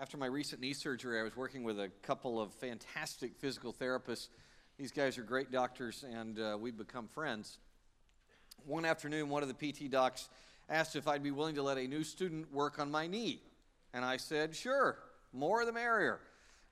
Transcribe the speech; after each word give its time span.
After 0.00 0.16
my 0.16 0.24
recent 0.24 0.62
knee 0.62 0.72
surgery, 0.72 1.20
I 1.20 1.22
was 1.22 1.36
working 1.36 1.62
with 1.62 1.78
a 1.78 1.90
couple 2.00 2.40
of 2.40 2.54
fantastic 2.54 3.36
physical 3.36 3.70
therapists. 3.70 4.28
These 4.78 4.92
guys 4.92 5.18
are 5.18 5.22
great 5.22 5.52
doctors, 5.52 6.06
and 6.10 6.40
uh, 6.40 6.56
we've 6.58 6.78
become 6.78 7.06
friends. 7.06 7.58
One 8.64 8.86
afternoon, 8.86 9.28
one 9.28 9.42
of 9.42 9.54
the 9.54 9.72
PT 9.72 9.90
docs 9.90 10.30
asked 10.70 10.96
if 10.96 11.06
I'd 11.06 11.22
be 11.22 11.32
willing 11.32 11.56
to 11.56 11.62
let 11.62 11.76
a 11.76 11.86
new 11.86 12.02
student 12.02 12.50
work 12.50 12.78
on 12.78 12.90
my 12.90 13.08
knee. 13.08 13.42
And 13.92 14.02
I 14.02 14.16
said, 14.16 14.56
sure, 14.56 14.96
more 15.34 15.66
the 15.66 15.72
merrier. 15.72 16.20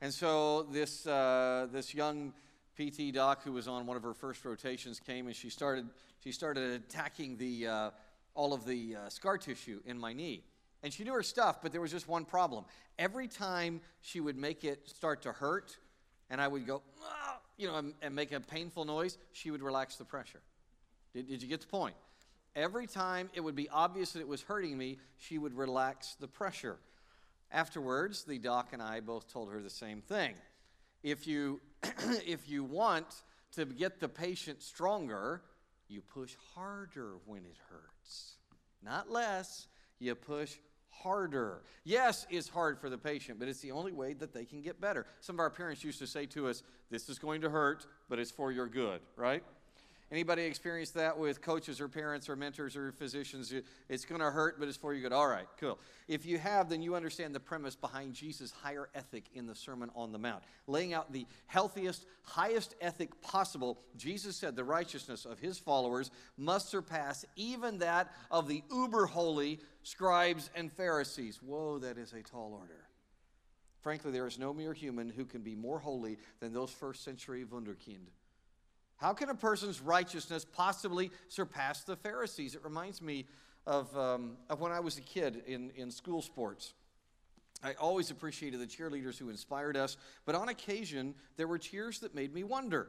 And 0.00 0.14
so 0.14 0.62
this, 0.62 1.06
uh, 1.06 1.66
this 1.70 1.92
young 1.92 2.32
PT 2.80 3.12
doc 3.12 3.42
who 3.44 3.52
was 3.52 3.68
on 3.68 3.84
one 3.84 3.98
of 3.98 4.04
her 4.04 4.14
first 4.14 4.42
rotations 4.46 5.00
came 5.00 5.26
and 5.26 5.36
she 5.36 5.50
started, 5.50 5.86
she 6.24 6.32
started 6.32 6.80
attacking 6.80 7.36
the, 7.36 7.66
uh, 7.66 7.90
all 8.34 8.54
of 8.54 8.64
the 8.64 8.96
uh, 8.96 9.08
scar 9.10 9.36
tissue 9.36 9.82
in 9.84 9.98
my 9.98 10.14
knee. 10.14 10.44
And 10.82 10.92
she 10.92 11.04
knew 11.04 11.12
her 11.12 11.22
stuff, 11.22 11.60
but 11.62 11.72
there 11.72 11.80
was 11.80 11.90
just 11.90 12.08
one 12.08 12.24
problem. 12.24 12.64
Every 12.98 13.26
time 13.26 13.80
she 14.00 14.20
would 14.20 14.36
make 14.36 14.64
it 14.64 14.88
start 14.88 15.22
to 15.22 15.32
hurt, 15.32 15.76
and 16.30 16.40
I 16.40 16.46
would 16.46 16.66
go, 16.66 16.82
ah, 17.02 17.40
you 17.56 17.66
know, 17.66 17.76
and, 17.76 17.94
and, 18.02 18.14
make 18.14 18.32
a 18.32 18.40
painful 18.40 18.84
noise, 18.84 19.18
she 19.32 19.50
would 19.50 19.62
relax 19.62 19.96
the 19.96 20.04
pressure. 20.04 20.40
Did, 21.14 21.28
did 21.28 21.42
you 21.42 21.48
get 21.48 21.62
the 21.62 21.66
point? 21.66 21.96
Every 22.54 22.86
time 22.86 23.30
it 23.34 23.40
would 23.40 23.56
be 23.56 23.68
obvious 23.68 24.12
that 24.12 24.20
it 24.20 24.28
was 24.28 24.42
hurting 24.42 24.76
me, 24.76 24.98
she 25.16 25.38
would 25.38 25.54
relax 25.56 26.16
the 26.20 26.28
pressure. 26.28 26.78
Afterwards, 27.50 28.24
the 28.24 28.38
doc 28.38 28.68
and 28.72 28.82
I 28.82 29.00
both 29.00 29.32
told 29.32 29.50
her 29.50 29.60
the 29.60 29.70
same 29.70 30.00
thing. 30.00 30.34
If 31.02 31.26
you, 31.26 31.60
if 31.82 32.48
you 32.48 32.62
want 32.62 33.06
to 33.52 33.64
get 33.64 34.00
the 34.00 34.08
patient 34.08 34.62
stronger, 34.62 35.42
you 35.88 36.02
push 36.02 36.34
harder 36.54 37.14
when 37.26 37.44
it 37.44 37.56
hurts, 37.70 38.36
not 38.82 39.10
less. 39.10 39.66
You 39.98 40.14
push 40.14 40.54
harder. 41.02 41.62
Yes, 41.84 42.26
it's 42.30 42.48
hard 42.48 42.78
for 42.78 42.90
the 42.90 42.98
patient, 42.98 43.38
but 43.38 43.48
it's 43.48 43.60
the 43.60 43.72
only 43.72 43.92
way 43.92 44.14
that 44.14 44.32
they 44.32 44.44
can 44.44 44.60
get 44.60 44.80
better. 44.80 45.06
Some 45.20 45.36
of 45.36 45.40
our 45.40 45.50
parents 45.50 45.84
used 45.84 45.98
to 46.00 46.06
say 46.06 46.26
to 46.26 46.48
us, 46.48 46.62
This 46.90 47.08
is 47.08 47.18
going 47.18 47.40
to 47.42 47.50
hurt, 47.50 47.86
but 48.08 48.18
it's 48.18 48.30
for 48.30 48.52
your 48.52 48.66
good, 48.66 49.00
right? 49.16 49.42
Anybody 50.10 50.44
experience 50.44 50.92
that 50.92 51.18
with 51.18 51.42
coaches 51.42 51.82
or 51.82 51.88
parents 51.88 52.30
or 52.30 52.36
mentors 52.36 52.76
or 52.76 52.92
physicians? 52.92 53.52
It's 53.90 54.06
going 54.06 54.22
to 54.22 54.30
hurt, 54.30 54.58
but 54.58 54.66
it's 54.66 54.78
for 54.78 54.94
your 54.94 55.02
good. 55.02 55.12
All 55.12 55.28
right, 55.28 55.46
cool. 55.60 55.78
If 56.08 56.24
you 56.24 56.38
have, 56.38 56.70
then 56.70 56.80
you 56.80 56.94
understand 56.94 57.34
the 57.34 57.40
premise 57.40 57.76
behind 57.76 58.14
Jesus' 58.14 58.50
higher 58.50 58.88
ethic 58.94 59.24
in 59.34 59.46
the 59.46 59.54
Sermon 59.54 59.90
on 59.94 60.12
the 60.12 60.18
Mount. 60.18 60.44
Laying 60.66 60.94
out 60.94 61.12
the 61.12 61.26
healthiest, 61.46 62.06
highest 62.22 62.74
ethic 62.80 63.20
possible, 63.20 63.78
Jesus 63.98 64.34
said 64.34 64.56
the 64.56 64.64
righteousness 64.64 65.26
of 65.26 65.40
his 65.40 65.58
followers 65.58 66.10
must 66.38 66.70
surpass 66.70 67.26
even 67.36 67.80
that 67.80 68.10
of 68.30 68.48
the 68.48 68.62
uber 68.72 69.04
holy 69.04 69.60
scribes 69.82 70.48
and 70.54 70.72
Pharisees. 70.72 71.42
Whoa, 71.42 71.80
that 71.80 71.98
is 71.98 72.14
a 72.14 72.22
tall 72.22 72.56
order. 72.58 72.88
Frankly, 73.82 74.10
there 74.10 74.26
is 74.26 74.38
no 74.38 74.54
mere 74.54 74.72
human 74.72 75.10
who 75.10 75.26
can 75.26 75.42
be 75.42 75.54
more 75.54 75.78
holy 75.78 76.16
than 76.40 76.54
those 76.54 76.70
first 76.70 77.04
century 77.04 77.44
Wunderkind. 77.44 78.08
How 78.98 79.12
can 79.12 79.30
a 79.30 79.34
person's 79.34 79.80
righteousness 79.80 80.44
possibly 80.44 81.10
surpass 81.28 81.84
the 81.84 81.96
Pharisees? 81.96 82.56
It 82.56 82.64
reminds 82.64 83.00
me 83.00 83.26
of, 83.64 83.96
um, 83.96 84.36
of 84.50 84.60
when 84.60 84.72
I 84.72 84.80
was 84.80 84.98
a 84.98 85.00
kid 85.00 85.42
in, 85.46 85.70
in 85.76 85.90
school 85.90 86.20
sports. 86.20 86.74
I 87.62 87.74
always 87.74 88.10
appreciated 88.10 88.60
the 88.60 88.66
cheerleaders 88.66 89.16
who 89.16 89.30
inspired 89.30 89.76
us, 89.76 89.96
but 90.26 90.34
on 90.34 90.48
occasion, 90.48 91.14
there 91.36 91.46
were 91.46 91.58
cheers 91.58 92.00
that 92.00 92.14
made 92.14 92.34
me 92.34 92.42
wonder. 92.42 92.88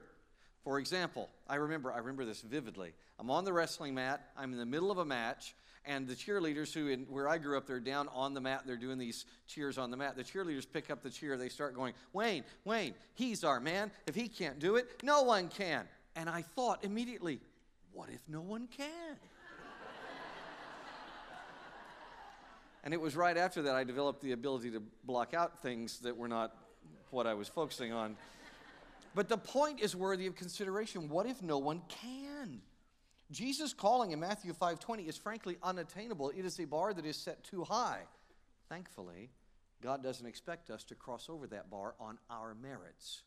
For 0.64 0.80
example, 0.80 1.30
I 1.48 1.56
remember, 1.56 1.92
I 1.92 2.00
remember 2.00 2.26
this 2.26 2.42
vividly. 2.42 2.94
I'm 3.20 3.30
on 3.30 3.46
the 3.46 3.54
wrestling 3.54 3.94
mat, 3.94 4.30
I'm 4.36 4.52
in 4.52 4.58
the 4.58 4.66
middle 4.66 4.92
of 4.92 4.98
a 4.98 5.06
match, 5.06 5.56
and 5.86 6.08
the 6.08 6.14
cheerleaders 6.14 6.74
who 6.74 6.88
in, 6.88 7.02
where 7.10 7.28
i 7.28 7.38
grew 7.38 7.58
up 7.58 7.66
they're 7.66 7.80
down 7.80 8.08
on 8.10 8.34
the 8.34 8.42
mat 8.42 8.64
they're 8.66 8.78
doing 8.78 8.98
these 8.98 9.26
cheers 9.48 9.78
on 9.78 9.90
the 9.90 9.98
mat 9.98 10.16
the 10.16 10.24
cheerleaders 10.24 10.66
pick 10.72 10.90
up 10.90 11.02
the 11.02 11.10
cheer 11.10 11.38
they 11.38 11.50
start 11.50 11.74
going 11.74 11.94
wayne 12.14 12.44
wayne 12.66 12.94
he's 13.16 13.44
our 13.44 13.60
man 13.60 13.90
if 14.06 14.14
he 14.14 14.28
can't 14.28 14.60
do 14.60 14.76
it 14.76 15.02
no 15.04 15.24
one 15.24 15.48
can 15.48 15.88
and 16.20 16.30
I 16.30 16.42
thought 16.42 16.84
immediately, 16.84 17.40
what 17.94 18.10
if 18.10 18.20
no 18.28 18.42
one 18.42 18.68
can? 18.68 19.16
and 22.84 22.94
it 22.94 23.00
was 23.00 23.16
right 23.16 23.38
after 23.38 23.62
that 23.62 23.76
I 23.76 23.86
developed 23.86 24.22
the 24.22 24.34
ability 24.34 24.72
to 24.72 24.82
block 25.06 25.34
out 25.34 25.62
things 25.62 26.00
that 26.00 26.18
were 26.18 26.28
not 26.28 26.54
what 27.12 27.26
I 27.26 27.34
was 27.36 27.48
focusing 27.48 27.94
on. 27.94 28.18
But 29.16 29.30
the 29.30 29.38
point 29.38 29.80
is 29.80 29.96
worthy 29.96 30.28
of 30.28 30.36
consideration. 30.36 31.08
What 31.08 31.26
if 31.26 31.42
no 31.42 31.58
one 31.58 31.82
can? 31.88 32.62
Jesus' 33.32 33.74
calling 33.74 34.12
in 34.12 34.20
Matthew 34.20 34.54
5:20 34.54 35.08
is 35.08 35.16
frankly 35.16 35.58
unattainable. 35.64 36.32
It 36.32 36.44
is 36.44 36.60
a 36.60 36.66
bar 36.66 36.94
that 36.94 37.06
is 37.06 37.16
set 37.16 37.46
too 37.46 37.64
high. 37.64 38.02
Thankfully, 38.68 39.30
God 39.82 40.04
doesn't 40.04 40.26
expect 40.26 40.70
us 40.70 40.84
to 40.86 40.96
cross 40.96 41.30
over 41.30 41.48
that 41.48 41.70
bar 41.70 41.96
on 41.98 42.20
our 42.30 42.54
merits. 42.56 43.24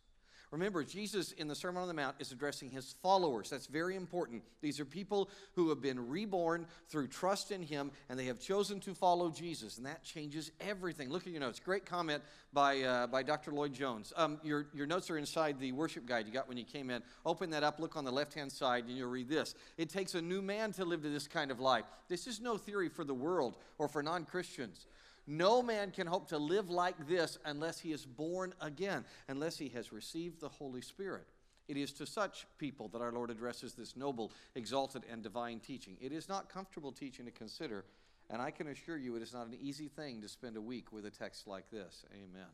Remember, 0.52 0.84
Jesus 0.84 1.32
in 1.32 1.48
the 1.48 1.54
Sermon 1.54 1.80
on 1.80 1.88
the 1.88 1.94
Mount 1.94 2.16
is 2.18 2.30
addressing 2.30 2.68
his 2.68 2.94
followers. 3.02 3.48
That's 3.48 3.66
very 3.66 3.96
important. 3.96 4.42
These 4.60 4.80
are 4.80 4.84
people 4.84 5.30
who 5.54 5.70
have 5.70 5.80
been 5.80 6.10
reborn 6.10 6.66
through 6.90 7.08
trust 7.08 7.50
in 7.50 7.62
him, 7.62 7.90
and 8.10 8.18
they 8.18 8.26
have 8.26 8.38
chosen 8.38 8.78
to 8.80 8.94
follow 8.94 9.30
Jesus, 9.30 9.78
and 9.78 9.86
that 9.86 10.04
changes 10.04 10.52
everything. 10.60 11.08
Look 11.08 11.26
at 11.26 11.32
your 11.32 11.40
notes. 11.40 11.58
Great 11.58 11.86
comment 11.86 12.22
by, 12.52 12.82
uh, 12.82 13.06
by 13.06 13.22
Dr. 13.22 13.50
Lloyd 13.52 13.72
Jones. 13.72 14.12
Um, 14.14 14.38
your, 14.44 14.66
your 14.74 14.86
notes 14.86 15.10
are 15.10 15.16
inside 15.16 15.58
the 15.58 15.72
worship 15.72 16.04
guide 16.04 16.26
you 16.26 16.34
got 16.34 16.48
when 16.48 16.58
you 16.58 16.64
came 16.64 16.90
in. 16.90 17.02
Open 17.24 17.48
that 17.50 17.62
up, 17.62 17.80
look 17.80 17.96
on 17.96 18.04
the 18.04 18.12
left 18.12 18.34
hand 18.34 18.52
side, 18.52 18.84
and 18.84 18.94
you'll 18.94 19.08
read 19.08 19.30
this. 19.30 19.54
It 19.78 19.88
takes 19.88 20.14
a 20.14 20.20
new 20.20 20.42
man 20.42 20.72
to 20.74 20.84
live 20.84 21.02
to 21.02 21.08
this 21.08 21.26
kind 21.26 21.50
of 21.50 21.60
life. 21.60 21.86
This 22.08 22.26
is 22.26 22.42
no 22.42 22.58
theory 22.58 22.90
for 22.90 23.04
the 23.04 23.14
world 23.14 23.56
or 23.78 23.88
for 23.88 24.02
non 24.02 24.26
Christians. 24.26 24.86
No 25.26 25.62
man 25.62 25.90
can 25.92 26.06
hope 26.06 26.28
to 26.28 26.38
live 26.38 26.68
like 26.68 27.06
this 27.06 27.38
unless 27.44 27.78
he 27.78 27.92
is 27.92 28.04
born 28.04 28.54
again, 28.60 29.04
unless 29.28 29.56
he 29.56 29.68
has 29.70 29.92
received 29.92 30.40
the 30.40 30.48
Holy 30.48 30.80
Spirit. 30.80 31.26
It 31.68 31.76
is 31.76 31.92
to 31.94 32.06
such 32.06 32.46
people 32.58 32.88
that 32.88 33.00
our 33.00 33.12
Lord 33.12 33.30
addresses 33.30 33.74
this 33.74 33.96
noble, 33.96 34.32
exalted, 34.54 35.04
and 35.10 35.22
divine 35.22 35.60
teaching. 35.60 35.96
It 36.00 36.12
is 36.12 36.28
not 36.28 36.48
comfortable 36.48 36.90
teaching 36.90 37.24
to 37.26 37.30
consider, 37.30 37.84
and 38.30 38.42
I 38.42 38.50
can 38.50 38.66
assure 38.66 38.96
you 38.96 39.14
it 39.14 39.22
is 39.22 39.32
not 39.32 39.46
an 39.46 39.56
easy 39.60 39.88
thing 39.88 40.20
to 40.22 40.28
spend 40.28 40.56
a 40.56 40.60
week 40.60 40.92
with 40.92 41.06
a 41.06 41.10
text 41.10 41.46
like 41.46 41.70
this. 41.70 42.04
Amen. 42.12 42.50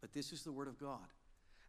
But 0.00 0.12
this 0.12 0.32
is 0.32 0.42
the 0.42 0.52
Word 0.52 0.68
of 0.68 0.78
God. 0.78 0.98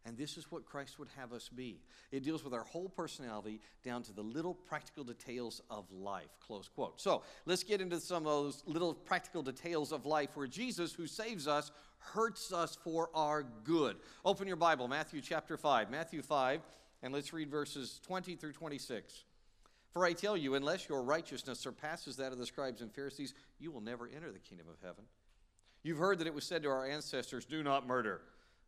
And 0.06 0.16
this 0.16 0.36
is 0.36 0.52
what 0.52 0.64
Christ 0.64 1.00
would 1.00 1.08
have 1.16 1.32
us 1.32 1.48
be. 1.48 1.80
It 2.12 2.22
deals 2.22 2.44
with 2.44 2.54
our 2.54 2.62
whole 2.62 2.88
personality 2.88 3.60
down 3.84 4.04
to 4.04 4.12
the 4.12 4.22
little 4.22 4.54
practical 4.54 5.02
details 5.02 5.60
of 5.68 5.90
life. 5.90 6.38
Close 6.38 6.68
quote. 6.68 7.00
So 7.00 7.22
let's 7.44 7.64
get 7.64 7.80
into 7.80 7.98
some 7.98 8.18
of 8.18 8.32
those 8.32 8.62
little 8.66 8.94
practical 8.94 9.42
details 9.42 9.90
of 9.90 10.06
life 10.06 10.36
where 10.36 10.46
Jesus, 10.46 10.92
who 10.92 11.08
saves 11.08 11.48
us, 11.48 11.72
hurts 11.98 12.52
us 12.52 12.78
for 12.84 13.10
our 13.14 13.44
good. 13.64 13.96
Open 14.24 14.46
your 14.46 14.56
Bible, 14.56 14.86
Matthew 14.86 15.20
chapter 15.20 15.56
5. 15.56 15.90
Matthew 15.90 16.22
5, 16.22 16.60
and 17.02 17.12
let's 17.12 17.32
read 17.32 17.50
verses 17.50 18.00
20 18.06 18.36
through 18.36 18.52
26. 18.52 19.24
For 19.90 20.04
I 20.04 20.12
tell 20.12 20.36
you, 20.36 20.54
unless 20.54 20.88
your 20.88 21.02
righteousness 21.02 21.58
surpasses 21.58 22.16
that 22.18 22.30
of 22.30 22.38
the 22.38 22.46
scribes 22.46 22.80
and 22.80 22.92
Pharisees, 22.92 23.34
you 23.58 23.72
will 23.72 23.80
never 23.80 24.08
enter 24.14 24.30
the 24.30 24.38
kingdom 24.38 24.68
of 24.68 24.76
heaven. 24.86 25.04
You've 25.82 25.98
heard 25.98 26.18
that 26.20 26.26
it 26.28 26.34
was 26.34 26.44
said 26.44 26.62
to 26.62 26.68
our 26.68 26.86
ancestors, 26.86 27.44
Do 27.44 27.64
not 27.64 27.88
murder 27.88 28.20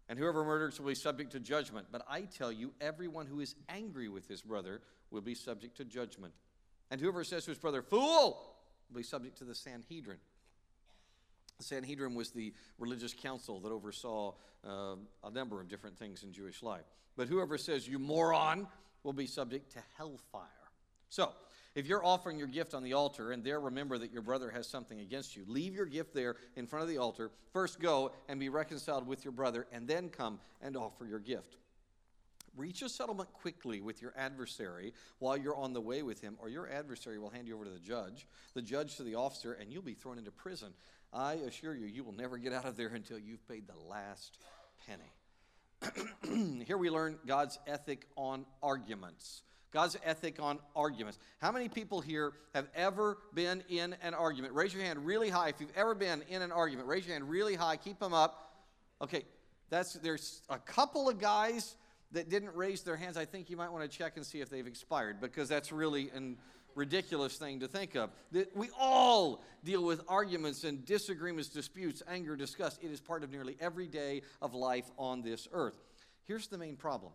and 0.09 0.19
whoever 0.19 0.45
murders 0.45 0.81
will 0.81 0.89
be 0.89 0.95
subject 0.95 1.33
to 1.33 1.41
judgment. 1.41 1.89
But 1.93 2.03
I 2.09 2.23
tell 2.23 2.51
you, 2.51 2.73
everyone 2.81 3.27
who 3.27 3.41
is 3.41 3.55
angry 3.69 4.09
with 4.09 4.27
his 4.27 4.43
brother 4.43 4.81
will 5.11 5.21
be 5.21 5.35
subject 5.35 5.77
to 5.79 5.85
judgment. 5.85 6.33
And 6.91 7.01
whoever 7.01 7.25
says 7.25 7.45
to 7.45 7.51
his 7.51 7.59
brother, 7.59 7.83
Fool, 7.83 8.55
will 8.89 8.97
be 8.97 9.03
subject 9.03 9.39
to 9.39 9.45
the 9.45 9.55
Sanhedrin. 9.55 10.19
The 11.59 11.65
Sanhedrin 11.65 12.15
was 12.15 12.31
the 12.31 12.55
religious 12.79 13.13
council 13.13 13.61
that 13.61 13.73
oversaw 13.73 14.35
uh, 14.67 14.97
a 15.25 15.31
number 15.31 15.61
of 15.61 15.69
different 15.69 15.99
things 15.99 16.23
in 16.23 16.33
Jewish 16.33 16.63
life. 16.63 16.85
But 17.17 17.29
whoever 17.29 17.59
says, 17.59 17.87
You 17.87 17.99
moron, 17.99 18.67
will 19.03 19.13
be 19.13 19.27
subject 19.27 19.73
to 19.73 19.81
hellfire. 19.97 20.45
So, 21.09 21.33
if 21.79 21.87
you're 21.87 22.05
offering 22.05 22.41
your 22.41 22.49
gift 22.49 22.75
on 22.75 22.83
the 22.83 22.95
altar 22.95 23.31
and 23.31 23.45
there 23.45 23.61
remember 23.61 23.99
that 23.99 24.13
your 24.13 24.21
brother 24.21 24.51
has 24.51 24.67
something 24.67 24.99
against 24.99 25.37
you, 25.37 25.45
leave 25.47 25.77
your 25.77 25.87
gift 25.87 26.13
there 26.13 26.35
in 26.57 26.67
front 26.67 26.83
of 26.83 26.89
the 26.89 26.99
altar. 26.99 27.31
First 27.53 27.79
go 27.79 28.11
and 28.29 28.41
be 28.41 28.49
reconciled 28.49 29.07
with 29.07 29.25
your 29.25 29.31
brother, 29.31 29.65
and 29.71 29.87
then 29.87 30.09
come 30.09 30.41
and 30.61 30.77
offer 30.77 31.07
your 31.07 31.21
gift. 31.21 31.57
Reach 32.57 32.83
a 32.83 32.89
settlement 32.89 33.33
quickly 33.33 33.81
with 33.81 34.03
your 34.03 34.13
adversary 34.17 34.93
while 35.21 35.37
you're 35.37 35.55
on 35.55 35.73
the 35.73 35.81
way 35.81 36.03
with 36.03 36.21
him, 36.21 36.35
or 36.41 36.49
your 36.49 36.69
adversary 36.69 37.17
will 37.17 37.31
hand 37.31 37.47
you 37.47 37.55
over 37.55 37.65
to 37.65 37.71
the 37.71 37.79
judge, 37.79 38.27
the 38.55 38.63
judge 38.63 38.97
to 38.97 39.05
the 39.05 39.15
officer, 39.15 39.53
and 39.53 39.73
you'll 39.73 39.81
be 39.81 39.95
thrown 39.95 40.19
into 40.19 40.33
prison. 40.33 40.73
I 41.13 41.35
assure 41.35 41.77
you, 41.77 41.87
you 41.87 42.03
will 42.03 42.13
never 42.13 42.39
get 42.39 42.53
out 42.53 42.65
of 42.65 42.77
there 42.77 42.89
until 42.89 43.21
you've 43.21 43.47
paid 43.47 43.69
the 43.69 43.89
last 43.89 44.37
penny. 44.85 46.65
Here 46.67 46.77
we 46.77 46.91
learn 46.91 47.19
God's 47.25 47.57
ethic 47.69 48.07
on 48.17 48.47
arguments. 48.65 49.43
God's 49.73 49.97
ethic 50.05 50.41
on 50.41 50.59
arguments. 50.75 51.19
How 51.41 51.53
many 51.53 51.69
people 51.69 52.01
here 52.01 52.33
have 52.55 52.69
ever 52.75 53.19
been 53.35 53.63
in 53.69 53.95
an 54.03 54.15
argument? 54.15 54.55
Raise 54.55 54.73
your 54.73 54.83
hand 54.83 55.05
really 55.05 55.29
high 55.29 55.49
if 55.49 55.61
you've 55.61 55.77
ever 55.77 55.95
been 55.95 56.23
in 56.29 56.43
an 56.43 56.53
argument. 56.53 56.89
Raise 56.89 57.07
your 57.07 57.15
hand 57.15 57.29
really 57.29 57.55
high. 57.55 57.77
Keep 57.77 57.99
them 57.99 58.15
up. 58.15 58.53
Okay, 59.03 59.25
that's 59.71 59.95
there's 59.95 60.43
a 60.49 60.59
couple 60.59 61.09
of 61.09 61.19
guys 61.21 61.77
that 62.13 62.31
didn't 62.31 62.55
raise 62.55 62.83
their 62.83 62.97
hands. 62.97 63.17
I 63.17 63.27
think 63.27 63.51
you 63.51 63.57
might 63.57 63.71
want 63.71 63.91
to 63.91 63.99
check 63.99 64.17
and 64.17 64.25
see 64.25 64.41
if 64.41 64.49
they've 64.49 64.67
expired 64.67 65.21
because 65.21 65.49
that's 65.49 65.71
really 65.71 66.11
and 66.15 66.37
ridiculous 66.75 67.37
thing 67.37 67.61
to 67.61 67.69
think 67.69 67.95
of. 67.97 68.11
That 68.33 68.57
we 68.57 68.71
all 68.79 69.43
deal 69.65 69.85
with 69.85 70.01
arguments 70.09 70.65
and 70.65 70.85
disagreements, 70.85 71.49
disputes, 71.49 72.03
anger, 72.09 72.37
disgust. 72.37 72.83
It 72.83 72.91
is 72.91 73.01
part 73.01 73.23
of 73.23 73.31
nearly 73.31 73.57
every 73.61 73.89
day 73.89 74.23
of 74.41 74.55
life 74.55 74.91
on 74.97 75.23
this 75.23 75.49
earth. 75.53 75.79
Here's 76.25 76.47
the 76.47 76.59
main 76.59 76.77
problem. 76.77 77.13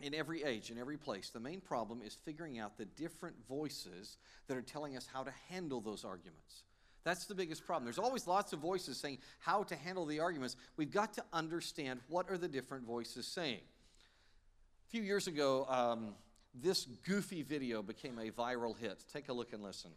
In 0.00 0.14
every 0.14 0.42
age, 0.42 0.70
in 0.70 0.78
every 0.78 0.98
place, 0.98 1.30
the 1.30 1.40
main 1.40 1.60
problem 1.60 2.02
is 2.04 2.14
figuring 2.14 2.58
out 2.58 2.76
the 2.76 2.84
different 2.84 3.36
voices 3.48 4.18
that 4.46 4.56
are 4.56 4.62
telling 4.62 4.96
us 4.96 5.08
how 5.10 5.22
to 5.22 5.32
handle 5.48 5.80
those 5.80 6.04
arguments. 6.04 6.64
That's 7.02 7.26
the 7.26 7.34
biggest 7.34 7.64
problem. 7.64 7.84
There's 7.84 7.98
always 7.98 8.26
lots 8.26 8.52
of 8.52 8.58
voices 8.58 8.98
saying 8.98 9.18
how 9.38 9.62
to 9.62 9.76
handle 9.76 10.04
the 10.04 10.20
arguments. 10.20 10.56
We've 10.76 10.90
got 10.90 11.14
to 11.14 11.24
understand 11.32 12.00
what 12.08 12.28
are 12.30 12.36
the 12.36 12.48
different 12.48 12.84
voices 12.84 13.26
saying. 13.26 13.60
A 13.60 14.90
few 14.90 15.02
years 15.02 15.28
ago, 15.28 15.66
um, 15.68 16.14
this 16.52 16.86
goofy 17.06 17.42
video 17.42 17.80
became 17.80 18.18
a 18.18 18.30
viral 18.30 18.76
hit. 18.76 19.04
Take 19.12 19.28
a 19.28 19.32
look 19.32 19.52
and 19.52 19.62
listen. 19.62 19.92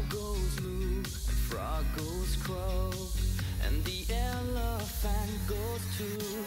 Cow 0.00 0.16
goes 0.16 0.60
moo, 0.62 1.02
frog 1.04 1.84
goes 1.96 2.36
croak, 2.42 2.94
and 3.66 3.84
the 3.84 4.06
elephant 4.14 5.30
goes 5.46 5.82
toot. 5.98 6.46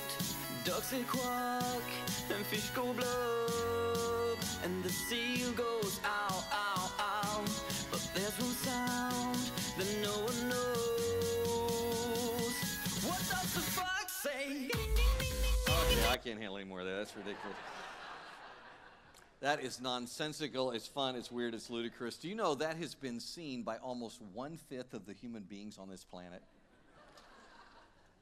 Ducks 0.63 0.87
say 0.87 1.03
quack, 1.07 1.81
and 2.35 2.45
fish 2.45 2.69
go 2.71 2.93
blub, 2.93 4.37
and 4.63 4.83
the 4.83 4.89
seal 4.89 5.51
goes 5.51 5.99
ow, 6.03 6.43
ow, 6.51 6.91
ow. 6.99 7.43
But 7.91 8.09
there's 8.15 8.37
one 8.39 8.55
sound 8.65 9.37
that 9.77 9.87
no 10.01 10.13
one 10.23 10.49
knows. 10.49 11.45
What 13.05 13.19
does 13.19 13.53
the 13.53 13.61
fox 13.61 14.13
say? 14.13 14.69
Yeah, 15.67 16.11
I 16.11 16.17
can't 16.17 16.39
handle 16.39 16.57
any 16.57 16.67
more 16.67 16.79
of 16.79 16.85
that. 16.87 16.97
That's 16.97 17.15
ridiculous. 17.15 17.57
That 19.43 19.61
is 19.61 19.81
nonsensical. 19.81 20.71
It's 20.71 20.87
fun. 20.87 21.17
It's 21.17 21.29
weird. 21.29 21.53
It's 21.53 21.69
ludicrous. 21.69 22.15
Do 22.15 22.29
you 22.29 22.33
know 22.33 22.55
that 22.55 22.77
has 22.77 22.95
been 22.95 23.19
seen 23.19 23.63
by 23.63 23.75
almost 23.75 24.21
one 24.33 24.55
fifth 24.55 24.93
of 24.93 25.05
the 25.05 25.11
human 25.11 25.43
beings 25.43 25.77
on 25.77 25.89
this 25.89 26.05
planet? 26.05 26.41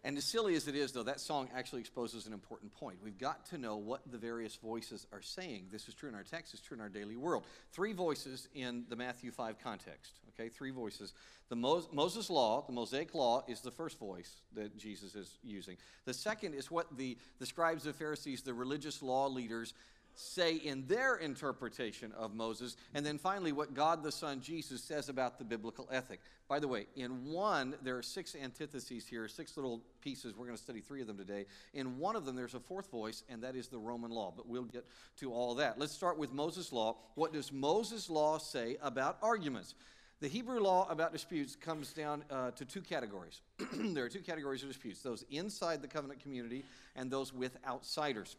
And 0.04 0.18
as 0.18 0.24
silly 0.24 0.56
as 0.56 0.68
it 0.68 0.74
is, 0.74 0.94
though, 0.94 1.04
that 1.04 1.20
song 1.20 1.48
actually 1.56 1.82
exposes 1.82 2.26
an 2.26 2.34
important 2.34 2.74
point. 2.74 2.98
We've 3.04 3.20
got 3.20 3.46
to 3.50 3.60
know 3.60 3.76
what 3.76 4.02
the 4.12 4.18
various 4.18 4.56
voices 4.56 5.06
are 5.14 5.22
saying. 5.22 5.68
This 5.72 5.88
is 5.88 5.94
true 5.94 6.10
in 6.10 6.16
our 6.16 6.24
text, 6.24 6.56
it's 6.56 6.64
true 6.64 6.74
in 6.74 6.82
our 6.82 6.90
daily 6.90 7.16
world. 7.16 7.44
Three 7.72 7.94
voices 7.94 8.48
in 8.56 8.86
the 8.90 8.96
Matthew 8.96 9.30
5 9.30 9.58
context, 9.64 10.14
okay? 10.30 10.50
Three 10.50 10.72
voices. 10.72 11.14
The 11.50 11.56
Mo- 11.56 11.88
Moses 11.94 12.32
Law, 12.32 12.64
the 12.66 12.74
Mosaic 12.74 13.14
Law, 13.14 13.44
is 13.48 13.62
the 13.62 13.70
first 13.70 14.00
voice 14.00 14.38
that 14.56 14.76
Jesus 14.76 15.14
is 15.14 15.38
using. 15.44 15.78
The 16.06 16.16
second 16.16 16.56
is 16.56 16.72
what 16.72 16.98
the, 16.98 17.16
the 17.38 17.46
scribes, 17.46 17.84
the 17.84 17.94
Pharisees, 17.94 18.42
the 18.42 18.56
religious 18.56 19.04
law 19.04 19.28
leaders 19.28 19.76
say 20.16 20.56
in 20.56 20.86
their 20.88 21.16
interpretation 21.16 22.12
of 22.13 22.36
Moses. 22.36 22.75
And 22.94 23.06
then 23.06 23.18
finally, 23.18 23.52
what 23.52 23.74
God 23.74 24.04
the 24.04 24.12
Son, 24.12 24.42
Jesus, 24.42 24.84
says 24.84 25.10
about 25.10 25.38
the 25.38 25.46
biblical 25.46 25.88
ethic. 25.92 26.19
By 26.48 26.60
the 26.60 26.68
way, 26.68 26.88
in 26.96 27.31
one, 27.31 27.75
there 27.81 27.98
are 27.98 28.04
six 28.04 28.36
antitheses 28.36 29.08
here, 29.08 29.28
six 29.28 29.56
little 29.56 29.81
pieces. 30.02 30.36
We're 30.36 30.46
going 30.46 30.58
to 30.58 30.63
study 30.63 30.81
three 30.81 31.02
of 31.02 31.08
them 31.08 31.18
today. 31.18 31.46
In 31.74 31.98
one 31.98 32.16
of 32.16 32.25
them, 32.25 32.36
there's 32.36 32.56
a 32.56 32.60
fourth 32.60 32.92
voice, 32.92 33.24
and 33.30 33.44
that 33.44 33.56
is 33.56 33.68
the 33.68 33.80
Roman 33.80 34.12
law. 34.12 34.34
But 34.36 34.48
we'll 34.48 34.63
get 34.63 34.86
to 35.19 35.31
all 35.31 35.56
that. 35.56 35.80
Let's 35.80 35.94
start 35.94 36.18
with 36.18 36.34
Moses' 36.34 36.74
law. 36.74 36.98
What 37.16 37.34
does 37.34 37.52
Moses' 37.52 38.10
law 38.10 38.38
say 38.38 38.78
about 38.81 39.18
arguments? 39.22 39.75
The 40.22 40.28
Hebrew 40.28 40.60
law 40.60 40.88
about 40.88 41.13
disputes 41.13 41.56
comes 41.56 41.94
down 41.94 42.24
uh, 42.30 42.52
to 42.52 42.63
two 42.63 42.81
categories. 42.81 43.42
there 43.74 44.06
are 44.06 44.10
two 44.10 44.19
categories 44.19 44.62
of 44.62 44.69
disputes 44.69 45.02
those 45.02 45.25
inside 45.31 45.81
the 45.81 45.88
covenant 45.88 46.22
community 46.22 46.63
and 46.96 47.10
those 47.10 47.34
with 47.34 47.58
outsiders. 47.68 48.36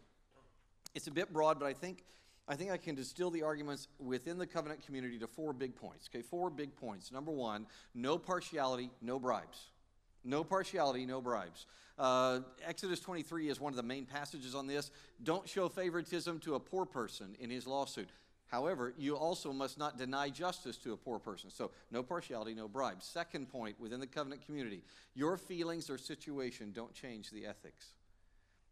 It's 0.95 1.07
a 1.07 1.11
bit 1.11 1.33
broad, 1.33 1.59
but 1.59 1.67
I 1.67 1.73
think, 1.73 2.05
I 2.49 2.55
think 2.55 2.71
I 2.71 2.77
can 2.77 2.95
distill 2.95 3.31
the 3.31 3.43
arguments 3.43 3.89
within 3.99 4.39
the 4.39 4.47
covenant 4.47 4.85
community 4.85 5.19
to 5.19 5.27
four 5.27 5.53
big 5.53 5.75
points. 5.75 6.09
Okay, 6.13 6.23
four 6.23 6.51
big 6.51 6.77
points. 6.77 7.11
Number 7.11 7.31
one, 7.31 7.67
no 7.95 8.19
partiality, 8.19 8.91
no 9.01 9.19
bribes. 9.19 9.69
No 10.25 10.45
partiality, 10.45 11.05
no 11.05 11.21
bribes. 11.21 11.67
Uh, 11.99 12.41
Exodus 12.65 13.01
23 13.01 13.49
is 13.49 13.61
one 13.61 13.73
of 13.73 13.77
the 13.77 13.83
main 13.83 14.07
passages 14.07 14.55
on 14.55 14.67
this. 14.67 14.91
Don't 15.23 15.49
show 15.49 15.69
favoritism 15.69 16.39
to 16.41 16.55
a 16.55 16.61
poor 16.61 16.87
person 16.87 17.35
in 17.41 17.51
his 17.51 17.67
lawsuit. 17.67 18.09
However, 18.47 18.93
you 18.99 19.17
also 19.17 19.51
must 19.53 19.79
not 19.79 19.97
deny 19.97 20.29
justice 20.29 20.77
to 20.79 20.93
a 20.93 20.97
poor 20.97 21.19
person. 21.19 21.51
So, 21.51 21.71
no 21.91 22.03
partiality, 22.03 22.55
no 22.55 22.69
bribes. 22.69 23.07
Second 23.07 23.49
point 23.49 23.81
within 23.81 23.99
the 23.99 24.07
covenant 24.07 24.45
community 24.45 24.83
your 25.15 25.37
feelings 25.37 25.89
or 25.89 25.97
situation 25.97 26.71
don't 26.73 26.93
change 26.93 27.31
the 27.31 27.47
ethics. 27.47 27.95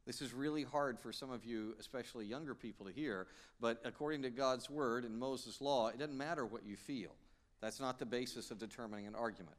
This 0.06 0.22
is 0.22 0.32
really 0.32 0.64
hard 0.64 0.98
for 0.98 1.12
some 1.12 1.30
of 1.30 1.44
you, 1.44 1.74
especially 1.78 2.24
younger 2.26 2.54
people, 2.54 2.86
to 2.86 2.92
hear, 2.92 3.26
but 3.60 3.80
according 3.84 4.22
to 4.22 4.30
God's 4.30 4.68
word 4.68 5.04
and 5.04 5.18
Moses' 5.18 5.60
law, 5.60 5.88
it 5.88 5.98
doesn't 5.98 6.16
matter 6.16 6.46
what 6.46 6.64
you 6.64 6.76
feel. 6.76 7.10
That's 7.60 7.80
not 7.80 7.98
the 7.98 8.06
basis 8.06 8.50
of 8.50 8.58
determining 8.58 9.06
an 9.06 9.14
argument. 9.14 9.56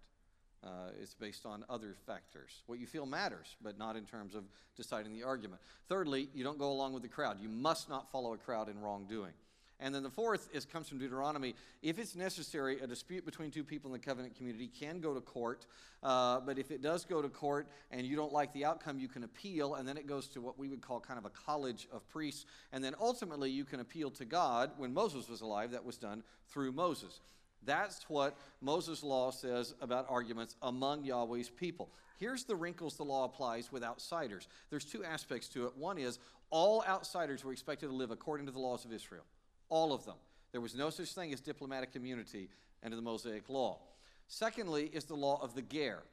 Uh, 0.63 0.89
it's 1.01 1.15
based 1.15 1.45
on 1.45 1.65
other 1.69 1.95
factors. 2.05 2.61
What 2.67 2.79
you 2.79 2.85
feel 2.85 3.05
matters, 3.05 3.55
but 3.63 3.79
not 3.79 3.95
in 3.95 4.05
terms 4.05 4.35
of 4.35 4.43
deciding 4.75 5.13
the 5.13 5.23
argument. 5.23 5.61
Thirdly, 5.87 6.29
you 6.35 6.43
don't 6.43 6.59
go 6.59 6.71
along 6.71 6.93
with 6.93 7.01
the 7.01 7.09
crowd. 7.09 7.37
You 7.41 7.49
must 7.49 7.89
not 7.89 8.11
follow 8.11 8.33
a 8.33 8.37
crowd 8.37 8.69
in 8.69 8.79
wrongdoing. 8.79 9.33
And 9.81 9.95
then 9.95 10.03
the 10.03 10.11
fourth 10.11 10.47
is 10.53 10.63
comes 10.63 10.87
from 10.87 10.99
Deuteronomy. 10.99 11.55
If 11.81 11.97
it's 11.97 12.15
necessary, 12.15 12.79
a 12.79 12.87
dispute 12.87 13.25
between 13.25 13.49
two 13.49 13.63
people 13.63 13.89
in 13.89 13.99
the 13.99 14.05
covenant 14.05 14.35
community 14.35 14.67
can 14.67 15.01
go 15.01 15.15
to 15.15 15.21
court. 15.21 15.65
Uh, 16.03 16.39
but 16.39 16.59
if 16.59 16.69
it 16.69 16.83
does 16.83 17.03
go 17.03 17.19
to 17.19 17.29
court 17.29 17.67
and 17.89 18.05
you 18.05 18.15
don't 18.15 18.31
like 18.31 18.53
the 18.53 18.63
outcome, 18.63 18.99
you 18.99 19.07
can 19.07 19.23
appeal, 19.23 19.75
and 19.75 19.87
then 19.87 19.97
it 19.97 20.05
goes 20.05 20.27
to 20.27 20.41
what 20.41 20.57
we 20.59 20.69
would 20.69 20.81
call 20.81 20.99
kind 20.99 21.17
of 21.17 21.25
a 21.25 21.31
college 21.31 21.87
of 21.91 22.07
priests. 22.09 22.45
And 22.71 22.83
then 22.83 22.93
ultimately, 23.01 23.49
you 23.49 23.65
can 23.65 23.79
appeal 23.79 24.11
to 24.11 24.25
God. 24.25 24.71
When 24.77 24.93
Moses 24.93 25.27
was 25.27 25.41
alive, 25.41 25.71
that 25.71 25.83
was 25.83 25.97
done 25.97 26.21
through 26.49 26.73
Moses. 26.73 27.19
That's 27.63 28.07
what 28.07 28.37
Moses' 28.61 29.03
law 29.03 29.31
says 29.31 29.73
about 29.81 30.05
arguments 30.09 30.55
among 30.61 31.05
Yahweh's 31.05 31.49
people. 31.49 31.89
Here's 32.17 32.43
the 32.43 32.55
wrinkles 32.55 32.97
the 32.97 33.03
law 33.03 33.25
applies 33.25 33.71
with 33.71 33.83
outsiders. 33.83 34.47
There's 34.69 34.85
two 34.85 35.03
aspects 35.03 35.47
to 35.49 35.65
it. 35.65 35.75
One 35.75 35.97
is 35.97 36.19
all 36.51 36.83
outsiders 36.87 37.43
were 37.43 37.51
expected 37.51 37.87
to 37.87 37.95
live 37.95 38.11
according 38.11 38.45
to 38.45 38.51
the 38.51 38.59
laws 38.59 38.85
of 38.85 38.93
Israel 38.93 39.23
all 39.71 39.93
of 39.93 40.05
them. 40.05 40.17
There 40.51 40.61
was 40.61 40.75
no 40.75 40.91
such 40.91 41.13
thing 41.13 41.33
as 41.33 41.39
diplomatic 41.39 41.95
immunity 41.95 42.49
under 42.83 42.95
the 42.95 43.01
Mosaic 43.01 43.49
Law. 43.49 43.79
Secondly, 44.27 44.91
is 44.93 45.05
the 45.05 45.15
law 45.15 45.41
of 45.41 45.55
the 45.55 45.61
ger. 45.63 46.03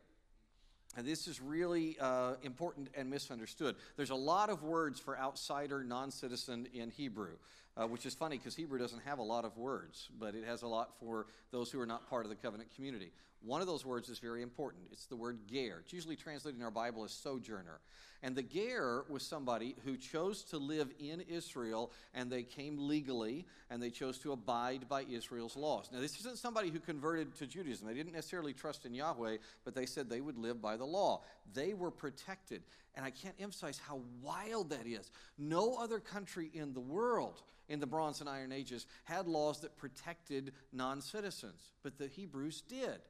And 0.97 1.07
this 1.07 1.29
is 1.29 1.41
really 1.41 1.97
uh, 2.01 2.35
important 2.43 2.89
and 2.97 3.11
misunderstood. 3.11 3.77
There's 3.97 4.11
a 4.11 4.15
lot 4.17 4.49
of 4.49 4.63
words 4.63 4.99
for 4.99 5.19
outsider, 5.19 5.85
non 5.85 6.11
citizen 6.11 6.67
in 6.73 6.91
Hebrew, 6.91 7.37
uh, 7.79 7.87
which 7.87 8.05
is 8.07 8.15
funny 8.15 8.37
because 8.37 8.57
Hebrew 8.57 8.79
doesn't 8.79 9.03
have 9.05 9.19
a 9.19 9.23
lot 9.23 9.45
of 9.45 9.57
words, 9.57 10.09
but 10.19 10.35
it 10.35 10.45
has 10.45 10.63
a 10.63 10.67
lot 10.67 10.91
for 10.99 11.27
those 11.53 11.71
who 11.71 11.81
are 11.81 11.87
not 11.87 12.09
part 12.11 12.25
of 12.25 12.31
the 12.31 12.37
covenant 12.37 12.75
community. 12.75 13.13
One 13.41 13.61
of 13.61 13.69
those 13.69 13.87
words 13.87 14.09
is 14.09 14.19
very 14.19 14.43
important. 14.43 14.85
It's 14.91 15.07
the 15.07 15.15
word 15.15 15.39
ger. 15.47 15.79
It's 15.85 15.93
usually 15.93 16.17
translated 16.17 16.59
in 16.59 16.65
our 16.65 16.73
Bible 16.73 17.05
as 17.05 17.13
sojourner. 17.13 17.81
And 18.21 18.35
the 18.35 18.43
ger 18.43 19.05
was 19.09 19.23
somebody 19.23 19.77
who 19.85 19.97
chose 19.97 20.43
to 20.45 20.59
live 20.59 20.91
in 20.99 21.21
Israel 21.21 21.93
and 22.15 22.33
they 22.33 22.43
came 22.43 22.89
legally 22.89 23.47
and 23.71 23.81
they 23.81 23.91
chose 23.91 24.19
to 24.19 24.33
abide 24.33 24.89
by 24.89 25.05
Israel's 25.05 25.57
laws. 25.57 25.89
Now, 25.93 26.01
this 26.01 26.19
isn't 26.19 26.39
somebody 26.39 26.71
who 26.71 26.81
converted 26.81 27.37
to 27.37 27.47
Judaism. 27.47 27.87
They 27.87 27.95
didn't 27.95 28.15
necessarily 28.15 28.55
trust 28.55 28.87
in 28.87 28.93
Yahweh, 28.93 29.37
but 29.65 29.77
they 29.77 29.87
said 29.87 30.11
they 30.11 30.21
would 30.21 30.37
live 30.37 30.61
by 30.61 30.77
the 30.77 30.85
law. 30.85 31.23
They 31.55 31.75
were 31.75 31.93
protected. 31.93 32.63
And 32.97 33.07
I 33.07 33.11
can't 33.11 33.37
emphasize 33.39 33.79
how 33.79 34.01
wild 34.21 34.71
that 34.71 34.85
is. 34.85 35.13
No 35.39 35.77
other 35.77 36.01
country 36.01 36.51
in 36.53 36.73
the 36.73 36.81
world 36.81 37.41
in 37.69 37.81
the 37.81 37.87
Bronze 37.87 38.21
and 38.21 38.29
Iron 38.29 38.53
Ages 38.53 38.87
had 39.05 39.27
laws 39.27 39.61
that 39.61 39.77
protected 39.77 40.53
non 40.73 41.01
citizens, 41.01 41.73
but 41.83 41.99
the 41.99 42.07
Hebrews 42.07 42.63
did. 42.63 43.01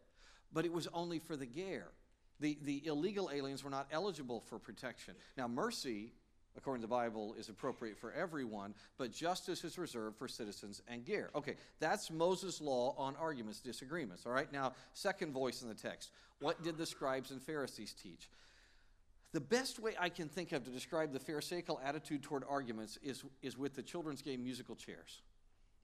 But 0.52 0.64
it 0.64 0.72
was 0.72 0.88
only 0.92 1.18
for 1.18 1.36
the 1.36 1.46
ger. 1.46 1.88
The, 2.40 2.58
the 2.62 2.86
illegal 2.86 3.30
aliens 3.32 3.64
were 3.64 3.70
not 3.70 3.88
eligible 3.90 4.40
for 4.40 4.58
protection. 4.58 5.14
Now, 5.36 5.48
mercy, 5.48 6.12
according 6.56 6.82
to 6.82 6.86
the 6.86 6.90
Bible, 6.90 7.34
is 7.38 7.48
appropriate 7.48 7.98
for 7.98 8.12
everyone, 8.12 8.74
but 8.96 9.12
justice 9.12 9.64
is 9.64 9.76
reserved 9.76 10.16
for 10.16 10.28
citizens 10.28 10.80
and 10.88 11.04
ger. 11.04 11.30
Okay, 11.34 11.56
that's 11.80 12.10
Moses' 12.10 12.60
law 12.60 12.94
on 12.96 13.16
arguments, 13.16 13.60
disagreements. 13.60 14.24
All 14.24 14.32
right, 14.32 14.52
now, 14.52 14.72
second 14.94 15.32
voice 15.32 15.62
in 15.62 15.68
the 15.68 15.74
text. 15.74 16.10
What 16.40 16.62
did 16.62 16.78
the 16.78 16.86
scribes 16.86 17.32
and 17.32 17.42
Pharisees 17.42 17.92
teach? 17.92 18.28
The 19.32 19.40
best 19.40 19.78
way 19.78 19.94
I 19.99 20.08
can 20.08 20.28
think 20.28 20.52
of 20.52 20.64
to 20.64 20.70
describe 20.70 21.12
the 21.12 21.18
Pharisaical 21.18 21.80
attitude 21.85 22.23
toward 22.23 22.44
arguments 22.49 22.99
is, 23.02 23.25
is 23.42 23.58
with 23.58 23.75
the 23.75 23.82
children's 23.82 24.23
game 24.23 24.42
musical 24.42 24.75
chairs. 24.75 25.20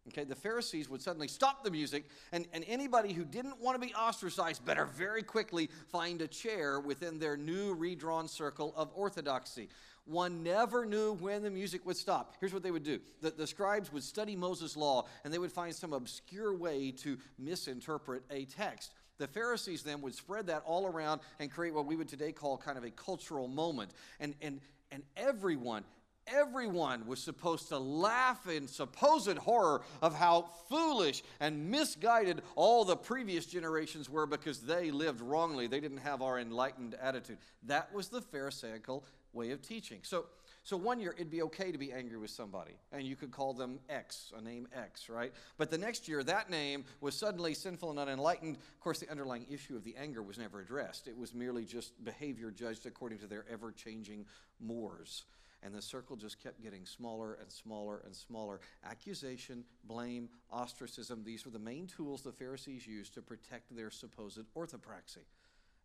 Okay, 0.09 0.25
the 0.25 0.35
Pharisees 0.35 0.89
would 0.91 1.01
suddenly 1.01 1.29
stop 1.29 1.65
the 1.65 1.71
music, 1.71 2.05
and, 2.33 2.47
and 2.53 2.63
anybody 2.69 3.15
who 3.15 3.25
didn't 3.25 3.59
want 3.59 3.81
to 3.81 3.87
be 3.87 3.95
ostracized 3.95 4.65
better 4.65 4.85
very 4.85 5.23
quickly 5.23 5.71
find 5.89 6.21
a 6.21 6.29
chair 6.29 6.79
within 6.79 7.19
their 7.19 7.39
new 7.39 7.73
redrawn 7.73 8.29
circle 8.29 8.75
of 8.77 8.91
orthodoxy. 8.95 9.69
One 10.05 10.43
never 10.43 10.85
knew 10.85 11.15
when 11.15 11.43
the 11.43 11.51
music 11.51 11.87
would 11.87 11.97
stop. 11.97 12.35
Here's 12.39 12.53
what 12.53 12.63
they 12.63 12.71
would 12.71 12.83
do 12.83 13.01
the, 13.23 13.31
the 13.31 13.47
scribes 13.47 13.91
would 13.93 14.05
study 14.05 14.37
Moses' 14.37 14.77
law 14.77 15.07
and 15.25 15.33
they 15.33 15.39
would 15.39 15.53
find 15.53 15.75
some 15.75 15.95
obscure 15.95 16.55
way 16.55 16.91
to 16.99 17.17
misinterpret 17.39 18.25
a 18.31 18.45
text. 18.45 18.93
The 19.19 19.29
Pharisees 19.29 19.83
then 19.83 20.01
would 20.03 20.15
spread 20.15 20.47
that 20.49 20.63
all 20.67 20.87
around 20.87 21.21
and 21.39 21.51
create 21.51 21.75
what 21.75 21.87
we 21.87 21.97
would 21.97 22.09
today 22.09 22.33
call 22.33 22.57
kind 22.59 22.77
of 22.77 22.85
a 22.85 22.91
cultural 22.91 23.49
moment. 23.49 23.93
And, 24.19 24.35
and, 24.43 24.61
and 24.91 25.03
everyone, 25.17 25.85
everyone 26.27 27.07
was 27.07 27.21
supposed 27.21 27.69
to 27.69 27.79
laugh 27.79 28.49
in 28.49 28.67
supposed 28.67 29.39
horror 29.39 29.83
of 30.03 30.15
how 30.15 30.51
foolish 30.69 31.23
and 31.41 31.71
misguided 31.71 32.43
all 32.57 32.85
the 32.85 32.97
previous 32.97 33.47
generations 33.47 34.11
were 34.11 34.27
because 34.27 34.61
they 34.61 34.91
lived 34.91 35.21
wrongly. 35.21 35.67
They 35.67 35.81
didn't 35.81 35.99
have 35.99 36.23
our 36.23 36.39
enlightened 36.39 36.95
attitude. 37.01 37.39
That 37.65 37.95
was 37.95 38.09
the 38.09 38.21
Pharisaical 38.21 39.05
way 39.33 39.51
of 39.51 39.63
teaching. 39.63 40.01
So, 40.03 40.27
so 40.65 40.79
one 40.79 40.99
year 40.99 41.13
it'd 41.15 41.31
be 41.31 41.43
okay 41.43 41.71
to 41.71 41.77
be 41.77 41.93
angry 41.93 42.17
with 42.17 42.31
somebody, 42.31 42.73
and 42.91 43.03
you 43.03 43.17
could 43.17 43.31
call 43.31 43.53
them 43.53 43.81
X, 43.91 44.33
a 44.35 44.41
name 44.41 44.67
X, 44.75 45.11
right? 45.11 45.31
But 45.59 45.71
the 45.71 45.77
next 45.77 46.09
year, 46.09 46.25
that 46.25 46.49
name 46.49 46.87
was 47.03 47.15
suddenly 47.15 47.53
sinful 47.53 47.91
and 47.91 47.99
unenlightened. 47.99 48.57
Of 48.57 48.81
course, 48.81 48.99
the 48.99 49.11
underlying 49.11 49.45
issue 49.51 49.77
of 49.77 49.85
the 49.85 49.95
anger 49.95 50.23
was 50.23 50.39
never 50.39 50.61
addressed. 50.61 51.07
It 51.07 51.19
was 51.19 51.35
merely 51.35 51.67
just 51.67 52.03
behavior 52.03 52.51
judged 52.51 52.87
according 52.87 53.19
to 53.19 53.27
their 53.27 53.45
ever 53.53 53.73
changing 53.73 54.25
mores. 54.59 55.25
And 55.63 55.75
the 55.75 55.83
circle 55.83 56.17
just 56.17 56.43
kept 56.43 56.63
getting 56.63 56.87
smaller 56.87 57.35
and 57.41 57.51
smaller 57.51 58.01
and 58.07 58.15
smaller. 58.15 58.61
Accusation, 58.89 59.65
blame, 59.85 60.31
ostracism, 60.51 61.25
these 61.25 61.45
were 61.45 61.51
the 61.51 61.59
main 61.59 61.87
tools 61.87 62.23
the 62.23 62.33
Pharisees 62.33 62.87
used 62.87 63.13
to 63.15 63.23
protect 63.23 63.75
their 63.77 63.91
supposed 63.91 64.41
orthopraxy. 64.57 65.25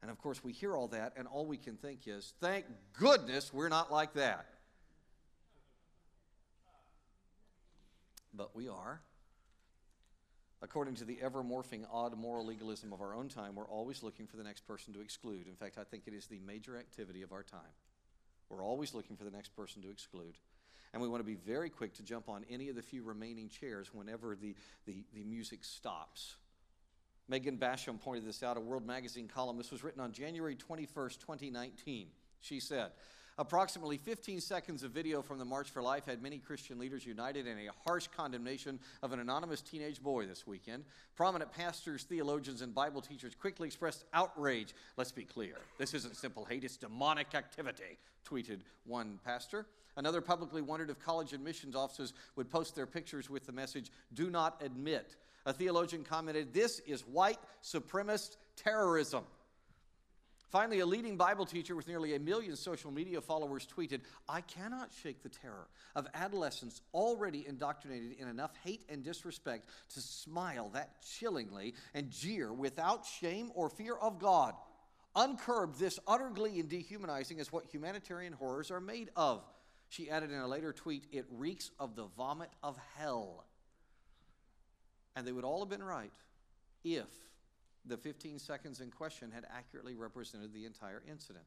And 0.02 0.10
of 0.10 0.18
course, 0.18 0.42
we 0.42 0.54
hear 0.54 0.78
all 0.78 0.88
that, 0.90 1.14
and 1.18 1.28
all 1.28 1.46
we 1.46 1.58
can 1.58 1.76
think 1.76 2.08
is, 2.08 2.34
thank 2.40 2.66
goodness 2.94 3.54
we're 3.54 3.68
not 3.68 3.92
like 3.92 4.14
that. 4.14 4.46
But 8.40 8.56
we 8.56 8.70
are. 8.70 9.02
According 10.62 10.96
to 10.96 11.04
the 11.04 11.18
ever 11.22 11.44
morphing, 11.44 11.84
odd 11.92 12.18
moral 12.18 12.46
legalism 12.46 12.94
of 12.94 13.02
our 13.02 13.14
own 13.14 13.28
time, 13.28 13.54
we're 13.54 13.68
always 13.68 14.02
looking 14.02 14.28
for 14.28 14.38
the 14.38 14.46
next 14.46 14.66
person 14.66 14.94
to 14.94 15.02
exclude. 15.02 15.46
In 15.48 15.56
fact, 15.56 15.78
I 15.78 15.84
think 15.84 16.04
it 16.08 16.14
is 16.14 16.26
the 16.28 16.40
major 16.48 16.78
activity 16.78 17.22
of 17.22 17.34
our 17.34 17.44
time. 17.44 17.60
We're 18.48 18.64
always 18.64 18.94
looking 18.94 19.18
for 19.18 19.26
the 19.26 19.32
next 19.32 19.58
person 19.58 19.82
to 19.82 19.90
exclude. 19.90 20.38
And 20.94 21.02
we 21.02 21.10
want 21.10 21.20
to 21.20 21.26
be 21.26 21.36
very 21.36 21.70
quick 21.70 21.96
to 21.96 22.04
jump 22.04 22.30
on 22.30 22.46
any 22.50 22.70
of 22.70 22.78
the 22.78 22.82
few 22.82 23.04
remaining 23.04 23.50
chairs 23.50 23.94
whenever 23.94 24.38
the, 24.38 24.56
the, 24.86 25.04
the 25.14 25.26
music 25.26 25.66
stops. 25.66 26.38
Megan 27.28 27.58
Basham 27.58 28.00
pointed 28.00 28.26
this 28.26 28.42
out, 28.42 28.56
a 28.56 28.62
World 28.62 28.88
Magazine 28.88 29.28
column. 29.28 29.58
This 29.58 29.70
was 29.70 29.84
written 29.84 30.00
on 30.00 30.14
January 30.14 30.56
21st, 30.56 31.20
2019. 31.20 32.08
She 32.40 32.62
said, 32.62 32.92
Approximately 33.40 34.00
15 34.00 34.42
seconds 34.42 34.84
of 34.84 34.92
video 34.92 35.22
from 35.22 35.40
the 35.40 35.46
March 35.46 35.70
for 35.70 35.82
Life 35.82 36.06
had 36.06 36.22
many 36.22 36.40
Christian 36.40 36.78
leaders 36.78 37.06
united 37.06 37.48
in 37.48 37.58
a 37.58 37.70
harsh 37.86 38.08
condemnation 38.14 38.78
of 39.02 39.14
an 39.14 39.22
anonymous 39.22 39.62
teenage 39.62 40.04
boy 40.04 40.26
this 40.26 40.46
weekend. 40.46 40.84
Prominent 41.16 41.50
pastors, 41.54 42.04
theologians, 42.04 42.62
and 42.62 42.76
Bible 42.76 43.00
teachers 43.00 43.36
quickly 43.36 43.68
expressed 43.68 44.04
outrage. 44.14 44.76
Let's 44.98 45.14
be 45.14 45.24
clear 45.24 45.56
this 45.78 45.94
isn't 45.94 46.18
simple 46.18 46.44
hate, 46.44 46.66
it's 46.66 46.76
demonic 46.76 47.34
activity, 47.34 47.98
tweeted 48.30 48.60
one 48.86 49.22
pastor. 49.24 49.66
Another 49.96 50.20
publicly 50.20 50.62
wondered 50.62 50.90
if 50.90 51.00
college 51.00 51.32
admissions 51.32 51.78
offices 51.78 52.12
would 52.36 52.50
post 52.50 52.76
their 52.76 52.86
pictures 52.86 53.30
with 53.30 53.46
the 53.46 53.54
message, 53.54 53.90
Do 54.14 54.30
not 54.30 54.62
admit. 54.62 55.16
A 55.46 55.54
theologian 55.54 56.04
commented, 56.04 56.54
This 56.54 56.80
is 56.80 57.08
white 57.08 57.40
supremacist 57.64 58.36
terrorism. 58.58 59.24
Finally, 60.50 60.80
a 60.80 60.86
leading 60.86 61.16
Bible 61.16 61.46
teacher 61.46 61.76
with 61.76 61.88
nearly 61.88 62.16
a 62.16 62.20
million 62.20 62.56
social 62.56 62.90
media 62.90 63.22
followers 63.22 63.68
tweeted, 63.68 64.02
I 64.28 64.42
cannot 64.42 64.90
shake 65.04 65.22
the 65.22 65.30
terror 65.30 65.68
of 65.96 66.08
adolescents 66.16 66.82
already 66.92 67.46
indoctrinated 67.48 68.14
in 68.20 68.28
enough 68.28 68.52
hate 68.64 68.84
and 68.90 69.04
disrespect 69.04 69.70
to 69.94 70.02
smile 70.02 70.70
that 70.74 71.04
chillingly 71.04 71.76
and 71.94 72.10
jeer 72.10 72.52
without 72.52 73.06
shame 73.06 73.52
or 73.54 73.70
fear 73.70 73.96
of 73.96 74.18
God. 74.18 74.56
Uncurbed, 75.16 75.80
this 75.80 76.00
utter 76.08 76.32
glee 76.32 76.60
and 76.60 76.70
dehumanizing 76.70 77.38
is 77.38 77.52
what 77.52 77.66
humanitarian 77.66 78.34
horrors 78.34 78.72
are 78.72 78.82
made 78.82 79.10
of. 79.16 79.44
She 79.90 80.10
added 80.10 80.32
in 80.32 80.40
a 80.40 80.48
later 80.48 80.74
tweet, 80.74 81.06
it 81.12 81.26
reeks 81.32 81.70
of 81.80 81.96
the 81.96 82.06
vomit 82.18 82.50
of 82.64 82.78
hell. 82.98 83.46
And 85.16 85.28
they 85.28 85.32
would 85.32 85.46
all 85.46 85.60
have 85.60 85.70
been 85.70 85.84
right 85.84 86.14
if 86.84 87.08
the 87.86 87.98
15 87.98 88.40
seconds 88.40 88.82
in 88.82 88.92
question 88.92 89.32
had 89.32 89.46
accurately 89.50 89.96
represented 89.96 90.54
the 90.54 90.66
entire 90.66 91.02
incident. 91.10 91.46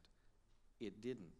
It 0.79 1.01
didn't. 1.01 1.33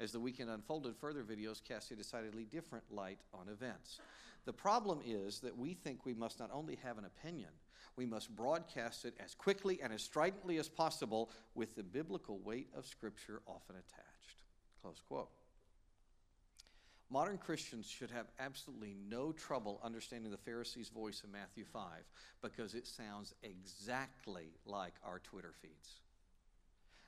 As 0.00 0.12
the 0.12 0.20
weekend 0.20 0.50
unfolded, 0.50 0.96
further 0.96 1.22
videos 1.22 1.62
cast 1.62 1.90
a 1.90 1.96
decidedly 1.96 2.44
different 2.44 2.84
light 2.90 3.18
on 3.32 3.48
events. 3.48 4.00
The 4.44 4.52
problem 4.52 5.00
is 5.04 5.40
that 5.40 5.56
we 5.56 5.74
think 5.74 6.04
we 6.04 6.14
must 6.14 6.40
not 6.40 6.50
only 6.52 6.76
have 6.82 6.98
an 6.98 7.04
opinion, 7.04 7.50
we 7.96 8.06
must 8.06 8.34
broadcast 8.34 9.04
it 9.04 9.14
as 9.22 9.34
quickly 9.34 9.80
and 9.82 9.92
as 9.92 10.02
stridently 10.02 10.58
as 10.58 10.68
possible 10.68 11.30
with 11.54 11.76
the 11.76 11.82
biblical 11.82 12.38
weight 12.38 12.68
of 12.74 12.86
Scripture 12.86 13.42
often 13.46 13.76
attached. 13.76 14.38
Close 14.80 15.02
quote. 15.06 15.28
Modern 17.12 17.36
Christians 17.36 17.90
should 17.90 18.10
have 18.10 18.28
absolutely 18.40 18.96
no 19.06 19.32
trouble 19.32 19.78
understanding 19.84 20.30
the 20.30 20.38
Pharisees' 20.38 20.88
voice 20.88 21.20
in 21.22 21.30
Matthew 21.30 21.66
5 21.70 21.82
because 22.40 22.74
it 22.74 22.86
sounds 22.86 23.34
exactly 23.42 24.54
like 24.64 24.94
our 25.04 25.18
Twitter 25.18 25.52
feeds. 25.60 26.01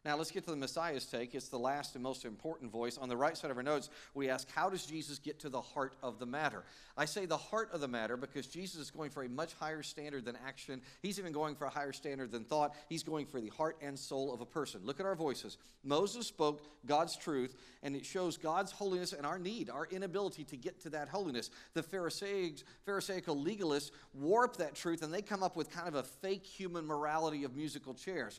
Now, 0.05 0.19
let's 0.19 0.31
get 0.31 0.45
to 0.45 0.51
the 0.51 0.57
Messiah's 0.57 1.07
take. 1.07 1.35
It's 1.35 1.49
the 1.49 1.59
last 1.59 1.95
and 1.95 2.03
most 2.03 2.27
important 2.27 2.71
voice. 2.71 2.99
On 2.99 3.09
the 3.09 3.17
right 3.17 3.35
side 3.35 3.51
of 3.51 3.57
our 3.57 3.63
notes, 3.63 3.89
we 4.13 4.29
ask, 4.29 4.47
How 4.51 4.69
does 4.69 4.85
Jesus 4.85 5.19
get 5.19 5.41
to 5.41 5.49
the 5.49 5.63
heart 5.63 5.95
of 6.03 6.19
the 6.19 6.27
matter? 6.27 6.63
I 6.95 7.07
say 7.07 7.25
the 7.25 7.39
heart 7.39 7.71
of 7.73 7.81
the 7.81 7.89
matter 7.89 8.19
because 8.19 8.47
Jesus 8.47 8.81
is 8.81 8.91
going 8.91 9.11
for 9.11 9.23
a 9.23 9.29
much 9.31 9.55
higher 9.55 9.83
standard 9.83 10.27
than 10.27 10.37
action. 10.47 10.83
He's 11.01 11.19
even 11.19 11.33
going 11.33 11.55
for 11.55 11.65
a 11.65 11.71
higher 11.71 11.93
standard 11.93 12.31
than 12.33 12.45
thought. 12.45 12.75
He's 12.91 13.03
going 13.03 13.25
for 13.25 13.41
the 13.41 13.49
heart 13.49 13.79
and 13.81 13.99
soul 13.99 14.33
of 14.33 14.43
a 14.43 14.47
person. 14.47 14.83
Look 14.85 15.01
at 15.01 15.07
our 15.07 15.15
voices. 15.15 15.57
Moses 15.83 16.27
spoke 16.27 16.63
God's 16.85 17.17
truth, 17.17 17.57
and 17.83 17.97
it 17.97 18.05
shows 18.05 18.37
God's 18.37 18.73
holiness 18.73 19.15
and 19.15 19.25
our 19.25 19.39
need, 19.39 19.71
our 19.71 19.87
inability 19.87 20.45
to 20.45 20.57
get 20.57 20.83
to 20.83 20.91
that 20.91 21.09
holiness. 21.09 21.49
The 21.73 21.83
Pharisees, 21.83 22.65
Pharisaical 22.85 23.37
legalists 23.43 23.91
warp 24.13 24.59
that 24.59 24.75
truth, 24.75 25.03
and 25.03 25.13
they 25.13 25.23
come 25.23 25.43
up 25.43 25.57
with 25.57 25.71
kind 25.71 25.89
of 25.89 25.95
a 25.95 26.03
fake 26.03 26.45
human 26.45 26.87
morality 26.87 27.45
of 27.45 27.57
musical 27.57 27.95
chairs. 27.95 28.39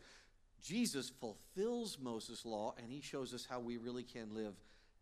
Jesus 0.65 1.11
fulfills 1.19 1.99
Moses' 2.01 2.43
law 2.43 2.73
and 2.81 2.91
he 2.91 2.99
shows 2.99 3.33
us 3.33 3.45
how 3.47 3.59
we 3.59 3.77
really 3.77 4.03
can 4.03 4.33
live 4.33 4.55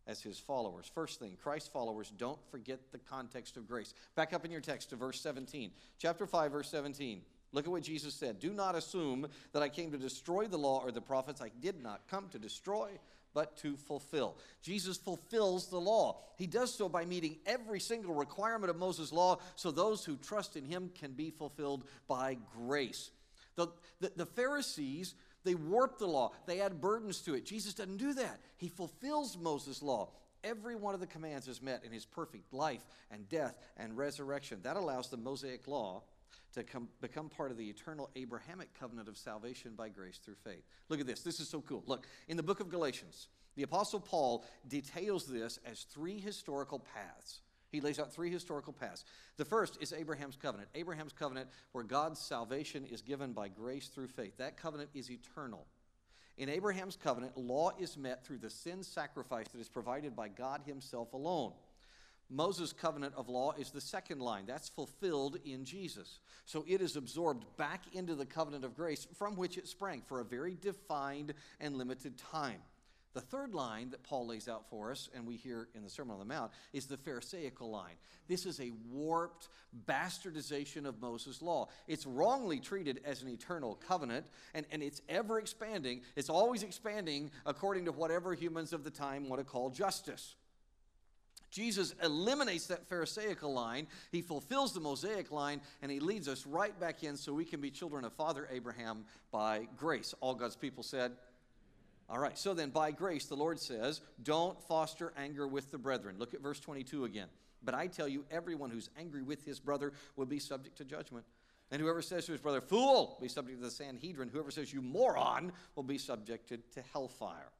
as 0.05 0.21
his 0.21 0.37
followers. 0.37 0.91
First 0.93 1.19
thing, 1.19 1.37
Christ 1.41 1.71
followers, 1.71 2.11
don't 2.17 2.39
forget 2.51 2.79
the 2.91 2.97
context 2.97 3.55
of 3.55 3.67
grace. 3.67 3.93
Back 4.15 4.33
up 4.33 4.43
in 4.43 4.51
your 4.51 4.59
text 4.59 4.89
to 4.89 4.97
verse 4.97 5.21
17. 5.21 5.71
Chapter 5.97 6.27
5, 6.27 6.51
verse 6.51 6.69
17. 6.69 7.21
Look 7.53 7.65
at 7.65 7.71
what 7.71 7.83
Jesus 7.83 8.13
said. 8.13 8.39
Do 8.39 8.51
not 8.51 8.75
assume 8.75 9.27
that 9.53 9.63
I 9.63 9.69
came 9.69 9.91
to 9.91 9.97
destroy 9.97 10.47
the 10.47 10.57
law 10.57 10.81
or 10.83 10.91
the 10.91 10.99
prophets. 10.99 11.41
I 11.41 11.51
did 11.61 11.81
not 11.81 12.01
come 12.09 12.27
to 12.29 12.39
destroy, 12.39 12.89
but 13.33 13.55
to 13.57 13.77
fulfill. 13.77 14.35
Jesus 14.61 14.97
fulfills 14.97 15.67
the 15.67 15.79
law. 15.79 16.19
He 16.35 16.47
does 16.47 16.73
so 16.73 16.89
by 16.89 17.05
meeting 17.05 17.37
every 17.45 17.79
single 17.79 18.15
requirement 18.15 18.69
of 18.69 18.75
Moses' 18.75 19.13
law 19.13 19.37
so 19.55 19.71
those 19.71 20.03
who 20.03 20.17
trust 20.17 20.57
in 20.57 20.65
him 20.65 20.91
can 20.93 21.13
be 21.13 21.29
fulfilled 21.29 21.85
by 22.09 22.37
grace. 22.57 23.11
The, 23.55 23.67
the, 24.01 24.11
the 24.15 24.25
Pharisees 24.25 25.13
they 25.43 25.55
warp 25.55 25.97
the 25.97 26.07
law, 26.07 26.31
they 26.45 26.61
add 26.61 26.81
burdens 26.81 27.21
to 27.21 27.33
it. 27.33 27.45
Jesus 27.45 27.73
doesn't 27.73 27.97
do 27.97 28.13
that. 28.13 28.39
He 28.57 28.67
fulfills 28.69 29.37
Moses' 29.37 29.81
law. 29.81 30.09
Every 30.43 30.75
one 30.75 30.93
of 30.93 30.99
the 30.99 31.07
commands 31.07 31.47
is 31.47 31.61
met 31.61 31.83
in 31.85 31.91
his 31.91 32.05
perfect 32.05 32.53
life 32.53 32.85
and 33.11 33.27
death 33.29 33.57
and 33.77 33.97
resurrection. 33.97 34.59
That 34.63 34.75
allows 34.75 35.09
the 35.09 35.17
Mosaic 35.17 35.67
law 35.67 36.03
to 36.53 36.63
come, 36.63 36.89
become 37.01 37.29
part 37.29 37.51
of 37.51 37.57
the 37.57 37.69
eternal 37.69 38.09
Abrahamic 38.15 38.77
covenant 38.77 39.07
of 39.07 39.17
salvation 39.17 39.73
by 39.75 39.89
grace 39.89 40.17
through 40.17 40.35
faith. 40.43 40.63
Look 40.89 40.99
at 40.99 41.07
this. 41.07 41.21
This 41.21 41.39
is 41.39 41.49
so 41.49 41.61
cool. 41.61 41.83
Look, 41.87 42.07
in 42.27 42.37
the 42.37 42.43
book 42.43 42.59
of 42.59 42.69
Galatians, 42.69 43.27
the 43.55 43.63
Apostle 43.63 43.99
Paul 43.99 44.43
details 44.67 45.25
this 45.25 45.59
as 45.65 45.83
three 45.83 46.19
historical 46.19 46.79
paths. 46.79 47.41
He 47.73 47.81
lays 47.81 47.99
out 47.99 48.13
three 48.13 48.29
historical 48.29 48.71
paths. 48.71 49.03
The 49.37 49.45
first 49.45 49.79
is 49.81 49.93
Abraham's 49.93 50.37
covenant. 50.37 50.69
Abraham's 50.75 51.11
covenant, 51.11 51.49
where 51.71 51.83
God's 51.83 52.19
salvation 52.19 52.85
is 52.85 53.01
given 53.01 53.33
by 53.33 53.47
grace 53.47 53.87
through 53.87 54.09
faith. 54.09 54.37
That 54.37 54.57
covenant 54.57 54.91
is 54.93 55.09
eternal. 55.09 55.65
In 56.37 56.49
Abraham's 56.49 56.95
covenant, 56.95 57.35
law 57.35 57.71
is 57.79 57.97
met 57.97 58.23
through 58.23 58.37
the 58.37 58.49
sin 58.51 58.83
sacrifice 58.83 59.47
that 59.47 59.59
is 59.59 59.69
provided 59.69 60.15
by 60.15 60.27
God 60.27 60.61
Himself 60.67 61.13
alone. 61.13 61.53
Moses' 62.29 62.73
covenant 62.73 63.15
of 63.17 63.27
law 63.27 63.53
is 63.57 63.71
the 63.71 63.81
second 63.81 64.21
line. 64.21 64.45
That's 64.45 64.69
fulfilled 64.69 65.37
in 65.43 65.65
Jesus. 65.65 66.19
So 66.45 66.63
it 66.67 66.79
is 66.79 66.95
absorbed 66.95 67.45
back 67.57 67.85
into 67.93 68.13
the 68.13 68.25
covenant 68.25 68.65
of 68.65 68.75
grace 68.75 69.07
from 69.17 69.35
which 69.35 69.57
it 69.57 69.67
sprang 69.67 70.03
for 70.05 70.19
a 70.19 70.25
very 70.25 70.55
defined 70.61 71.33
and 71.59 71.75
limited 71.75 72.19
time. 72.19 72.61
The 73.13 73.21
third 73.21 73.53
line 73.53 73.91
that 73.91 74.03
Paul 74.03 74.27
lays 74.27 74.47
out 74.47 74.67
for 74.69 74.89
us, 74.89 75.07
and 75.15 75.27
we 75.27 75.35
hear 75.35 75.67
in 75.75 75.83
the 75.83 75.89
Sermon 75.89 76.13
on 76.13 76.19
the 76.19 76.25
Mount, 76.25 76.51
is 76.73 76.87
the 76.87 76.97
Pharisaical 76.97 77.69
line. 77.69 77.93
This 78.27 78.47
is 78.47 78.59
a 78.59 78.71
warped 78.91 79.49
bastardization 79.87 80.85
of 80.85 80.99
Moses' 80.99 81.41
law. 81.41 81.67
It's 81.87 82.07
wrongly 82.07 82.59
treated 82.59 83.01
as 83.05 83.21
an 83.21 83.29
eternal 83.29 83.75
covenant, 83.87 84.25
and, 84.55 84.65
and 84.71 84.81
it's 84.81 85.01
ever 85.09 85.37
expanding. 85.37 86.01
It's 86.15 86.29
always 86.29 86.63
expanding 86.63 87.29
according 87.45 87.85
to 87.85 87.91
whatever 87.91 88.33
humans 88.33 88.73
of 88.73 88.83
the 88.83 88.91
time 88.91 89.29
want 89.29 89.39
to 89.39 89.45
call 89.45 89.69
justice. 89.69 90.35
Jesus 91.51 91.93
eliminates 92.01 92.65
that 92.67 92.89
Pharisaical 92.89 93.53
line, 93.53 93.85
he 94.11 94.23
fulfills 94.23 94.73
the 94.73 94.79
Mosaic 94.79 95.31
line, 95.31 95.61
and 95.83 95.91
he 95.91 95.99
leads 95.99 96.27
us 96.27 96.47
right 96.47 96.77
back 96.79 97.03
in 97.03 97.15
so 97.15 97.31
we 97.31 97.45
can 97.45 97.61
be 97.61 97.69
children 97.69 98.05
of 98.05 98.13
Father 98.13 98.49
Abraham 98.51 99.05
by 99.31 99.67
grace. 99.77 100.15
All 100.19 100.33
God's 100.33 100.55
people 100.55 100.81
said, 100.81 101.11
all 102.09 102.19
right, 102.19 102.37
so 102.37 102.53
then 102.53 102.69
by 102.69 102.91
grace, 102.91 103.25
the 103.25 103.35
Lord 103.35 103.59
says, 103.59 104.01
don't 104.21 104.61
foster 104.63 105.13
anger 105.17 105.47
with 105.47 105.71
the 105.71 105.77
brethren. 105.77 106.15
Look 106.19 106.33
at 106.33 106.41
verse 106.41 106.59
22 106.59 107.05
again. 107.05 107.27
But 107.63 107.75
I 107.75 107.87
tell 107.87 108.07
you, 108.07 108.25
everyone 108.29 108.69
who's 108.69 108.89
angry 108.99 109.23
with 109.23 109.45
his 109.45 109.59
brother 109.59 109.93
will 110.15 110.25
be 110.25 110.39
subject 110.39 110.77
to 110.77 110.85
judgment. 110.85 111.25
And 111.71 111.81
whoever 111.81 112.01
says 112.01 112.25
to 112.25 112.33
his 112.33 112.41
brother, 112.41 112.59
fool, 112.59 113.15
will 113.15 113.21
be 113.21 113.29
subject 113.29 113.59
to 113.59 113.65
the 113.65 113.71
Sanhedrin. 113.71 114.29
Whoever 114.29 114.51
says, 114.51 114.73
you 114.73 114.81
moron, 114.81 115.53
will 115.75 115.83
be 115.83 115.97
subjected 115.97 116.69
to 116.73 116.81
hellfire. 116.91 117.51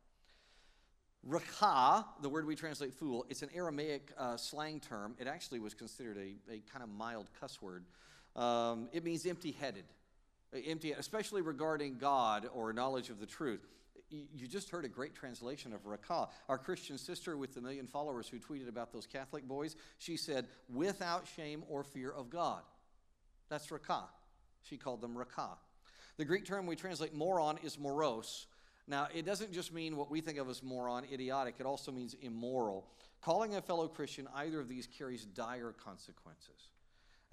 Rakah, 1.28 2.04
the 2.22 2.28
word 2.28 2.46
we 2.46 2.56
translate 2.56 2.94
fool, 2.94 3.26
it's 3.30 3.44
an 3.44 3.50
Aramaic 3.56 4.12
uh, 4.18 4.36
slang 4.36 4.82
term. 4.82 5.16
It 5.20 5.28
actually 5.28 5.60
was 5.60 5.74
considered 5.74 6.18
a, 6.18 6.54
a 6.54 6.62
kind 6.72 6.84
of 6.84 6.90
mild 6.90 7.28
cuss 7.40 7.62
word. 7.62 7.86
Um, 8.36 8.90
it 8.92 9.06
means 9.06 9.26
empty 9.26 9.54
headed, 9.54 9.86
empty, 10.68 10.92
especially 10.92 11.42
regarding 11.42 11.98
God 11.98 12.50
or 12.54 12.74
knowledge 12.74 13.10
of 13.10 13.22
the 13.22 13.26
truth 13.26 13.66
you 14.34 14.48
just 14.48 14.70
heard 14.70 14.86
a 14.86 14.90
great 14.90 15.16
translation 15.16 15.74
of 15.74 15.86
Rakah. 15.86 16.30
Our 16.48 16.58
Christian 16.58 16.98
sister 16.98 17.38
with 17.38 17.54
the 17.54 17.62
million 17.62 17.88
followers 17.88 18.28
who 18.28 18.40
tweeted 18.40 18.68
about 18.68 18.92
those 18.92 19.06
Catholic 19.06 19.48
boys, 19.48 19.76
she 19.98 20.18
said, 20.18 20.48
without 20.70 21.28
shame 21.36 21.64
or 21.70 21.84
fear 21.84 22.12
of 22.12 22.30
God. 22.30 22.62
That's 23.50 23.68
Rakah. 23.68 24.06
She 24.64 24.78
called 24.78 25.02
them 25.02 25.16
Rakah. 25.16 25.58
The 26.18 26.26
Greek 26.26 26.46
term 26.46 26.68
we 26.68 26.76
translate 26.76 27.14
moron 27.14 27.58
is 27.64 27.80
moros. 27.80 28.48
Now, 28.88 29.08
it 29.14 29.26
doesn't 29.26 29.54
just 29.54 29.74
mean 29.74 29.96
what 29.96 30.12
we 30.12 30.22
think 30.22 30.38
of 30.38 30.50
as 30.50 30.62
moron, 30.62 31.06
idiotic, 31.12 31.56
it 31.60 31.66
also 31.66 31.92
means 31.92 32.16
immoral. 32.22 32.86
Calling 33.22 33.56
a 33.56 33.62
fellow 33.62 33.88
Christian 33.88 34.28
either 34.36 34.60
of 34.60 34.68
these 34.68 34.88
carries 34.88 35.26
dire 35.26 35.74
consequences. 35.84 36.70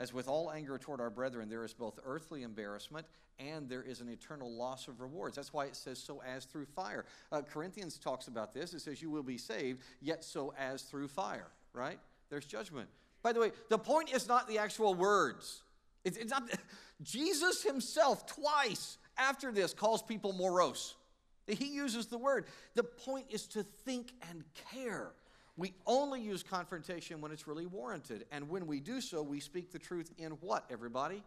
As 0.00 0.14
with 0.14 0.28
all 0.28 0.50
anger 0.50 0.78
toward 0.78 0.98
our 0.98 1.10
brethren, 1.10 1.50
there 1.50 1.62
is 1.62 1.74
both 1.74 2.00
earthly 2.06 2.42
embarrassment 2.42 3.06
and 3.38 3.68
there 3.68 3.82
is 3.82 4.00
an 4.00 4.08
eternal 4.08 4.50
loss 4.50 4.88
of 4.88 5.02
rewards. 5.02 5.36
That's 5.36 5.52
why 5.52 5.66
it 5.66 5.76
says, 5.76 5.98
so 5.98 6.22
as 6.26 6.46
through 6.46 6.64
fire. 6.64 7.04
Uh, 7.30 7.42
Corinthians 7.42 7.98
talks 7.98 8.26
about 8.26 8.54
this. 8.54 8.72
It 8.72 8.80
says, 8.80 9.02
you 9.02 9.10
will 9.10 9.22
be 9.22 9.36
saved, 9.36 9.82
yet 10.00 10.24
so 10.24 10.54
as 10.58 10.82
through 10.82 11.08
fire, 11.08 11.48
right? 11.74 11.98
There's 12.30 12.46
judgment. 12.46 12.88
By 13.22 13.34
the 13.34 13.40
way, 13.40 13.52
the 13.68 13.78
point 13.78 14.10
is 14.12 14.26
not 14.26 14.48
the 14.48 14.58
actual 14.58 14.94
words. 14.94 15.62
It's, 16.02 16.16
it's 16.16 16.30
not, 16.30 16.48
Jesus 17.02 17.62
himself, 17.62 18.26
twice 18.26 18.96
after 19.18 19.52
this, 19.52 19.74
calls 19.74 20.02
people 20.02 20.32
morose. 20.32 20.94
He 21.46 21.66
uses 21.66 22.06
the 22.06 22.18
word. 22.18 22.46
The 22.74 22.84
point 22.84 23.26
is 23.28 23.46
to 23.48 23.64
think 23.84 24.12
and 24.30 24.44
care. 24.72 25.10
We 25.60 25.74
only 25.86 26.22
use 26.22 26.42
confrontation 26.42 27.20
when 27.20 27.32
it's 27.32 27.46
really 27.46 27.66
warranted. 27.66 28.24
And 28.32 28.48
when 28.48 28.66
we 28.66 28.80
do 28.80 29.02
so, 29.02 29.22
we 29.22 29.40
speak 29.40 29.70
the 29.70 29.78
truth 29.78 30.10
in 30.16 30.30
what, 30.40 30.64
everybody? 30.70 31.22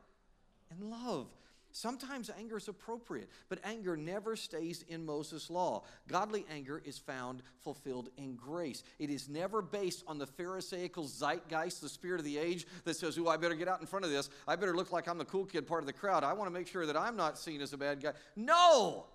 In 0.72 0.90
love. 0.90 1.28
Sometimes 1.72 2.32
anger 2.36 2.58
is 2.58 2.68
appropriate, 2.68 3.30
but 3.48 3.60
anger 3.64 3.96
never 3.96 4.36
stays 4.36 4.86
in 4.88 5.06
Moses' 5.06 5.52
law. 5.52 5.84
Godly 6.08 6.48
anger 6.52 6.82
is 6.84 6.98
found 6.98 7.44
fulfilled 7.64 8.10
in 8.18 8.36
grace. 8.36 8.82
It 8.98 9.12
is 9.12 9.30
never 9.30 9.62
based 9.62 10.04
on 10.08 10.18
the 10.18 10.26
Pharisaical 10.26 11.06
zeitgeist, 11.06 11.82
the 11.82 11.90
spirit 11.90 12.20
of 12.20 12.26
the 12.26 12.40
age 12.40 12.66
that 12.86 12.96
says, 12.96 13.20
Oh, 13.20 13.28
I 13.28 13.38
better 13.38 13.54
get 13.54 13.68
out 13.68 13.82
in 13.82 13.86
front 13.86 14.04
of 14.04 14.10
this. 14.10 14.32
I 14.48 14.56
better 14.56 14.76
look 14.76 14.92
like 14.92 15.08
I'm 15.08 15.20
the 15.20 15.26
cool 15.26 15.46
kid 15.46 15.68
part 15.68 15.84
of 15.84 15.88
the 15.88 15.94
crowd. 15.94 16.24
I 16.24 16.34
want 16.34 16.48
to 16.48 16.54
make 16.54 16.68
sure 16.68 16.88
that 16.88 16.98
I'm 16.98 17.16
not 17.16 17.38
seen 17.38 17.62
as 17.62 17.72
a 17.74 17.78
bad 17.78 18.02
guy. 18.02 18.14
No! 18.36 19.06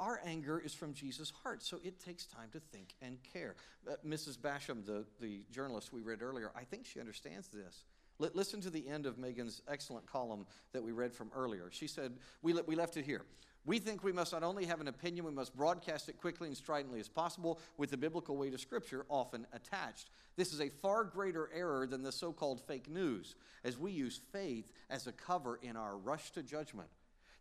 Our 0.00 0.20
anger 0.24 0.58
is 0.58 0.72
from 0.74 0.94
Jesus' 0.94 1.32
heart, 1.42 1.62
so 1.62 1.78
it 1.84 2.00
takes 2.00 2.24
time 2.24 2.48
to 2.52 2.58
think 2.58 2.94
and 3.02 3.18
care. 3.22 3.54
Uh, 3.88 3.92
Mrs. 4.04 4.38
Basham, 4.38 4.84
the, 4.84 5.04
the 5.20 5.42
journalist 5.52 5.92
we 5.92 6.00
read 6.00 6.22
earlier, 6.22 6.50
I 6.56 6.64
think 6.64 6.86
she 6.86 6.98
understands 6.98 7.48
this. 7.48 7.84
L- 8.20 8.30
listen 8.34 8.60
to 8.62 8.70
the 8.70 8.88
end 8.88 9.04
of 9.04 9.18
Megan's 9.18 9.60
excellent 9.68 10.06
column 10.06 10.46
that 10.72 10.82
we 10.82 10.92
read 10.92 11.12
from 11.12 11.30
earlier. 11.36 11.68
She 11.70 11.86
said, 11.86 12.14
we, 12.42 12.54
le- 12.54 12.62
we 12.62 12.74
left 12.74 12.96
it 12.96 13.04
here. 13.04 13.22
We 13.66 13.78
think 13.78 14.02
we 14.02 14.12
must 14.12 14.32
not 14.32 14.42
only 14.42 14.64
have 14.64 14.80
an 14.80 14.88
opinion, 14.88 15.26
we 15.26 15.32
must 15.32 15.54
broadcast 15.54 16.08
it 16.08 16.16
quickly 16.16 16.48
and 16.48 16.56
stridently 16.56 16.98
as 16.98 17.10
possible 17.10 17.60
with 17.76 17.90
the 17.90 17.96
biblical 17.98 18.38
weight 18.38 18.54
of 18.54 18.60
Scripture 18.60 19.04
often 19.10 19.46
attached. 19.52 20.08
This 20.36 20.54
is 20.54 20.62
a 20.62 20.70
far 20.70 21.04
greater 21.04 21.50
error 21.54 21.86
than 21.86 22.02
the 22.02 22.10
so 22.10 22.32
called 22.32 22.62
fake 22.66 22.88
news, 22.88 23.34
as 23.62 23.76
we 23.76 23.92
use 23.92 24.18
faith 24.32 24.72
as 24.88 25.06
a 25.06 25.12
cover 25.12 25.60
in 25.62 25.76
our 25.76 25.98
rush 25.98 26.30
to 26.32 26.42
judgment. 26.42 26.88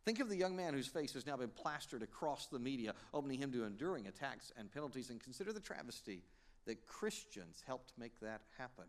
Think 0.10 0.22
of 0.22 0.30
the 0.30 0.36
young 0.36 0.56
man 0.56 0.74
whose 0.74 0.88
face 0.88 1.14
has 1.14 1.28
now 1.28 1.38
been 1.38 1.50
plastered 1.50 2.02
across 2.02 2.48
the 2.48 2.58
media, 2.58 2.96
opening 3.14 3.38
him 3.38 3.52
to 3.52 3.64
enduring 3.64 4.08
attacks 4.08 4.52
and 4.58 4.74
penalties, 4.74 5.12
and 5.12 5.22
consider 5.22 5.54
the 5.54 5.60
travesty 5.60 6.24
that 6.66 6.88
Christians 6.88 7.62
helped 7.68 7.94
make 7.96 8.20
that 8.20 8.42
happen. 8.58 8.86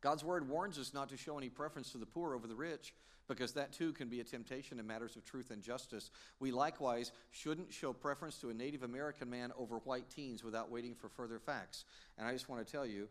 God's 0.00 0.22
word 0.22 0.48
warns 0.48 0.78
us 0.78 0.94
not 0.94 1.08
to 1.08 1.16
show 1.16 1.36
any 1.38 1.48
preference 1.48 1.90
to 1.90 1.98
the 1.98 2.06
poor 2.06 2.36
over 2.36 2.46
the 2.46 2.54
rich, 2.54 2.94
because 3.26 3.50
that 3.54 3.72
too 3.72 3.92
can 3.92 4.08
be 4.08 4.20
a 4.20 4.22
temptation 4.22 4.78
in 4.78 4.86
matters 4.86 5.16
of 5.16 5.24
truth 5.24 5.50
and 5.50 5.60
justice. 5.60 6.12
We 6.38 6.52
likewise 6.52 7.10
shouldn't 7.32 7.72
show 7.72 7.92
preference 7.92 8.38
to 8.42 8.50
a 8.50 8.54
Native 8.54 8.84
American 8.84 9.28
man 9.28 9.50
over 9.58 9.78
white 9.78 10.08
teens 10.08 10.44
without 10.44 10.70
waiting 10.70 10.94
for 10.94 11.08
further 11.08 11.40
facts. 11.40 11.84
And 12.16 12.28
I 12.28 12.32
just 12.32 12.48
want 12.48 12.64
to 12.64 12.72
tell 12.72 12.86
you, 12.86 13.08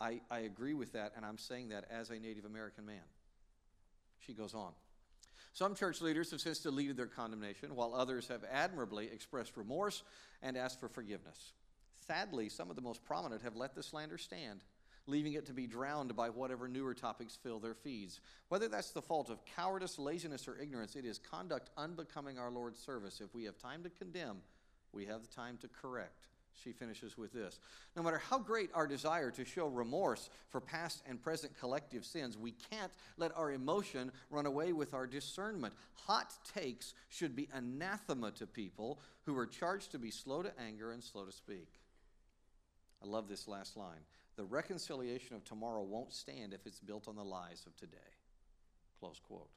I, 0.00 0.22
I 0.30 0.38
agree 0.38 0.72
with 0.72 0.94
that, 0.94 1.12
and 1.14 1.26
I'm 1.26 1.36
saying 1.36 1.68
that 1.68 1.84
as 1.90 2.08
a 2.08 2.18
Native 2.18 2.46
American 2.46 2.86
man. 2.86 3.04
She 4.20 4.32
goes 4.32 4.54
on. 4.54 4.72
Some 5.56 5.74
church 5.74 6.02
leaders 6.02 6.32
have 6.32 6.42
since 6.42 6.58
deleted 6.58 6.98
their 6.98 7.06
condemnation, 7.06 7.74
while 7.76 7.94
others 7.94 8.28
have 8.28 8.44
admirably 8.52 9.06
expressed 9.06 9.56
remorse 9.56 10.02
and 10.42 10.54
asked 10.54 10.78
for 10.78 10.88
forgiveness. 10.90 11.54
Sadly, 12.06 12.50
some 12.50 12.68
of 12.68 12.76
the 12.76 12.82
most 12.82 13.02
prominent 13.06 13.40
have 13.40 13.56
let 13.56 13.74
the 13.74 13.82
slander 13.82 14.18
stand, 14.18 14.60
leaving 15.06 15.32
it 15.32 15.46
to 15.46 15.54
be 15.54 15.66
drowned 15.66 16.14
by 16.14 16.28
whatever 16.28 16.68
newer 16.68 16.92
topics 16.92 17.38
fill 17.42 17.58
their 17.58 17.72
feeds. 17.72 18.20
Whether 18.50 18.68
that's 18.68 18.90
the 18.90 19.00
fault 19.00 19.30
of 19.30 19.46
cowardice, 19.46 19.98
laziness, 19.98 20.46
or 20.46 20.58
ignorance, 20.58 20.94
it 20.94 21.06
is 21.06 21.18
conduct 21.18 21.70
unbecoming 21.78 22.38
our 22.38 22.50
Lord's 22.50 22.78
service. 22.78 23.22
If 23.22 23.34
we 23.34 23.44
have 23.44 23.56
time 23.56 23.82
to 23.84 23.88
condemn, 23.88 24.42
we 24.92 25.06
have 25.06 25.22
the 25.22 25.34
time 25.34 25.56
to 25.62 25.68
correct 25.68 26.26
she 26.62 26.72
finishes 26.72 27.16
with 27.16 27.32
this 27.32 27.58
No 27.96 28.02
matter 28.02 28.18
how 28.18 28.38
great 28.38 28.70
our 28.74 28.86
desire 28.86 29.30
to 29.32 29.44
show 29.44 29.68
remorse 29.68 30.30
for 30.48 30.60
past 30.60 31.02
and 31.08 31.20
present 31.20 31.58
collective 31.58 32.04
sins, 32.04 32.36
we 32.36 32.52
can't 32.70 32.92
let 33.16 33.36
our 33.36 33.52
emotion 33.52 34.12
run 34.30 34.46
away 34.46 34.72
with 34.72 34.94
our 34.94 35.06
discernment. 35.06 35.74
Hot 36.06 36.32
takes 36.54 36.94
should 37.08 37.34
be 37.34 37.48
anathema 37.52 38.30
to 38.32 38.46
people 38.46 39.00
who 39.24 39.36
are 39.36 39.46
charged 39.46 39.92
to 39.92 39.98
be 39.98 40.10
slow 40.10 40.42
to 40.42 40.52
anger 40.60 40.92
and 40.92 41.02
slow 41.02 41.24
to 41.24 41.32
speak. 41.32 41.68
I 43.02 43.06
love 43.06 43.28
this 43.28 43.48
last 43.48 43.76
line. 43.76 44.00
The 44.36 44.44
reconciliation 44.44 45.34
of 45.34 45.44
tomorrow 45.44 45.82
won't 45.82 46.12
stand 46.12 46.52
if 46.52 46.66
it's 46.66 46.80
built 46.80 47.08
on 47.08 47.16
the 47.16 47.24
lies 47.24 47.64
of 47.66 47.76
today. 47.76 47.96
Close 49.00 49.20
quote. 49.26 49.48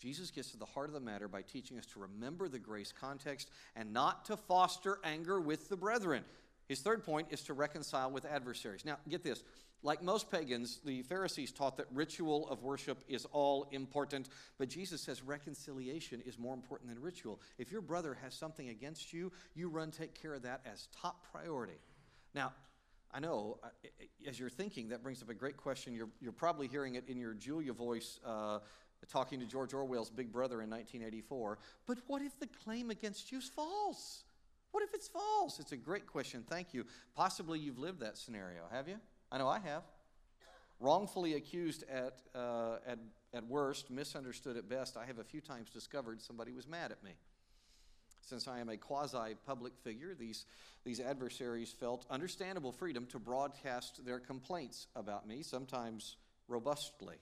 Jesus 0.00 0.30
gets 0.30 0.50
to 0.52 0.56
the 0.56 0.64
heart 0.64 0.88
of 0.88 0.94
the 0.94 1.00
matter 1.00 1.28
by 1.28 1.42
teaching 1.42 1.78
us 1.78 1.86
to 1.86 2.00
remember 2.00 2.48
the 2.48 2.58
grace 2.58 2.92
context 2.92 3.50
and 3.76 3.92
not 3.92 4.24
to 4.24 4.36
foster 4.36 4.98
anger 5.04 5.40
with 5.40 5.68
the 5.68 5.76
brethren. 5.76 6.24
His 6.68 6.80
third 6.80 7.04
point 7.04 7.28
is 7.30 7.42
to 7.42 7.52
reconcile 7.52 8.10
with 8.10 8.24
adversaries. 8.24 8.84
Now, 8.84 8.96
get 9.08 9.22
this. 9.22 9.42
Like 9.82 10.02
most 10.02 10.30
pagans, 10.30 10.80
the 10.84 11.02
Pharisees 11.02 11.52
taught 11.52 11.76
that 11.78 11.86
ritual 11.92 12.48
of 12.48 12.62
worship 12.62 13.02
is 13.08 13.26
all 13.32 13.66
important, 13.72 14.28
but 14.58 14.68
Jesus 14.68 15.00
says 15.00 15.22
reconciliation 15.22 16.22
is 16.26 16.38
more 16.38 16.54
important 16.54 16.90
than 16.90 17.00
ritual. 17.02 17.40
If 17.58 17.72
your 17.72 17.80
brother 17.80 18.16
has 18.22 18.34
something 18.34 18.68
against 18.68 19.12
you, 19.12 19.32
you 19.54 19.68
run 19.68 19.90
take 19.90 20.20
care 20.20 20.34
of 20.34 20.42
that 20.42 20.60
as 20.70 20.88
top 20.94 21.24
priority. 21.32 21.78
Now, 22.34 22.52
I 23.12 23.20
know 23.20 23.58
uh, 23.62 23.68
as 24.28 24.38
you're 24.38 24.50
thinking, 24.50 24.90
that 24.90 25.02
brings 25.02 25.22
up 25.22 25.30
a 25.30 25.34
great 25.34 25.56
question. 25.56 25.94
You're, 25.94 26.10
you're 26.20 26.32
probably 26.32 26.68
hearing 26.68 26.94
it 26.94 27.04
in 27.08 27.18
your 27.18 27.34
Julia 27.34 27.72
voice 27.72 28.20
uh, 28.24 28.60
talking 29.06 29.40
to 29.40 29.46
George 29.46 29.74
Orwell's 29.74 30.10
Big 30.10 30.32
Brother 30.32 30.62
in 30.62 30.70
1984. 30.70 31.58
But 31.86 31.98
what 32.06 32.22
if 32.22 32.38
the 32.38 32.48
claim 32.64 32.90
against 32.90 33.32
you 33.32 33.38
is 33.38 33.48
false? 33.48 34.24
What 34.72 34.82
if 34.84 34.94
it's 34.94 35.08
false? 35.08 35.58
It's 35.58 35.72
a 35.72 35.76
great 35.76 36.06
question. 36.06 36.44
Thank 36.48 36.72
you. 36.74 36.84
Possibly 37.14 37.58
you've 37.58 37.78
lived 37.78 38.00
that 38.00 38.16
scenario, 38.16 38.62
have 38.70 38.88
you? 38.88 38.96
I 39.32 39.38
know 39.38 39.48
I 39.48 39.58
have. 39.58 39.82
Wrongfully 40.78 41.34
accused 41.34 41.84
at, 41.90 42.22
uh, 42.34 42.76
at, 42.86 42.98
at 43.34 43.46
worst, 43.46 43.90
misunderstood 43.90 44.56
at 44.56 44.68
best, 44.68 44.96
I 44.96 45.04
have 45.04 45.18
a 45.18 45.24
few 45.24 45.40
times 45.40 45.70
discovered 45.70 46.22
somebody 46.22 46.52
was 46.52 46.66
mad 46.66 46.90
at 46.90 47.02
me. 47.02 47.12
Since 48.22 48.48
I 48.48 48.60
am 48.60 48.68
a 48.68 48.76
quasi 48.76 49.34
public 49.44 49.72
figure, 49.82 50.14
these, 50.14 50.46
these 50.84 51.00
adversaries 51.00 51.74
felt 51.78 52.06
understandable 52.10 52.72
freedom 52.72 53.06
to 53.06 53.18
broadcast 53.18 54.04
their 54.06 54.20
complaints 54.20 54.86
about 54.94 55.26
me, 55.26 55.42
sometimes 55.42 56.16
robustly. 56.48 57.16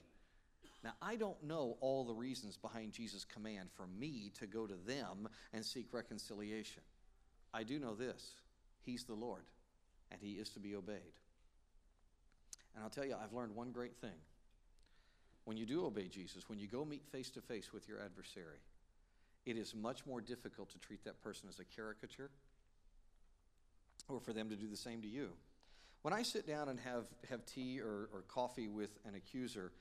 Now, 0.83 0.93
I 1.01 1.15
don't 1.15 1.41
know 1.43 1.77
all 1.81 2.05
the 2.05 2.13
reasons 2.13 2.55
behind 2.55 2.93
Jesus' 2.93 3.25
command 3.25 3.69
for 3.75 3.87
me 3.87 4.31
to 4.39 4.47
go 4.47 4.65
to 4.65 4.75
them 4.75 5.27
and 5.51 5.65
seek 5.65 5.87
reconciliation. 5.91 6.83
I 7.53 7.63
do 7.63 7.79
know 7.79 7.95
this 7.95 8.31
He's 8.81 9.03
the 9.03 9.13
Lord, 9.13 9.43
and 10.11 10.21
He 10.21 10.33
is 10.33 10.49
to 10.51 10.59
be 10.59 10.75
obeyed. 10.75 11.19
And 12.75 12.83
I'll 12.83 12.89
tell 12.89 13.05
you, 13.05 13.15
I've 13.21 13.33
learned 13.33 13.55
one 13.55 13.71
great 13.71 13.97
thing. 13.97 14.17
When 15.45 15.57
you 15.57 15.65
do 15.65 15.85
obey 15.85 16.07
Jesus, 16.07 16.47
when 16.47 16.59
you 16.59 16.67
go 16.67 16.85
meet 16.85 17.05
face 17.11 17.29
to 17.31 17.41
face 17.41 17.73
with 17.73 17.87
your 17.87 17.99
adversary, 17.99 18.59
it 19.45 19.57
is 19.57 19.73
much 19.73 20.05
more 20.05 20.21
difficult 20.21 20.69
to 20.69 20.79
treat 20.79 21.03
that 21.05 21.21
person 21.23 21.49
as 21.49 21.59
a 21.59 21.65
caricature 21.65 22.29
or 24.07 24.19
for 24.19 24.31
them 24.31 24.49
to 24.49 24.55
do 24.55 24.67
the 24.67 24.77
same 24.77 25.01
to 25.01 25.07
you. 25.07 25.29
When 26.01 26.13
I 26.13 26.23
sit 26.23 26.47
down 26.47 26.69
and 26.69 26.79
have, 26.79 27.05
have 27.29 27.45
tea 27.45 27.79
or, 27.81 28.09
or 28.13 28.23
coffee 28.27 28.67
with 28.67 28.91
an 29.05 29.15
accuser, 29.15 29.71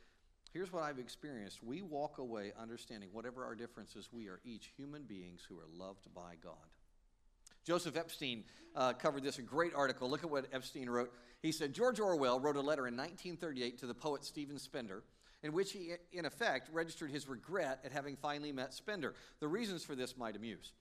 here's 0.52 0.72
what 0.72 0.82
I've 0.82 0.98
experienced. 0.98 1.62
We 1.62 1.82
walk 1.82 2.18
away 2.18 2.52
understanding 2.60 3.10
whatever 3.12 3.44
our 3.44 3.54
differences, 3.54 4.08
we 4.12 4.28
are 4.28 4.40
each 4.44 4.72
human 4.76 5.02
beings 5.04 5.40
who 5.48 5.58
are 5.58 5.68
loved 5.72 6.12
by 6.14 6.34
God. 6.42 6.54
Joseph 7.64 7.96
Epstein 7.96 8.44
uh, 8.74 8.94
covered 8.94 9.22
this, 9.22 9.38
a 9.38 9.42
great 9.42 9.74
article. 9.74 10.08
Look 10.08 10.24
at 10.24 10.30
what 10.30 10.46
Epstein 10.52 10.88
wrote. 10.88 11.12
He 11.42 11.52
said 11.52 11.74
George 11.74 12.00
Orwell 12.00 12.40
wrote 12.40 12.56
a 12.56 12.60
letter 12.60 12.86
in 12.86 12.96
1938 12.96 13.78
to 13.78 13.86
the 13.86 13.94
poet 13.94 14.24
Stephen 14.24 14.58
Spender 14.58 15.02
in 15.42 15.52
which 15.52 15.72
he, 15.72 15.92
in 16.12 16.24
effect, 16.24 16.68
registered 16.72 17.10
his 17.10 17.28
regret 17.28 17.80
at 17.84 17.92
having 17.92 18.16
finally 18.16 18.52
met 18.52 18.74
Spender. 18.74 19.14
The 19.40 19.48
reasons 19.48 19.84
for 19.84 19.94
this 19.94 20.16
might 20.16 20.36
amuse. 20.36 20.72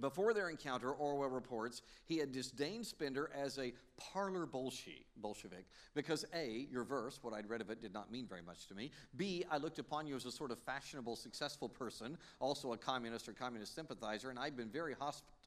Before 0.00 0.32
their 0.32 0.48
encounter, 0.48 0.90
Orwell 0.90 1.28
reports 1.28 1.82
he 2.06 2.18
had 2.18 2.32
disdained 2.32 2.86
Spender 2.86 3.30
as 3.34 3.58
a 3.58 3.72
parlor 3.98 4.46
Bolshevik 4.46 5.66
because 5.94 6.24
A, 6.34 6.66
your 6.70 6.84
verse, 6.84 7.18
what 7.22 7.34
I'd 7.34 7.48
read 7.48 7.60
of 7.60 7.70
it, 7.70 7.82
did 7.82 7.92
not 7.92 8.10
mean 8.10 8.26
very 8.26 8.42
much 8.42 8.66
to 8.68 8.74
me. 8.74 8.90
B, 9.16 9.44
I 9.50 9.58
looked 9.58 9.78
upon 9.78 10.06
you 10.06 10.16
as 10.16 10.24
a 10.24 10.32
sort 10.32 10.50
of 10.50 10.58
fashionable, 10.58 11.16
successful 11.16 11.68
person, 11.68 12.16
also 12.40 12.72
a 12.72 12.76
communist 12.78 13.28
or 13.28 13.32
communist 13.32 13.74
sympathizer, 13.74 14.30
and 14.30 14.38
I'd 14.38 14.56
been 14.56 14.70
very 14.70 14.94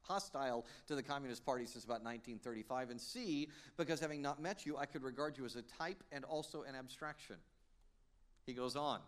hostile 0.04 0.66
to 0.88 0.96
the 0.96 1.04
Communist 1.04 1.46
Party 1.46 1.66
since 1.66 1.84
about 1.84 2.04
1935. 2.04 2.92
And 2.92 3.02
C, 3.02 3.50
because 3.78 4.00
having 4.00 4.22
not 4.22 4.42
met 4.42 4.66
you, 4.66 4.78
I 4.78 4.86
could 4.86 5.04
regard 5.04 5.38
you 5.38 5.46
as 5.46 5.56
a 5.56 5.64
type 5.64 6.04
and 6.12 6.24
also 6.26 6.64
an 6.64 6.76
abstraction. 6.76 7.38
He 8.46 8.54
goes 8.54 8.76
on. 8.76 9.00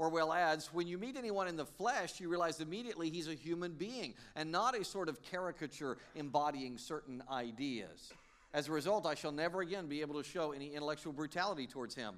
Orwell 0.00 0.32
adds, 0.32 0.72
when 0.72 0.88
you 0.88 0.96
meet 0.96 1.18
anyone 1.18 1.46
in 1.46 1.56
the 1.56 1.66
flesh, 1.66 2.20
you 2.20 2.30
realize 2.30 2.58
immediately 2.58 3.10
he's 3.10 3.28
a 3.28 3.34
human 3.34 3.72
being 3.72 4.14
and 4.34 4.50
not 4.50 4.74
a 4.74 4.82
sort 4.82 5.10
of 5.10 5.20
caricature 5.20 5.98
embodying 6.14 6.78
certain 6.78 7.22
ideas. 7.30 8.10
As 8.54 8.66
a 8.66 8.72
result, 8.72 9.04
I 9.04 9.14
shall 9.14 9.30
never 9.30 9.60
again 9.60 9.88
be 9.88 10.00
able 10.00 10.14
to 10.14 10.26
show 10.26 10.52
any 10.52 10.68
intellectual 10.74 11.12
brutality 11.12 11.66
towards 11.66 11.94
him, 11.94 12.14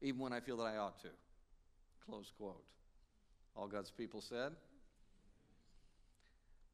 even 0.00 0.18
when 0.18 0.32
I 0.32 0.40
feel 0.40 0.56
that 0.56 0.62
I 0.62 0.78
ought 0.78 0.98
to. 1.02 1.08
Close 2.06 2.32
quote. 2.38 2.64
All 3.54 3.68
God's 3.68 3.90
people 3.90 4.22
said. 4.22 4.52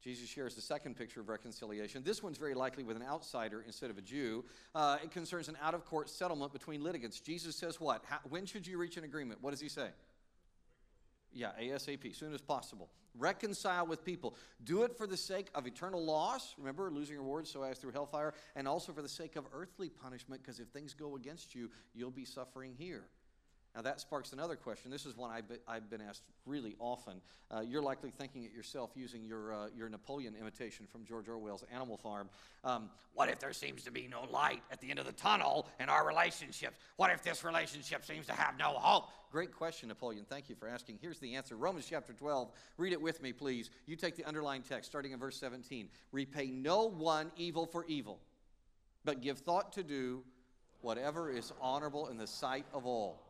Jesus 0.01 0.29
shares 0.29 0.55
the 0.55 0.63
second 0.63 0.97
picture 0.97 1.21
of 1.21 1.29
reconciliation. 1.29 2.05
This 2.05 2.23
one's 2.23 2.39
very 2.39 2.55
likely 2.55 2.85
with 2.85 2.97
an 2.97 3.03
outsider 3.03 3.65
instead 3.67 3.91
of 3.91 3.99
a 3.99 4.03
Jew. 4.03 4.45
Uh, 4.77 4.99
it 5.03 5.11
concerns 5.11 5.49
an 5.49 5.59
out 5.61 5.75
of 5.75 5.85
court 5.85 6.09
settlement 6.09 6.53
between 6.53 6.85
litigants. 6.85 7.19
Jesus 7.19 7.57
says 7.57 7.81
what? 7.81 8.05
How, 8.09 8.21
when 8.29 8.47
should 8.47 8.65
you 8.65 8.79
reach 8.79 8.97
an 8.97 9.03
agreement? 9.03 9.43
What 9.43 9.51
does 9.51 9.61
he 9.61 9.69
say? 9.69 9.89
Yeah, 11.37 11.51
ASAP, 11.61 12.17
soon 12.17 12.33
as 12.33 12.41
possible. 12.41 12.89
Reconcile 13.15 13.87
with 13.87 14.05
people. 14.07 14.37
Do 14.65 14.85
it 14.85 14.97
for 14.97 15.07
the 15.07 15.19
sake 15.19 15.49
of 15.55 15.67
eternal 15.67 16.03
loss, 16.03 16.55
remember, 16.57 16.91
losing 16.91 17.17
rewards 17.17 17.51
so 17.51 17.63
as 17.63 17.79
through 17.79 17.93
hellfire, 17.93 18.33
and 18.55 18.67
also 18.67 18.91
for 18.93 19.03
the 19.03 19.09
sake 19.09 19.37
of 19.37 19.45
earthly 19.53 19.91
punishment, 19.91 20.43
because 20.43 20.61
if 20.61 20.69
things 20.69 20.95
go 20.95 21.15
against 21.15 21.55
you, 21.55 21.71
you'll 21.95 22.11
be 22.11 22.25
suffering 22.25 22.75
here. 22.79 23.05
Now, 23.77 23.83
that 23.83 24.01
sparks 24.01 24.33
another 24.33 24.57
question. 24.57 24.91
This 24.91 25.05
is 25.05 25.19
one 25.19 25.31
I've 25.69 25.91
been, 25.91 26.01
asked 26.01 26.23
really 26.47 26.77
often. 26.79 27.21
Uh, 27.51 27.61
you're 27.61 27.83
likely 27.83 28.11
thinking 28.11 28.45
it 28.45 28.53
yourself 28.55 28.91
using 28.95 29.23
your, 29.23 29.53
uh, 29.53 29.67
your 29.77 29.91
Napoleon 29.91 30.35
imitation 30.35 30.87
from 30.87 31.05
George 31.05 31.29
Orwell's 31.29 31.63
Animal 31.71 31.99
Farm. 31.99 32.31
Um, 32.65 32.89
what 33.13 33.29
if 33.29 33.39
there 33.39 33.53
seems 33.53 33.85
to 33.85 33.91
be 33.91 34.09
no 34.09 34.25
light 34.31 34.63
at 34.73 34.81
the 34.81 34.89
end 34.89 34.99
of 34.99 35.05
the 35.05 35.13
tunnel 35.13 35.69
in 35.79 35.91
our 35.91 36.07
relationships? 36.07 36.79
What 36.97 37.11
if 37.11 37.23
this 37.23 37.45
relationship 37.45 38.07
seems 38.07 38.27
to 38.29 38.33
have 38.33 38.59
no 38.59 38.71
hope? 38.79 39.11
Great 39.31 39.53
question, 39.53 39.91
Napoleon. 39.91 40.25
Thank 40.27 40.49
you 40.49 40.55
for 40.55 40.69
asking. 40.69 40.99
Here's 41.03 41.19
the 41.19 41.35
answer 41.35 41.55
Romans 41.55 41.87
chapter 41.87 42.15
12. 42.15 42.51
Read 42.79 42.95
it 42.95 43.03
with 43.03 43.21
me, 43.21 43.35
please. 43.35 43.69
You 43.85 43.97
take 43.97 44.17
the 44.17 44.25
underlying 44.25 44.63
text, 44.63 44.89
starting 44.89 45.13
in 45.13 45.19
verse 45.19 45.39
17. 45.39 45.91
Repay 46.13 46.47
no 46.47 46.89
one 46.89 47.31
evil 47.37 47.67
for 47.67 47.85
evil, 47.85 48.21
but 49.05 49.21
give 49.21 49.37
thought 49.37 49.75
to 49.75 49.83
do 49.83 50.23
whatever 50.81 51.31
is 51.31 51.53
honorable 51.61 52.09
in 52.09 52.17
the 52.17 52.27
sight 52.27 52.65
of 52.73 52.87
all 52.87 53.26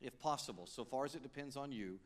if 0.00 0.18
possible, 0.18 0.66
so 0.66 0.84
far 0.84 1.04
as 1.04 1.14
it 1.14 1.22
depends 1.22 1.56
on 1.56 1.72
you, 1.72 1.98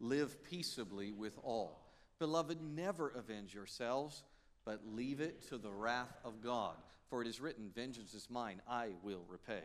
live 0.00 0.42
peaceably 0.44 1.12
with 1.12 1.38
all. 1.42 1.84
Beloved, 2.18 2.58
never 2.60 3.08
avenge 3.10 3.54
yourselves, 3.54 4.24
but 4.64 4.80
leave 4.86 5.20
it 5.20 5.48
to 5.48 5.58
the 5.58 5.72
wrath 5.72 6.18
of 6.24 6.42
God. 6.42 6.74
For 7.08 7.22
it 7.22 7.28
is 7.28 7.40
written, 7.40 7.70
Vengeance 7.74 8.12
is 8.12 8.28
mine, 8.28 8.60
I 8.68 8.90
will 9.02 9.24
repay, 9.28 9.64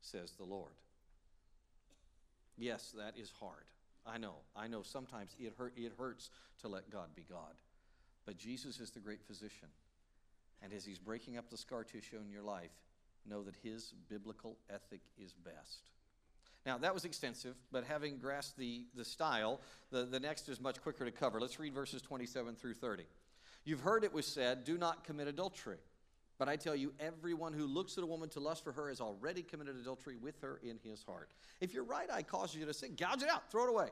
says 0.00 0.32
the 0.32 0.44
Lord. 0.44 0.72
Yes, 2.56 2.94
that 2.96 3.18
is 3.18 3.32
hard. 3.40 3.64
I 4.06 4.18
know. 4.18 4.36
I 4.54 4.68
know 4.68 4.82
sometimes 4.82 5.34
it, 5.38 5.52
hurt, 5.58 5.72
it 5.76 5.92
hurts 5.98 6.30
to 6.60 6.68
let 6.68 6.90
God 6.90 7.08
be 7.14 7.24
God. 7.28 7.54
But 8.24 8.38
Jesus 8.38 8.78
is 8.80 8.90
the 8.90 9.00
great 9.00 9.22
physician. 9.24 9.68
And 10.62 10.72
as 10.72 10.84
he's 10.84 10.98
breaking 10.98 11.36
up 11.36 11.50
the 11.50 11.56
scar 11.56 11.84
tissue 11.84 12.18
in 12.24 12.30
your 12.30 12.42
life, 12.42 12.70
know 13.28 13.42
that 13.42 13.56
his 13.62 13.92
biblical 14.08 14.56
ethic 14.70 15.00
is 15.18 15.32
best. 15.32 15.90
Now, 16.66 16.78
that 16.78 16.92
was 16.92 17.04
extensive, 17.04 17.54
but 17.70 17.84
having 17.84 18.18
grasped 18.18 18.58
the, 18.58 18.86
the 18.96 19.04
style, 19.04 19.60
the, 19.92 20.04
the 20.04 20.18
next 20.18 20.48
is 20.48 20.60
much 20.60 20.82
quicker 20.82 21.04
to 21.04 21.12
cover. 21.12 21.40
Let's 21.40 21.60
read 21.60 21.72
verses 21.72 22.02
27 22.02 22.56
through 22.56 22.74
30. 22.74 23.04
You've 23.64 23.80
heard 23.80 24.02
it 24.02 24.12
was 24.12 24.26
said, 24.26 24.64
Do 24.64 24.76
not 24.76 25.04
commit 25.04 25.28
adultery. 25.28 25.78
But 26.38 26.48
I 26.48 26.56
tell 26.56 26.74
you, 26.74 26.92
everyone 27.00 27.52
who 27.52 27.66
looks 27.66 27.96
at 27.96 28.04
a 28.04 28.06
woman 28.06 28.28
to 28.30 28.40
lust 28.40 28.64
for 28.64 28.72
her 28.72 28.88
has 28.88 29.00
already 29.00 29.42
committed 29.42 29.76
adultery 29.76 30.16
with 30.16 30.38
her 30.40 30.60
in 30.62 30.78
his 30.82 31.02
heart. 31.04 31.30
If 31.60 31.72
your 31.72 31.84
right 31.84 32.10
eye 32.10 32.22
causes 32.22 32.56
you 32.56 32.66
to 32.66 32.74
sin, 32.74 32.94
gouge 32.96 33.22
it 33.22 33.30
out, 33.30 33.50
throw 33.50 33.64
it 33.64 33.70
away. 33.70 33.88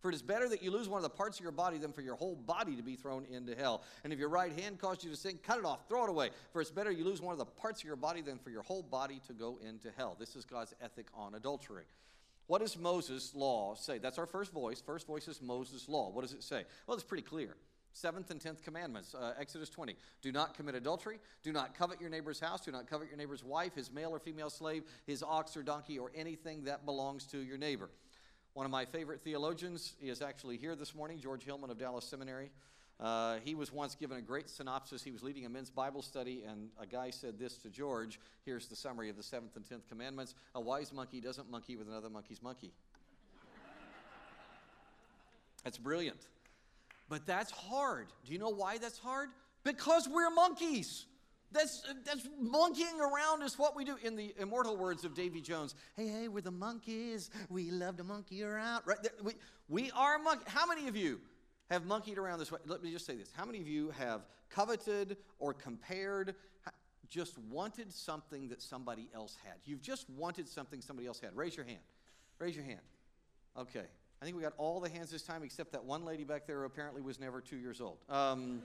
For 0.00 0.10
it 0.10 0.14
is 0.14 0.22
better 0.22 0.48
that 0.48 0.62
you 0.62 0.70
lose 0.70 0.88
one 0.88 0.98
of 0.98 1.02
the 1.02 1.10
parts 1.10 1.38
of 1.38 1.42
your 1.42 1.52
body 1.52 1.78
than 1.78 1.92
for 1.92 2.02
your 2.02 2.16
whole 2.16 2.34
body 2.34 2.74
to 2.76 2.82
be 2.82 2.96
thrown 2.96 3.24
into 3.26 3.54
hell. 3.54 3.82
And 4.02 4.12
if 4.12 4.18
your 4.18 4.28
right 4.28 4.52
hand 4.58 4.78
causes 4.78 5.04
you 5.04 5.10
to 5.10 5.16
sin, 5.16 5.38
cut 5.42 5.58
it 5.58 5.64
off, 5.64 5.88
throw 5.88 6.04
it 6.04 6.10
away. 6.10 6.30
For 6.52 6.60
it's 6.60 6.70
better 6.70 6.90
you 6.90 7.04
lose 7.04 7.22
one 7.22 7.32
of 7.32 7.38
the 7.38 7.44
parts 7.44 7.80
of 7.80 7.86
your 7.86 7.96
body 7.96 8.20
than 8.20 8.38
for 8.38 8.50
your 8.50 8.62
whole 8.62 8.82
body 8.82 9.20
to 9.28 9.32
go 9.32 9.58
into 9.66 9.90
hell. 9.96 10.16
This 10.18 10.36
is 10.36 10.44
God's 10.44 10.74
ethic 10.82 11.06
on 11.14 11.34
adultery. 11.34 11.84
What 12.46 12.60
does 12.60 12.78
Moses' 12.78 13.34
law 13.34 13.74
say? 13.74 13.98
That's 13.98 14.18
our 14.18 14.26
first 14.26 14.52
voice. 14.52 14.80
First 14.80 15.06
voice 15.06 15.28
is 15.28 15.40
Moses' 15.40 15.88
law. 15.88 16.10
What 16.10 16.22
does 16.22 16.32
it 16.32 16.42
say? 16.42 16.64
Well, 16.86 16.94
it's 16.94 17.04
pretty 17.04 17.22
clear. 17.22 17.56
Seventh 17.92 18.30
and 18.30 18.40
tenth 18.40 18.62
commandments, 18.62 19.14
uh, 19.14 19.34
Exodus 19.38 19.70
20. 19.70 19.94
Do 20.20 20.32
not 20.32 20.54
commit 20.54 20.74
adultery. 20.74 21.20
Do 21.44 21.52
not 21.52 21.78
covet 21.78 22.00
your 22.00 22.10
neighbor's 22.10 22.40
house. 22.40 22.62
Do 22.62 22.72
not 22.72 22.88
covet 22.88 23.08
your 23.08 23.16
neighbor's 23.16 23.44
wife, 23.44 23.76
his 23.76 23.92
male 23.92 24.10
or 24.10 24.18
female 24.18 24.50
slave, 24.50 24.82
his 25.06 25.22
ox 25.22 25.56
or 25.56 25.62
donkey, 25.62 25.98
or 25.98 26.10
anything 26.14 26.64
that 26.64 26.84
belongs 26.84 27.24
to 27.28 27.38
your 27.38 27.56
neighbor. 27.56 27.88
One 28.54 28.66
of 28.66 28.72
my 28.72 28.84
favorite 28.84 29.20
theologians 29.22 29.94
is 30.02 30.22
actually 30.22 30.58
here 30.58 30.74
this 30.74 30.94
morning, 30.94 31.20
George 31.20 31.44
Hillman 31.44 31.70
of 31.70 31.78
Dallas 31.78 32.04
Seminary. 32.04 32.50
Uh, 33.00 33.38
he 33.44 33.54
was 33.54 33.72
once 33.72 33.94
given 33.94 34.16
a 34.16 34.22
great 34.22 34.48
synopsis. 34.48 35.02
He 35.02 35.10
was 35.10 35.22
leading 35.22 35.44
a 35.46 35.48
men's 35.48 35.70
Bible 35.70 36.00
study, 36.00 36.44
and 36.48 36.68
a 36.80 36.86
guy 36.86 37.10
said 37.10 37.38
this 37.38 37.58
to 37.58 37.68
George. 37.68 38.20
Here's 38.44 38.68
the 38.68 38.76
summary 38.76 39.10
of 39.10 39.16
the 39.16 39.22
seventh 39.22 39.56
and 39.56 39.68
tenth 39.68 39.88
commandments 39.88 40.34
A 40.54 40.60
wise 40.60 40.92
monkey 40.92 41.20
doesn't 41.20 41.50
monkey 41.50 41.76
with 41.76 41.88
another 41.88 42.08
monkey's 42.08 42.42
monkey. 42.42 42.72
that's 45.64 45.78
brilliant. 45.78 46.20
But 47.08 47.26
that's 47.26 47.50
hard. 47.50 48.06
Do 48.24 48.32
you 48.32 48.38
know 48.38 48.50
why 48.50 48.78
that's 48.78 48.98
hard? 48.98 49.30
Because 49.64 50.08
we're 50.08 50.30
monkeys. 50.30 51.06
That's, 51.52 51.84
that's 52.04 52.28
monkeying 52.40 53.00
around 53.00 53.42
is 53.42 53.58
what 53.58 53.76
we 53.76 53.84
do. 53.84 53.96
In 54.02 54.16
the 54.16 54.34
immortal 54.38 54.76
words 54.76 55.04
of 55.04 55.14
Davy 55.14 55.40
Jones, 55.40 55.74
hey, 55.96 56.08
hey, 56.08 56.28
we're 56.28 56.40
the 56.40 56.50
Monkees. 56.50 57.30
We 57.48 57.70
love 57.70 57.96
to 57.98 58.04
monkey 58.04 58.42
around. 58.42 58.82
Right? 58.84 58.98
We, 59.22 59.34
we 59.68 59.90
are 59.92 60.18
monkeys. 60.18 60.48
How 60.48 60.66
many 60.66 60.88
of 60.88 60.96
you 60.96 61.20
have 61.70 61.86
monkeyed 61.86 62.18
around 62.18 62.38
this 62.38 62.52
way. 62.52 62.58
Let 62.66 62.82
me 62.82 62.90
just 62.90 63.06
say 63.06 63.16
this. 63.16 63.30
How 63.36 63.44
many 63.44 63.60
of 63.60 63.68
you 63.68 63.90
have 63.90 64.22
coveted 64.50 65.16
or 65.38 65.54
compared, 65.54 66.34
just 67.08 67.38
wanted 67.38 67.92
something 67.92 68.48
that 68.48 68.60
somebody 68.60 69.08
else 69.14 69.36
had? 69.44 69.54
You've 69.64 69.82
just 69.82 70.08
wanted 70.10 70.48
something 70.48 70.80
somebody 70.80 71.06
else 71.06 71.20
had. 71.20 71.34
Raise 71.34 71.56
your 71.56 71.66
hand. 71.66 71.80
Raise 72.38 72.54
your 72.54 72.64
hand. 72.64 72.80
Okay. 73.56 73.84
I 74.20 74.24
think 74.24 74.36
we 74.36 74.42
got 74.42 74.54
all 74.56 74.80
the 74.80 74.88
hands 74.88 75.10
this 75.10 75.22
time 75.22 75.42
except 75.42 75.72
that 75.72 75.84
one 75.84 76.04
lady 76.04 76.24
back 76.24 76.46
there 76.46 76.60
who 76.60 76.64
apparently 76.64 77.02
was 77.02 77.20
never 77.20 77.40
two 77.40 77.56
years 77.56 77.80
old. 77.80 77.98
Um, 78.08 78.62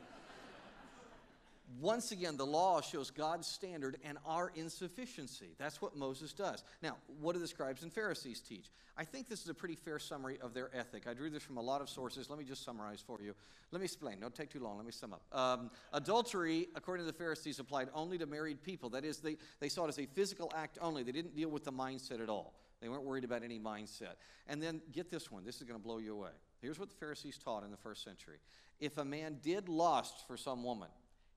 once 1.79 2.11
again, 2.11 2.35
the 2.35 2.45
law 2.45 2.81
shows 2.81 3.11
God's 3.11 3.47
standard 3.47 3.97
and 4.03 4.17
our 4.25 4.51
insufficiency. 4.55 5.53
That's 5.59 5.81
what 5.81 5.95
Moses 5.95 6.33
does. 6.33 6.63
Now, 6.81 6.97
what 7.19 7.33
do 7.33 7.39
the 7.39 7.47
scribes 7.47 7.83
and 7.83 7.93
Pharisees 7.93 8.39
teach? 8.39 8.71
I 8.97 9.03
think 9.03 9.29
this 9.29 9.43
is 9.43 9.49
a 9.49 9.53
pretty 9.53 9.75
fair 9.75 9.99
summary 9.99 10.39
of 10.41 10.53
their 10.53 10.75
ethic. 10.75 11.05
I 11.07 11.13
drew 11.13 11.29
this 11.29 11.43
from 11.43 11.57
a 11.57 11.61
lot 11.61 11.81
of 11.81 11.89
sources. 11.89 12.29
Let 12.29 12.39
me 12.39 12.45
just 12.45 12.65
summarize 12.65 13.03
for 13.05 13.21
you. 13.21 13.35
Let 13.71 13.79
me 13.79 13.85
explain. 13.85 14.19
Don't 14.19 14.33
take 14.33 14.49
too 14.49 14.59
long. 14.59 14.77
Let 14.77 14.85
me 14.85 14.91
sum 14.91 15.13
up. 15.13 15.21
Um, 15.31 15.69
adultery, 15.93 16.67
according 16.75 17.05
to 17.05 17.11
the 17.11 17.17
Pharisees, 17.17 17.59
applied 17.59 17.89
only 17.93 18.17
to 18.17 18.25
married 18.25 18.63
people. 18.63 18.89
That 18.89 19.05
is, 19.05 19.19
they, 19.19 19.37
they 19.59 19.69
saw 19.69 19.85
it 19.85 19.89
as 19.89 19.99
a 19.99 20.07
physical 20.07 20.51
act 20.55 20.79
only. 20.81 21.03
They 21.03 21.11
didn't 21.11 21.35
deal 21.35 21.49
with 21.49 21.65
the 21.65 21.71
mindset 21.71 22.21
at 22.21 22.29
all. 22.29 22.55
They 22.81 22.89
weren't 22.89 23.03
worried 23.03 23.25
about 23.25 23.43
any 23.43 23.59
mindset. 23.59 24.15
And 24.47 24.61
then 24.61 24.81
get 24.91 25.11
this 25.11 25.31
one. 25.31 25.45
This 25.45 25.57
is 25.57 25.63
going 25.63 25.79
to 25.79 25.83
blow 25.83 25.99
you 25.99 26.13
away. 26.13 26.31
Here's 26.61 26.79
what 26.79 26.89
the 26.89 26.95
Pharisees 26.95 27.37
taught 27.37 27.63
in 27.63 27.71
the 27.71 27.77
first 27.77 28.03
century. 28.03 28.37
If 28.79 28.97
a 28.97 29.05
man 29.05 29.37
did 29.43 29.69
lust 29.69 30.25
for 30.27 30.37
some 30.37 30.63
woman, 30.63 30.89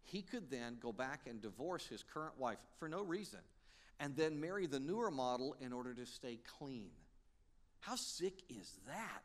he 0.02 0.22
could 0.22 0.50
then 0.50 0.78
go 0.80 0.92
back 0.92 1.22
and 1.28 1.40
divorce 1.40 1.86
his 1.86 2.02
current 2.02 2.38
wife 2.38 2.58
for 2.78 2.88
no 2.88 3.02
reason 3.02 3.40
and 4.00 4.16
then 4.16 4.40
marry 4.40 4.66
the 4.66 4.80
newer 4.80 5.10
model 5.10 5.54
in 5.60 5.72
order 5.72 5.94
to 5.94 6.04
stay 6.04 6.38
clean. 6.58 6.90
How 7.80 7.94
sick 7.96 8.34
is 8.48 8.78
that? 8.88 9.22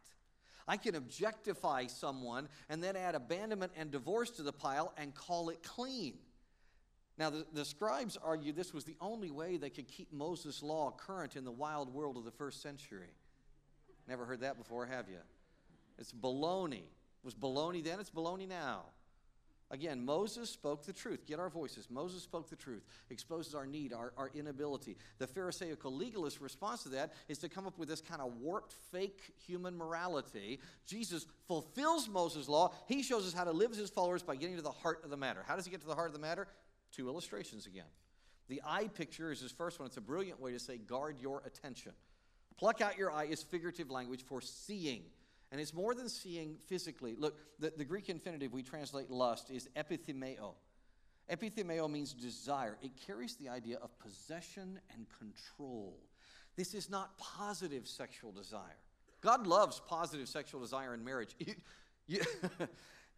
I 0.68 0.78
can 0.78 0.96
objectify 0.96 1.88
someone 1.88 2.50
and 2.70 2.84
then 2.84 2.96
add 2.96 3.16
abandonment 3.16 3.72
and 3.78 3.90
divorce 3.90 4.32
to 4.32 4.44
the 4.44 4.52
pile 4.52 4.94
and 4.98 5.16
call 5.16 5.50
it 5.50 5.64
clean. 5.64 6.16
Now, 7.18 7.32
the, 7.32 7.48
the, 7.52 7.66
scribes 7.66 8.18
argue 8.24 8.54
this 8.54 8.74
was 8.74 8.84
the 8.84 8.98
only 9.02 9.32
way 9.32 9.58
they 9.58 9.72
could 9.72 9.88
keep 9.88 10.14
Moses' 10.14 10.62
law 10.62 10.92
current 10.92 11.36
in 11.36 11.46
the 11.46 11.52
wild 11.52 11.92
world 11.92 12.16
of 12.16 12.26
the 12.26 12.32
first 12.32 12.62
century. 12.62 13.10
Never 14.08 14.26
heard 14.26 14.42
that 14.42 14.58
before, 14.58 14.86
have 14.86 15.10
you? 15.10 15.18
It's 15.98 16.14
baloney. 16.14 16.84
It 16.84 17.24
was 17.24 17.34
baloney 17.34 17.84
then, 17.84 18.00
it's 18.00 18.12
baloney 18.12 18.48
now. 18.48 18.84
Again, 19.70 20.06
Moses 20.06 20.50
spoke 20.50 20.86
the 20.86 20.94
truth. 20.94 21.26
Get 21.28 21.40
our 21.40 21.50
voices. 21.50 21.90
Moses 21.90 22.24
spoke 22.24 22.50
the 22.50 22.56
truth, 22.56 22.86
exposes 23.10 23.54
our 23.54 23.66
need, 23.66 23.92
our, 23.92 24.14
our 24.18 24.32
inability. 24.34 24.96
The 25.18 25.28
Pharisaical 25.28 25.94
legalist 25.94 26.40
response 26.40 26.84
to 26.84 26.90
that 26.90 27.12
is 27.28 27.38
to 27.40 27.50
come 27.50 27.68
up 27.68 27.78
with 27.78 27.90
this 27.90 28.00
kind 28.00 28.22
of 28.22 28.32
warped, 28.40 28.72
fake 28.92 29.22
human 29.46 29.78
morality. 29.78 30.62
Jesus 30.86 31.26
fulfills 31.48 32.08
Moses' 32.08 32.48
law. 32.48 32.72
He 32.88 33.04
shows 33.04 33.28
us 33.28 33.34
how 33.34 33.44
to 33.44 33.52
live 33.52 33.72
as 33.72 33.78
his 33.78 33.90
followers 33.90 34.24
by 34.24 34.38
getting 34.38 34.56
to 34.56 34.62
the 34.62 34.72
heart 34.72 35.04
of 35.04 35.10
the 35.10 35.18
matter. 35.18 35.44
How 35.46 35.58
does 35.58 35.66
he 35.66 35.72
get 35.72 35.82
to 35.82 35.88
the 35.88 35.96
heart 35.96 36.08
of 36.08 36.14
the 36.14 36.20
matter? 36.20 36.48
Two 36.94 37.10
illustrations 37.10 37.66
again. 37.66 37.84
The 38.48 38.62
eye 38.66 38.88
picture 38.88 39.34
is 39.34 39.42
his 39.42 39.52
first 39.52 39.80
one. 39.80 39.88
It's 39.88 39.98
a 39.98 40.02
brilliant 40.02 40.40
way 40.40 40.54
to 40.54 40.60
say, 40.60 40.78
guard 40.78 41.18
your 41.20 41.44
attention. 41.46 41.92
Pluck 42.58 42.80
out 42.80 42.98
your 42.98 43.12
eye 43.12 43.26
is 43.26 43.44
figurative 43.44 43.92
language 43.92 44.24
for 44.24 44.40
seeing. 44.40 45.04
And 45.52 45.62
it's 45.62 45.74
more 45.74 45.96
than 45.96 46.10
seeing 46.10 46.58
physically. 46.68 47.16
Look, 47.18 47.38
the, 47.60 47.72
the 47.76 47.86
Greek 47.86 48.10
infinitive 48.10 48.54
we 48.54 48.64
translate 48.64 49.10
lust 49.10 49.50
is 49.50 49.70
epithymeo. 49.76 50.56
Epithymeo 51.32 51.90
means 51.90 52.14
desire, 52.14 52.78
it 52.82 52.92
carries 53.06 53.36
the 53.36 53.50
idea 53.50 53.78
of 53.82 53.98
possession 54.00 54.80
and 54.94 55.06
control. 55.20 56.00
This 56.56 56.74
is 56.74 56.90
not 56.90 57.18
positive 57.18 57.88
sexual 57.88 58.32
desire. 58.32 58.78
God 59.22 59.46
loves 59.46 59.82
positive 59.88 60.28
sexual 60.28 60.62
desire 60.62 60.94
in 60.94 61.04
marriage. 61.04 61.36
You, 62.10 62.22
you, 62.22 62.68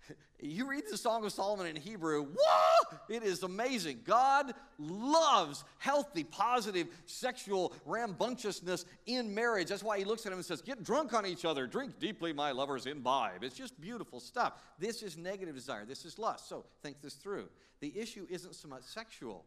you 0.40 0.70
read 0.70 0.84
the 0.90 0.98
Song 0.98 1.26
of 1.26 1.32
Solomon 1.32 1.68
in 1.68 1.76
Hebrew, 1.76 2.24
whoa, 2.24 2.98
it 3.10 3.24
is 3.24 3.44
amazing. 3.44 4.02
God 4.06 4.54
loves 4.78 5.64
healthy, 5.78 6.24
positive 6.24 6.88
sexual 7.06 7.74
rambunctiousness 7.86 8.86
in 9.06 9.34
marriage. 9.34 9.70
That's 9.70 9.84
why 9.84 9.98
he 9.98 10.06
looks 10.06 10.26
at 10.26 10.32
him 10.32 10.38
and 10.38 10.46
says, 10.46 10.62
Get 10.62 10.84
drunk 10.84 11.14
on 11.14 11.26
each 11.26 11.46
other, 11.46 11.68
drink 11.68 12.00
deeply, 12.00 12.34
my 12.34 12.52
lovers, 12.52 12.86
imbibe. 12.86 13.44
It's 13.44 13.56
just 13.56 13.80
beautiful 13.80 14.20
stuff. 14.20 14.54
This 14.78 15.04
is 15.04 15.18
negative 15.18 15.56
desire, 15.56 15.86
this 15.86 16.06
is 16.06 16.18
lust. 16.20 16.48
So 16.48 16.66
think 16.82 17.02
this 17.02 17.16
through. 17.16 17.50
The 17.80 17.98
issue 17.98 18.28
isn't 18.30 18.56
so 18.56 18.68
much 18.68 18.84
sexual, 18.84 19.46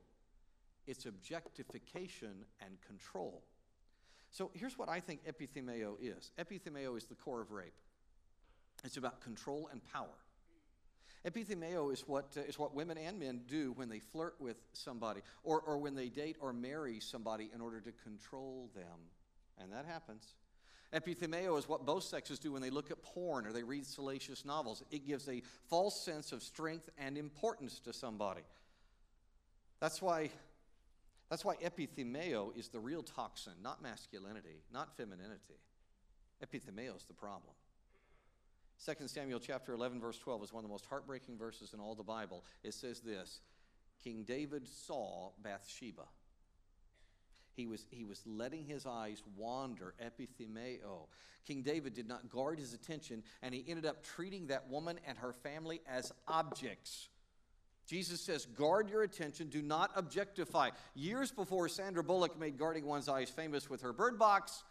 it's 0.87 1.07
objectification 1.07 2.45
and 2.61 2.81
control. 2.87 3.43
So 4.31 4.51
here's 4.55 4.79
what 4.79 4.89
I 4.89 4.99
think 4.99 5.21
epithymeo 5.27 5.97
is 6.01 6.33
epithymeo 6.39 6.97
is 6.97 7.05
the 7.05 7.15
core 7.15 7.43
of 7.43 7.53
rape, 7.53 7.75
it's 8.85 8.97
about 8.97 9.21
control 9.21 9.69
and 9.71 9.81
power. 9.93 10.09
Epithymeo 11.27 11.93
is 11.93 12.03
what, 12.09 12.37
uh, 12.37 12.41
is 12.41 12.59
what 12.59 12.75
women 12.75 12.99
and 12.99 13.19
men 13.19 13.43
do 13.47 13.73
when 13.73 13.89
they 13.89 14.01
flirt 14.01 14.35
with 14.41 14.57
somebody 14.73 15.21
or, 15.45 15.61
or 15.61 15.79
when 15.79 15.95
they 15.95 16.09
date 16.09 16.37
or 16.41 16.53
marry 16.53 16.99
somebody 16.99 17.51
in 17.55 17.61
order 17.61 17.81
to 17.81 17.93
control 17.93 18.71
them. 18.75 18.99
And 19.59 19.73
that 19.73 19.87
happens. 19.87 20.35
Epithymeo 20.93 21.59
is 21.59 21.69
what 21.69 21.87
both 21.87 22.03
sexes 22.03 22.39
do 22.39 22.53
when 22.53 22.61
they 22.61 22.71
look 22.71 22.91
at 22.91 23.03
porn 23.03 23.47
or 23.47 23.53
they 23.53 23.63
read 23.63 23.87
salacious 23.87 24.45
novels. 24.45 24.83
It 24.91 25.07
gives 25.07 25.29
a 25.29 25.43
false 25.71 26.05
sense 26.05 26.33
of 26.33 26.43
strength 26.43 26.91
and 26.99 27.17
importance 27.17 27.79
to 27.81 27.93
somebody. 27.93 28.43
That's 29.81 30.03
why, 30.03 30.31
that's 31.31 31.45
why 31.45 31.55
epithymeo 31.57 32.57
is 32.57 32.69
the 32.69 32.81
real 32.81 33.03
toxin, 33.03 33.55
not 33.63 33.83
masculinity, 33.83 34.63
not 34.73 34.97
femininity. 34.97 35.61
Epithymeo 36.45 36.97
is 36.97 37.05
the 37.05 37.15
problem. 37.15 37.55
2 38.85 39.07
Samuel 39.07 39.41
chapter 39.41 39.73
11 39.73 40.01
verse 40.01 40.19
12 40.19 40.45
is 40.45 40.53
one 40.53 40.65
of 40.65 40.69
the 40.69 40.73
most 40.73 40.87
heartbreaking 40.87 41.39
verses 41.39 41.73
in 41.73 41.81
all 41.81 41.95
the 41.95 42.03
Bible. 42.03 42.45
It 42.63 42.75
says 42.75 43.01
this, 43.01 43.41
King 44.03 44.25
David 44.25 44.67
saw 44.69 45.31
Bathsheba. 45.43 46.03
He 47.55 47.67
was, 47.67 47.85
he 47.91 48.05
was 48.05 48.23
letting 48.27 48.65
his 48.65 48.87
eyes 48.87 49.23
wander, 49.37 49.95
epithymeo. 50.03 51.09
King 51.47 51.63
David 51.63 51.93
did 51.93 52.09
not 52.09 52.31
guard 52.31 52.59
his 52.59 52.73
attention, 52.73 53.23
and 53.43 53.55
he 53.55 53.65
ended 53.69 53.85
up 53.85 54.03
treating 54.03 54.47
that 54.47 54.71
woman 54.71 54.99
and 55.07 55.19
her 55.19 55.33
family 55.33 55.81
as 55.87 56.13
objects. 56.27 57.09
Jesus 57.87 58.21
says, 58.21 58.47
guard 58.47 58.89
your 58.89 59.03
attention, 59.03 59.49
do 59.49 59.61
not 59.61 59.91
objectify. 59.97 60.71
Years 60.95 61.31
before 61.31 61.69
Sandra 61.69 62.03
Bullock 62.03 62.39
made 62.39 62.57
guarding 62.57 62.87
one's 62.87 63.09
eyes 63.09 63.29
famous 63.29 63.69
with 63.69 63.83
her 63.83 63.93
bird 63.93 64.19
box, 64.19 64.63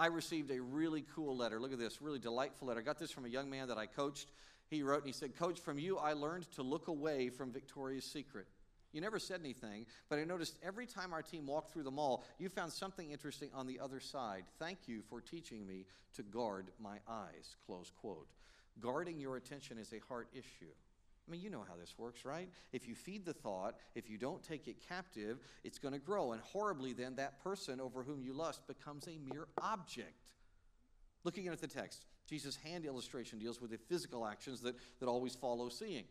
I 0.00 0.06
received 0.06 0.50
a 0.50 0.62
really 0.62 1.04
cool 1.14 1.36
letter. 1.36 1.60
Look 1.60 1.74
at 1.74 1.78
this, 1.78 2.00
really 2.00 2.18
delightful 2.18 2.68
letter. 2.68 2.80
I 2.80 2.82
got 2.82 2.98
this 2.98 3.10
from 3.10 3.26
a 3.26 3.28
young 3.28 3.50
man 3.50 3.68
that 3.68 3.76
I 3.76 3.84
coached. 3.84 4.30
He 4.70 4.82
wrote 4.82 5.00
and 5.00 5.06
he 5.06 5.12
said, 5.12 5.36
Coach, 5.36 5.60
from 5.60 5.78
you 5.78 5.98
I 5.98 6.14
learned 6.14 6.50
to 6.52 6.62
look 6.62 6.88
away 6.88 7.28
from 7.28 7.52
Victoria's 7.52 8.06
Secret. 8.06 8.46
You 8.94 9.02
never 9.02 9.18
said 9.18 9.40
anything, 9.40 9.84
but 10.08 10.18
I 10.18 10.24
noticed 10.24 10.56
every 10.62 10.86
time 10.86 11.12
our 11.12 11.20
team 11.20 11.46
walked 11.46 11.70
through 11.70 11.82
the 11.82 11.90
mall, 11.90 12.24
you 12.38 12.48
found 12.48 12.72
something 12.72 13.10
interesting 13.10 13.50
on 13.54 13.66
the 13.66 13.78
other 13.78 14.00
side. 14.00 14.44
Thank 14.58 14.78
you 14.86 15.02
for 15.02 15.20
teaching 15.20 15.66
me 15.66 15.84
to 16.14 16.22
guard 16.22 16.70
my 16.80 16.96
eyes. 17.06 17.56
Close 17.66 17.92
quote. 18.00 18.30
Guarding 18.80 19.20
your 19.20 19.36
attention 19.36 19.76
is 19.76 19.92
a 19.92 20.00
heart 20.08 20.28
issue. 20.32 20.72
I 21.30 21.32
mean, 21.32 21.42
you 21.42 21.50
know 21.50 21.64
how 21.68 21.76
this 21.78 21.94
works, 21.96 22.24
right? 22.24 22.48
If 22.72 22.88
you 22.88 22.96
feed 22.96 23.24
the 23.24 23.32
thought, 23.32 23.76
if 23.94 24.10
you 24.10 24.18
don't 24.18 24.42
take 24.42 24.66
it 24.66 24.76
captive, 24.88 25.38
it's 25.62 25.78
going 25.78 25.94
to 25.94 26.00
grow. 26.00 26.32
And 26.32 26.40
horribly, 26.40 26.92
then, 26.92 27.14
that 27.16 27.40
person 27.44 27.80
over 27.80 28.02
whom 28.02 28.20
you 28.20 28.32
lust 28.32 28.66
becomes 28.66 29.06
a 29.06 29.16
mere 29.32 29.46
object. 29.62 30.24
Looking 31.22 31.46
at 31.46 31.60
the 31.60 31.68
text, 31.68 32.04
Jesus' 32.26 32.56
hand 32.56 32.84
illustration 32.84 33.38
deals 33.38 33.60
with 33.60 33.70
the 33.70 33.78
physical 33.78 34.26
actions 34.26 34.60
that, 34.62 34.74
that 34.98 35.06
always 35.06 35.36
follow 35.36 35.68
seeing. 35.68 36.02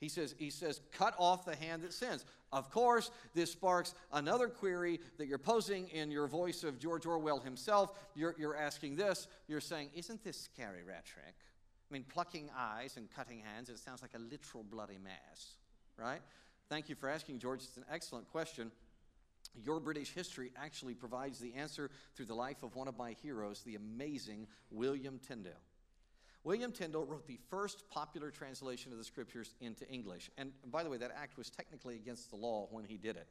He 0.00 0.08
says, 0.08 0.34
he 0.36 0.50
says, 0.50 0.80
cut 0.90 1.14
off 1.16 1.44
the 1.44 1.54
hand 1.54 1.82
that 1.82 1.92
sins. 1.92 2.24
Of 2.52 2.72
course, 2.72 3.12
this 3.34 3.52
sparks 3.52 3.94
another 4.12 4.48
query 4.48 4.98
that 5.18 5.28
you're 5.28 5.38
posing 5.38 5.86
in 5.88 6.10
your 6.10 6.26
voice 6.26 6.64
of 6.64 6.80
George 6.80 7.06
Orwell 7.06 7.38
himself. 7.38 7.92
You're, 8.16 8.34
you're 8.36 8.56
asking 8.56 8.96
this. 8.96 9.28
You're 9.46 9.60
saying, 9.60 9.90
isn't 9.94 10.24
this 10.24 10.40
scary 10.40 10.82
rhetoric? 10.82 11.36
I 11.90 11.92
mean, 11.92 12.04
plucking 12.08 12.50
eyes 12.56 12.96
and 12.96 13.08
cutting 13.10 13.40
hands, 13.40 13.68
it 13.68 13.78
sounds 13.78 14.00
like 14.00 14.14
a 14.14 14.18
literal 14.18 14.62
bloody 14.62 14.98
mess, 15.02 15.54
right? 15.96 16.20
Thank 16.68 16.88
you 16.88 16.94
for 16.94 17.08
asking, 17.08 17.40
George. 17.40 17.62
It's 17.64 17.76
an 17.76 17.84
excellent 17.90 18.30
question. 18.30 18.70
Your 19.64 19.80
British 19.80 20.10
history 20.10 20.52
actually 20.56 20.94
provides 20.94 21.40
the 21.40 21.54
answer 21.54 21.90
through 22.14 22.26
the 22.26 22.34
life 22.34 22.62
of 22.62 22.76
one 22.76 22.86
of 22.86 22.96
my 22.96 23.16
heroes, 23.22 23.62
the 23.62 23.74
amazing 23.74 24.46
William 24.70 25.18
Tyndale. 25.26 25.52
William 26.44 26.70
Tyndale 26.70 27.04
wrote 27.04 27.26
the 27.26 27.38
first 27.48 27.82
popular 27.90 28.30
translation 28.30 28.92
of 28.92 28.98
the 28.98 29.04
scriptures 29.04 29.54
into 29.60 29.86
English. 29.88 30.30
And 30.38 30.52
by 30.70 30.84
the 30.84 30.88
way, 30.88 30.96
that 30.98 31.10
act 31.14 31.36
was 31.36 31.50
technically 31.50 31.96
against 31.96 32.30
the 32.30 32.36
law 32.36 32.68
when 32.70 32.84
he 32.84 32.96
did 32.96 33.16
it. 33.16 33.26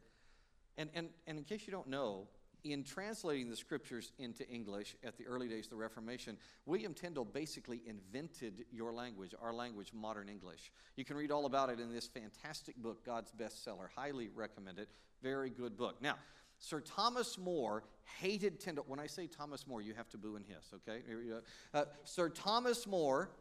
And, 0.78 0.90
and, 0.94 1.10
and 1.26 1.38
in 1.38 1.44
case 1.44 1.64
you 1.66 1.72
don't 1.72 1.88
know, 1.88 2.28
in 2.64 2.84
translating 2.84 3.50
the 3.50 3.56
scriptures 3.56 4.12
into 4.20 4.48
English 4.50 4.96
at 5.04 5.18
the 5.18 5.26
early 5.26 5.48
days 5.48 5.66
of 5.66 5.72
the 5.72 5.76
Reformation, 5.76 6.38
William 6.66 6.94
Tyndale 6.94 7.26
basically 7.26 7.82
invented 7.86 8.66
your 8.72 8.92
language, 8.92 9.34
our 9.42 9.54
language, 9.54 9.92
modern 9.94 10.30
English. 10.30 10.72
You 10.96 11.06
can 11.06 11.16
read 11.16 11.32
all 11.32 11.46
about 11.46 11.70
it 11.70 11.80
in 11.80 11.94
this 11.94 12.08
fantastic 12.08 12.76
book, 12.78 13.06
God's 13.06 13.32
bestseller. 13.32 13.88
Highly 13.96 14.30
recommend 14.34 14.80
it. 14.80 14.90
Very 15.22 15.50
good 15.50 15.78
book. 15.78 16.02
Now, 16.02 16.16
Sir 16.60 16.82
Thomas 16.82 17.38
More 17.38 17.84
hated 18.20 18.60
Tyndale. 18.60 18.84
When 18.88 19.00
I 19.00 19.08
say 19.08 19.28
Thomas 19.28 19.66
More, 19.66 19.82
you 19.82 19.94
have 19.94 20.10
to 20.10 20.18
boo 20.18 20.36
and 20.36 20.46
hiss, 20.46 20.74
okay? 20.76 21.02
Uh, 21.74 21.86
Sir 22.04 22.30
Thomas 22.30 22.86
More 22.86 23.32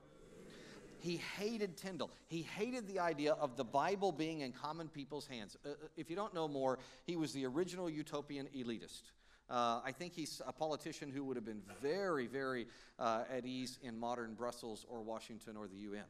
he 1.00 1.16
hated 1.38 1.76
Tyndale. 1.76 2.10
He 2.28 2.42
hated 2.42 2.86
the 2.86 3.00
idea 3.00 3.32
of 3.34 3.56
the 3.56 3.64
Bible 3.64 4.12
being 4.12 4.40
in 4.40 4.52
common 4.52 4.88
people's 4.88 5.26
hands. 5.26 5.56
Uh, 5.64 5.70
uh, 5.70 5.72
if 5.96 6.10
you 6.10 6.16
don't 6.16 6.34
know 6.34 6.48
more, 6.48 6.78
he 7.04 7.16
was 7.16 7.32
the 7.32 7.46
original 7.46 7.88
utopian 7.88 8.48
elitist. 8.56 9.02
Uh, 9.50 9.80
I 9.84 9.92
think 9.92 10.12
he's 10.12 10.42
a 10.46 10.52
politician 10.52 11.10
who 11.10 11.24
would 11.24 11.36
have 11.36 11.44
been 11.44 11.62
very, 11.80 12.26
very 12.26 12.66
uh, 12.98 13.24
at 13.30 13.46
ease 13.46 13.78
in 13.82 13.98
modern 13.98 14.34
Brussels 14.34 14.84
or 14.88 15.02
Washington 15.02 15.56
or 15.56 15.66
the 15.68 15.76
UN. 15.76 16.04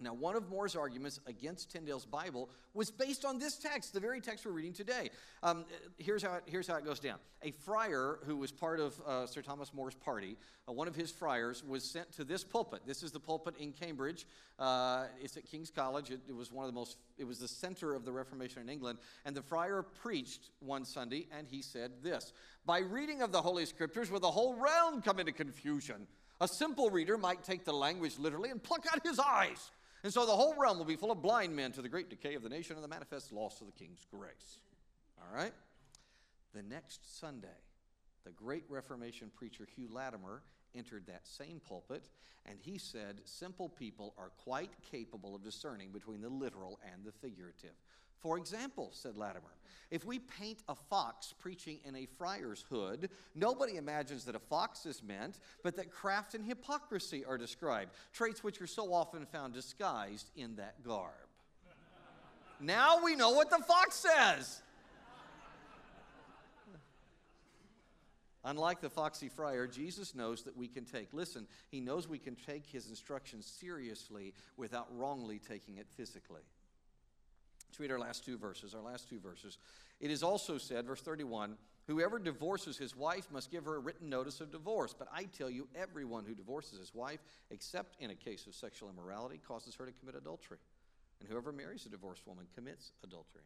Now, 0.00 0.14
one 0.14 0.36
of 0.36 0.48
More's 0.48 0.76
arguments 0.76 1.18
against 1.26 1.72
Tyndale's 1.72 2.04
Bible 2.04 2.48
was 2.72 2.90
based 2.90 3.24
on 3.24 3.38
this 3.38 3.56
text, 3.56 3.92
the 3.92 3.98
very 3.98 4.20
text 4.20 4.46
we're 4.46 4.52
reading 4.52 4.72
today. 4.72 5.10
Um, 5.42 5.64
here's, 5.96 6.22
how 6.22 6.34
it, 6.34 6.44
here's 6.46 6.68
how 6.68 6.76
it 6.76 6.84
goes 6.84 7.00
down. 7.00 7.16
A 7.42 7.50
friar 7.50 8.20
who 8.24 8.36
was 8.36 8.52
part 8.52 8.78
of 8.78 9.00
uh, 9.04 9.26
Sir 9.26 9.42
Thomas 9.42 9.74
More's 9.74 9.96
party, 9.96 10.36
uh, 10.68 10.72
one 10.72 10.86
of 10.86 10.94
his 10.94 11.10
friars, 11.10 11.64
was 11.64 11.82
sent 11.82 12.12
to 12.12 12.22
this 12.22 12.44
pulpit. 12.44 12.82
This 12.86 13.02
is 13.02 13.10
the 13.10 13.18
pulpit 13.18 13.56
in 13.58 13.72
Cambridge. 13.72 14.24
Uh, 14.56 15.06
it's 15.20 15.36
at 15.36 15.44
King's 15.46 15.70
College. 15.70 16.12
It, 16.12 16.20
it, 16.28 16.34
was 16.34 16.52
one 16.52 16.64
of 16.64 16.72
the 16.72 16.78
most, 16.78 16.98
it 17.16 17.24
was 17.24 17.40
the 17.40 17.48
center 17.48 17.94
of 17.94 18.04
the 18.04 18.12
Reformation 18.12 18.62
in 18.62 18.68
England. 18.68 19.00
And 19.24 19.34
the 19.34 19.42
friar 19.42 19.82
preached 19.82 20.50
one 20.60 20.84
Sunday, 20.84 21.26
and 21.36 21.48
he 21.48 21.60
said 21.60 21.90
this 22.04 22.32
By 22.64 22.78
reading 22.78 23.20
of 23.22 23.32
the 23.32 23.42
Holy 23.42 23.66
Scriptures, 23.66 24.12
will 24.12 24.20
the 24.20 24.30
whole 24.30 24.54
realm 24.54 25.02
come 25.02 25.18
into 25.18 25.32
confusion? 25.32 26.06
A 26.40 26.46
simple 26.46 26.88
reader 26.88 27.18
might 27.18 27.42
take 27.42 27.64
the 27.64 27.72
language 27.72 28.16
literally 28.16 28.50
and 28.50 28.62
pluck 28.62 28.86
out 28.92 29.04
his 29.04 29.18
eyes 29.18 29.72
And 30.08 30.14
so 30.14 30.24
the 30.24 30.32
whole 30.32 30.54
realm 30.56 30.78
will 30.78 30.86
be 30.86 30.96
full 30.96 31.12
of 31.12 31.20
blind 31.20 31.54
men 31.54 31.70
to 31.72 31.82
the 31.82 31.88
great 31.90 32.08
decay 32.08 32.34
of 32.34 32.42
the 32.42 32.48
nation 32.48 32.76
and 32.76 32.82
the 32.82 32.88
manifest 32.88 33.30
loss 33.30 33.60
of 33.60 33.66
the 33.66 33.74
king's 33.74 34.06
grace. 34.10 34.60
All 35.20 35.36
right? 35.36 35.52
The 36.54 36.62
next 36.62 37.20
Sunday, 37.20 37.60
the 38.24 38.30
great 38.30 38.64
Reformation 38.70 39.30
preacher 39.36 39.68
Hugh 39.76 39.90
Latimer 39.92 40.40
entered 40.74 41.04
that 41.08 41.26
same 41.26 41.60
pulpit, 41.60 42.08
and 42.46 42.58
he 42.58 42.78
said, 42.78 43.20
Simple 43.26 43.68
people 43.68 44.14
are 44.16 44.30
quite 44.30 44.70
capable 44.90 45.36
of 45.36 45.44
discerning 45.44 45.90
between 45.90 46.22
the 46.22 46.30
literal 46.30 46.80
and 46.90 47.04
the 47.04 47.12
figurative. 47.12 47.76
For 48.20 48.36
example, 48.36 48.90
said 48.92 49.16
Latimer, 49.16 49.54
if 49.90 50.04
we 50.04 50.18
paint 50.18 50.58
a 50.68 50.74
fox 50.74 51.32
preaching 51.38 51.78
in 51.84 51.96
a 51.96 52.06
friar's 52.18 52.64
hood, 52.68 53.08
nobody 53.34 53.76
imagines 53.76 54.24
that 54.24 54.34
a 54.34 54.40
fox 54.40 54.84
is 54.84 55.02
meant, 55.02 55.38
but 55.62 55.76
that 55.76 55.90
craft 55.90 56.34
and 56.34 56.44
hypocrisy 56.44 57.24
are 57.24 57.38
described, 57.38 57.92
traits 58.12 58.44
which 58.44 58.60
are 58.60 58.66
so 58.66 58.92
often 58.92 59.24
found 59.24 59.54
disguised 59.54 60.30
in 60.36 60.56
that 60.56 60.82
garb. 60.82 61.12
now 62.60 63.02
we 63.02 63.16
know 63.16 63.30
what 63.30 63.50
the 63.50 63.64
fox 63.66 63.96
says. 63.96 64.62
Unlike 68.44 68.80
the 68.80 68.90
foxy 68.90 69.28
friar, 69.28 69.66
Jesus 69.66 70.14
knows 70.14 70.42
that 70.44 70.56
we 70.56 70.68
can 70.68 70.84
take, 70.84 71.08
listen, 71.12 71.46
he 71.70 71.80
knows 71.80 72.08
we 72.08 72.18
can 72.18 72.36
take 72.36 72.66
his 72.66 72.88
instructions 72.88 73.46
seriously 73.46 74.32
without 74.56 74.86
wrongly 74.96 75.38
taking 75.38 75.76
it 75.76 75.86
physically. 75.96 76.42
Let's 77.68 77.80
read 77.80 77.90
our 77.90 77.98
last 77.98 78.24
two 78.24 78.38
verses. 78.38 78.74
Our 78.74 78.82
last 78.82 79.08
two 79.08 79.20
verses. 79.20 79.58
It 80.00 80.10
is 80.10 80.22
also 80.22 80.58
said, 80.58 80.86
verse 80.86 81.02
31, 81.02 81.56
whoever 81.86 82.18
divorces 82.18 82.78
his 82.78 82.96
wife 82.96 83.30
must 83.30 83.50
give 83.50 83.64
her 83.64 83.76
a 83.76 83.78
written 83.78 84.08
notice 84.08 84.40
of 84.40 84.50
divorce. 84.50 84.94
But 84.98 85.08
I 85.12 85.24
tell 85.24 85.50
you, 85.50 85.68
everyone 85.74 86.24
who 86.24 86.34
divorces 86.34 86.78
his 86.78 86.94
wife, 86.94 87.20
except 87.50 87.96
in 88.00 88.10
a 88.10 88.14
case 88.14 88.46
of 88.46 88.54
sexual 88.54 88.88
immorality, 88.88 89.40
causes 89.46 89.74
her 89.74 89.86
to 89.86 89.92
commit 89.92 90.14
adultery. 90.14 90.58
And 91.20 91.28
whoever 91.28 91.52
marries 91.52 91.84
a 91.84 91.88
divorced 91.88 92.26
woman 92.26 92.46
commits 92.54 92.92
adultery. 93.04 93.42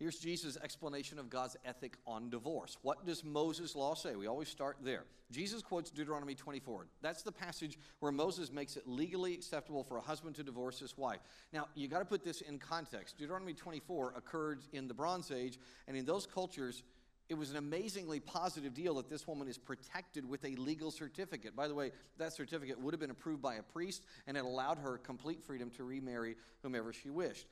Here's 0.00 0.16
Jesus' 0.18 0.56
explanation 0.64 1.18
of 1.18 1.28
God's 1.28 1.58
ethic 1.62 1.98
on 2.06 2.30
divorce. 2.30 2.78
What 2.80 3.04
does 3.04 3.22
Moses' 3.22 3.76
law 3.76 3.92
say? 3.92 4.16
We 4.16 4.28
always 4.28 4.48
start 4.48 4.78
there. 4.82 5.04
Jesus 5.30 5.60
quotes 5.60 5.90
Deuteronomy 5.90 6.34
24. 6.34 6.86
That's 7.02 7.22
the 7.22 7.30
passage 7.30 7.78
where 7.98 8.10
Moses 8.10 8.50
makes 8.50 8.78
it 8.78 8.88
legally 8.88 9.34
acceptable 9.34 9.84
for 9.84 9.98
a 9.98 10.00
husband 10.00 10.36
to 10.36 10.42
divorce 10.42 10.78
his 10.78 10.96
wife. 10.96 11.20
Now, 11.52 11.68
you 11.74 11.86
got 11.86 11.98
to 11.98 12.06
put 12.06 12.24
this 12.24 12.40
in 12.40 12.58
context. 12.58 13.18
Deuteronomy 13.18 13.52
24 13.52 14.14
occurred 14.16 14.62
in 14.72 14.88
the 14.88 14.94
Bronze 14.94 15.30
Age, 15.30 15.58
and 15.86 15.94
in 15.94 16.06
those 16.06 16.26
cultures, 16.26 16.82
it 17.28 17.34
was 17.34 17.50
an 17.50 17.58
amazingly 17.58 18.20
positive 18.20 18.72
deal 18.72 18.94
that 18.94 19.10
this 19.10 19.28
woman 19.28 19.48
is 19.48 19.58
protected 19.58 20.26
with 20.26 20.42
a 20.46 20.56
legal 20.56 20.90
certificate. 20.90 21.54
By 21.54 21.68
the 21.68 21.74
way, 21.74 21.92
that 22.16 22.32
certificate 22.32 22.80
would 22.80 22.94
have 22.94 23.00
been 23.00 23.10
approved 23.10 23.42
by 23.42 23.56
a 23.56 23.62
priest, 23.62 24.02
and 24.26 24.38
it 24.38 24.46
allowed 24.46 24.78
her 24.78 24.96
complete 24.96 25.44
freedom 25.44 25.68
to 25.72 25.84
remarry 25.84 26.36
whomever 26.62 26.90
she 26.94 27.10
wished 27.10 27.46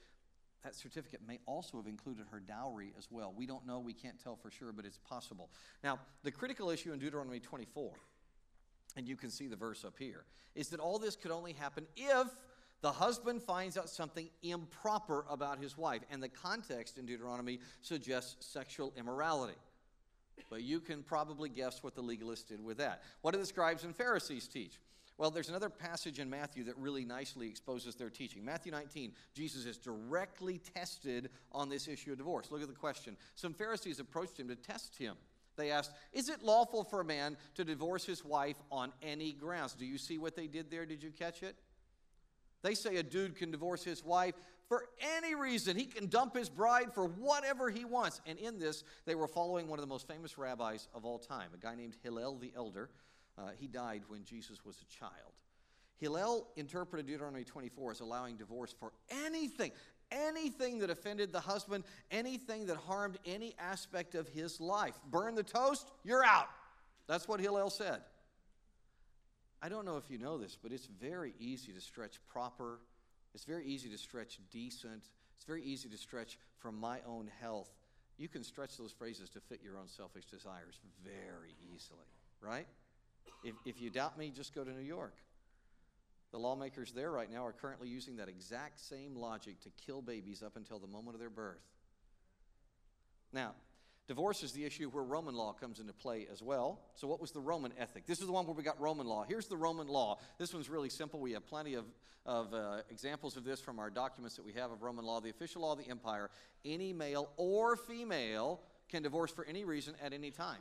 that 0.64 0.74
certificate 0.74 1.20
may 1.26 1.38
also 1.46 1.76
have 1.76 1.86
included 1.86 2.26
her 2.30 2.40
dowry 2.40 2.92
as 2.98 3.08
well. 3.10 3.32
We 3.36 3.46
don't 3.46 3.66
know, 3.66 3.78
we 3.78 3.92
can't 3.92 4.22
tell 4.22 4.36
for 4.36 4.50
sure, 4.50 4.72
but 4.72 4.84
it's 4.84 4.98
possible. 4.98 5.50
Now, 5.84 5.98
the 6.24 6.30
critical 6.30 6.70
issue 6.70 6.92
in 6.92 6.98
Deuteronomy 6.98 7.40
24, 7.40 7.92
and 8.96 9.06
you 9.06 9.16
can 9.16 9.30
see 9.30 9.46
the 9.46 9.56
verse 9.56 9.84
up 9.84 9.94
here, 9.98 10.24
is 10.54 10.68
that 10.70 10.80
all 10.80 10.98
this 10.98 11.16
could 11.16 11.30
only 11.30 11.52
happen 11.52 11.86
if 11.96 12.26
the 12.80 12.92
husband 12.92 13.42
finds 13.42 13.76
out 13.76 13.88
something 13.88 14.28
improper 14.42 15.24
about 15.28 15.60
his 15.60 15.76
wife. 15.76 16.02
And 16.10 16.22
the 16.22 16.28
context 16.28 16.98
in 16.98 17.06
Deuteronomy 17.06 17.60
suggests 17.80 18.46
sexual 18.46 18.92
immorality. 18.96 19.58
But 20.50 20.62
you 20.62 20.80
can 20.80 21.02
probably 21.02 21.48
guess 21.48 21.82
what 21.82 21.94
the 21.96 22.02
legalists 22.02 22.46
did 22.46 22.64
with 22.64 22.78
that. 22.78 23.02
What 23.22 23.32
do 23.32 23.40
the 23.40 23.46
scribes 23.46 23.84
and 23.84 23.94
Pharisees 23.94 24.46
teach? 24.46 24.78
Well, 25.18 25.32
there's 25.32 25.48
another 25.48 25.68
passage 25.68 26.20
in 26.20 26.30
Matthew 26.30 26.62
that 26.64 26.78
really 26.78 27.04
nicely 27.04 27.48
exposes 27.48 27.96
their 27.96 28.08
teaching. 28.08 28.44
Matthew 28.44 28.70
19, 28.70 29.12
Jesus 29.34 29.66
is 29.66 29.76
directly 29.76 30.60
tested 30.74 31.30
on 31.50 31.68
this 31.68 31.88
issue 31.88 32.12
of 32.12 32.18
divorce. 32.18 32.52
Look 32.52 32.62
at 32.62 32.68
the 32.68 32.74
question. 32.74 33.16
Some 33.34 33.52
Pharisees 33.52 33.98
approached 33.98 34.38
him 34.38 34.46
to 34.46 34.54
test 34.54 34.96
him. 34.96 35.16
They 35.56 35.72
asked, 35.72 35.90
Is 36.12 36.28
it 36.28 36.44
lawful 36.44 36.84
for 36.84 37.00
a 37.00 37.04
man 37.04 37.36
to 37.56 37.64
divorce 37.64 38.04
his 38.04 38.24
wife 38.24 38.56
on 38.70 38.92
any 39.02 39.32
grounds? 39.32 39.74
Do 39.74 39.84
you 39.84 39.98
see 39.98 40.18
what 40.18 40.36
they 40.36 40.46
did 40.46 40.70
there? 40.70 40.86
Did 40.86 41.02
you 41.02 41.10
catch 41.10 41.42
it? 41.42 41.56
They 42.62 42.74
say 42.74 42.96
a 42.96 43.02
dude 43.02 43.34
can 43.34 43.50
divorce 43.50 43.82
his 43.82 44.04
wife 44.04 44.34
for 44.68 44.84
any 45.16 45.34
reason. 45.34 45.76
He 45.76 45.86
can 45.86 46.06
dump 46.06 46.36
his 46.36 46.48
bride 46.48 46.92
for 46.94 47.06
whatever 47.06 47.70
he 47.70 47.84
wants. 47.84 48.20
And 48.24 48.38
in 48.38 48.60
this, 48.60 48.84
they 49.04 49.16
were 49.16 49.26
following 49.26 49.66
one 49.66 49.80
of 49.80 49.82
the 49.82 49.88
most 49.88 50.06
famous 50.06 50.38
rabbis 50.38 50.86
of 50.94 51.04
all 51.04 51.18
time, 51.18 51.50
a 51.54 51.56
guy 51.56 51.74
named 51.74 51.96
Hillel 52.04 52.36
the 52.38 52.52
Elder. 52.54 52.90
Uh, 53.38 53.50
he 53.56 53.66
died 53.66 54.02
when 54.08 54.24
Jesus 54.24 54.64
was 54.64 54.76
a 54.80 54.98
child. 54.98 55.32
Hillel 55.98 56.48
interpreted 56.56 57.06
Deuteronomy 57.06 57.44
24 57.44 57.92
as 57.92 58.00
allowing 58.00 58.36
divorce 58.36 58.74
for 58.78 58.92
anything, 59.10 59.72
anything 60.10 60.78
that 60.78 60.90
offended 60.90 61.32
the 61.32 61.40
husband, 61.40 61.84
anything 62.10 62.66
that 62.66 62.76
harmed 62.76 63.18
any 63.26 63.54
aspect 63.58 64.14
of 64.14 64.28
his 64.28 64.60
life. 64.60 64.98
Burn 65.10 65.34
the 65.34 65.42
toast, 65.42 65.88
you're 66.04 66.24
out. 66.24 66.48
That's 67.06 67.26
what 67.26 67.40
Hillel 67.40 67.70
said. 67.70 68.00
I 69.60 69.68
don't 69.68 69.84
know 69.84 69.96
if 69.96 70.08
you 70.08 70.18
know 70.18 70.38
this, 70.38 70.56
but 70.60 70.72
it's 70.72 70.86
very 70.86 71.34
easy 71.40 71.72
to 71.72 71.80
stretch 71.80 72.20
proper. 72.28 72.78
It's 73.34 73.44
very 73.44 73.64
easy 73.66 73.88
to 73.88 73.98
stretch 73.98 74.38
decent. 74.52 75.02
It's 75.36 75.44
very 75.44 75.62
easy 75.62 75.88
to 75.88 75.96
stretch 75.96 76.38
from 76.58 76.78
my 76.78 76.98
own 77.06 77.28
health. 77.40 77.70
You 78.18 78.28
can 78.28 78.44
stretch 78.44 78.76
those 78.76 78.92
phrases 78.92 79.30
to 79.30 79.40
fit 79.40 79.60
your 79.62 79.76
own 79.76 79.88
selfish 79.88 80.26
desires 80.26 80.80
very 81.04 81.56
easily, 81.74 82.06
right? 82.40 82.66
If, 83.44 83.54
if 83.64 83.80
you 83.80 83.90
doubt 83.90 84.18
me, 84.18 84.32
just 84.34 84.54
go 84.54 84.64
to 84.64 84.70
New 84.70 84.84
York. 84.84 85.14
The 86.30 86.38
lawmakers 86.38 86.92
there 86.92 87.10
right 87.10 87.30
now 87.30 87.46
are 87.46 87.52
currently 87.52 87.88
using 87.88 88.16
that 88.16 88.28
exact 88.28 88.80
same 88.80 89.16
logic 89.16 89.60
to 89.62 89.70
kill 89.86 90.02
babies 90.02 90.42
up 90.42 90.56
until 90.56 90.78
the 90.78 90.86
moment 90.86 91.14
of 91.14 91.20
their 91.20 91.30
birth. 91.30 91.62
Now, 93.32 93.54
divorce 94.06 94.42
is 94.42 94.52
the 94.52 94.64
issue 94.64 94.90
where 94.90 95.04
Roman 95.04 95.34
law 95.34 95.52
comes 95.52 95.80
into 95.80 95.94
play 95.94 96.26
as 96.30 96.42
well. 96.42 96.80
So, 96.96 97.08
what 97.08 97.20
was 97.20 97.30
the 97.30 97.40
Roman 97.40 97.72
ethic? 97.78 98.06
This 98.06 98.20
is 98.20 98.26
the 98.26 98.32
one 98.32 98.46
where 98.46 98.54
we 98.54 98.62
got 98.62 98.78
Roman 98.80 99.06
law. 99.06 99.24
Here's 99.26 99.46
the 99.46 99.56
Roman 99.56 99.86
law. 99.86 100.18
This 100.38 100.52
one's 100.52 100.68
really 100.68 100.90
simple. 100.90 101.18
We 101.18 101.32
have 101.32 101.46
plenty 101.46 101.74
of, 101.74 101.86
of 102.26 102.52
uh, 102.52 102.82
examples 102.90 103.38
of 103.38 103.44
this 103.44 103.60
from 103.60 103.78
our 103.78 103.88
documents 103.88 104.36
that 104.36 104.44
we 104.44 104.52
have 104.52 104.70
of 104.70 104.82
Roman 104.82 105.06
law. 105.06 105.20
The 105.20 105.30
official 105.30 105.62
law 105.62 105.72
of 105.72 105.78
the 105.78 105.88
empire 105.88 106.30
any 106.64 106.92
male 106.92 107.30
or 107.36 107.76
female 107.76 108.60
can 108.90 109.02
divorce 109.02 109.30
for 109.30 109.44
any 109.44 109.64
reason 109.64 109.94
at 110.02 110.12
any 110.12 110.30
time. 110.30 110.60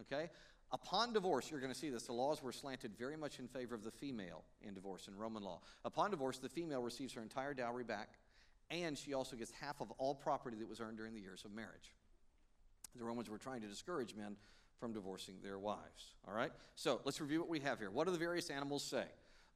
Okay? 0.00 0.30
Upon 0.72 1.12
divorce, 1.12 1.50
you're 1.50 1.60
going 1.60 1.72
to 1.72 1.78
see 1.78 1.90
this, 1.90 2.04
the 2.04 2.12
laws 2.12 2.42
were 2.42 2.52
slanted 2.52 2.92
very 2.96 3.16
much 3.16 3.40
in 3.40 3.48
favor 3.48 3.74
of 3.74 3.82
the 3.82 3.90
female 3.90 4.44
in 4.62 4.72
divorce 4.74 5.08
in 5.08 5.16
Roman 5.16 5.42
law. 5.42 5.60
Upon 5.84 6.10
divorce, 6.10 6.38
the 6.38 6.48
female 6.48 6.82
receives 6.82 7.12
her 7.14 7.22
entire 7.22 7.54
dowry 7.54 7.82
back, 7.82 8.10
and 8.70 8.96
she 8.96 9.12
also 9.12 9.34
gets 9.34 9.50
half 9.60 9.80
of 9.80 9.90
all 9.98 10.14
property 10.14 10.56
that 10.58 10.68
was 10.68 10.80
earned 10.80 10.96
during 10.96 11.14
the 11.14 11.20
years 11.20 11.44
of 11.44 11.52
marriage. 11.52 11.94
The 12.96 13.04
Romans 13.04 13.28
were 13.28 13.38
trying 13.38 13.62
to 13.62 13.66
discourage 13.66 14.14
men 14.14 14.36
from 14.78 14.92
divorcing 14.92 15.36
their 15.42 15.58
wives. 15.58 16.14
All 16.26 16.34
right? 16.34 16.52
So 16.76 17.00
let's 17.04 17.20
review 17.20 17.40
what 17.40 17.48
we 17.48 17.60
have 17.60 17.78
here. 17.78 17.90
What 17.90 18.06
do 18.06 18.12
the 18.12 18.18
various 18.18 18.48
animals 18.48 18.84
say? 18.84 19.04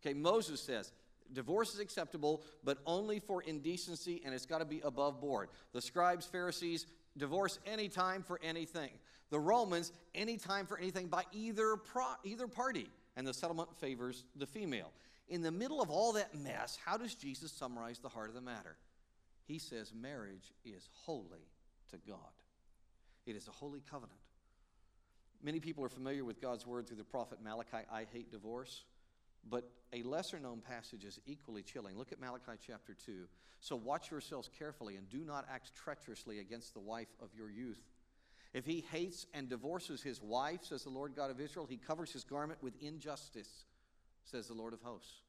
Okay, 0.04 0.14
Moses 0.14 0.60
says, 0.60 0.92
Divorce 1.32 1.72
is 1.74 1.80
acceptable, 1.80 2.42
but 2.62 2.78
only 2.86 3.18
for 3.18 3.42
indecency, 3.42 4.20
and 4.24 4.34
it's 4.34 4.46
got 4.46 4.58
to 4.58 4.64
be 4.64 4.80
above 4.84 5.20
board. 5.20 5.48
The 5.72 5.80
scribes, 5.80 6.26
Pharisees, 6.26 6.86
divorce 7.16 7.58
anytime 7.66 8.22
for 8.22 8.40
anything 8.42 8.90
the 9.34 9.40
Romans 9.40 9.92
any 10.14 10.36
time 10.36 10.64
for 10.64 10.78
anything 10.78 11.08
by 11.08 11.24
either, 11.32 11.76
pro- 11.76 12.14
either 12.22 12.46
party, 12.46 12.88
and 13.16 13.26
the 13.26 13.34
settlement 13.34 13.68
favors 13.80 14.24
the 14.36 14.46
female. 14.46 14.92
In 15.28 15.42
the 15.42 15.50
middle 15.50 15.82
of 15.82 15.90
all 15.90 16.12
that 16.12 16.34
mess, 16.34 16.78
how 16.84 16.96
does 16.96 17.16
Jesus 17.16 17.50
summarize 17.50 17.98
the 17.98 18.08
heart 18.08 18.28
of 18.28 18.34
the 18.34 18.40
matter? 18.40 18.76
He 19.46 19.58
says 19.58 19.92
marriage 19.92 20.52
is 20.64 20.88
holy 20.92 21.48
to 21.90 21.98
God. 22.06 22.18
It 23.26 23.34
is 23.34 23.48
a 23.48 23.50
holy 23.50 23.82
covenant. 23.90 24.20
Many 25.42 25.58
people 25.58 25.84
are 25.84 25.88
familiar 25.88 26.24
with 26.24 26.40
God's 26.40 26.64
word 26.64 26.86
through 26.86 26.98
the 26.98 27.04
prophet 27.04 27.38
Malachi, 27.42 27.84
I 27.90 28.06
hate 28.12 28.30
divorce. 28.30 28.84
But 29.48 29.70
a 29.92 30.02
lesser 30.02 30.40
known 30.40 30.60
passage 30.60 31.04
is 31.04 31.20
equally 31.26 31.62
chilling. 31.62 31.96
Look 31.96 32.12
at 32.12 32.20
Malachi 32.20 32.58
chapter 32.66 32.94
2. 32.94 33.26
So 33.60 33.76
watch 33.76 34.10
yourselves 34.10 34.48
carefully 34.58 34.96
and 34.96 35.08
do 35.08 35.24
not 35.24 35.46
act 35.52 35.72
treacherously 35.74 36.38
against 36.38 36.74
the 36.74 36.80
wife 36.80 37.08
of 37.20 37.28
your 37.34 37.50
youth 37.50 37.80
if 38.54 38.64
he 38.64 38.84
hates 38.92 39.26
and 39.34 39.48
divorces 39.48 40.00
his 40.00 40.22
wife, 40.22 40.60
says 40.62 40.84
the 40.84 40.90
Lord 40.90 41.16
God 41.16 41.30
of 41.30 41.40
Israel, 41.40 41.66
he 41.68 41.76
covers 41.76 42.12
his 42.12 42.22
garment 42.22 42.62
with 42.62 42.80
injustice, 42.80 43.64
says 44.24 44.46
the 44.46 44.54
Lord 44.54 44.72
of 44.72 44.80
hosts. 44.80 45.22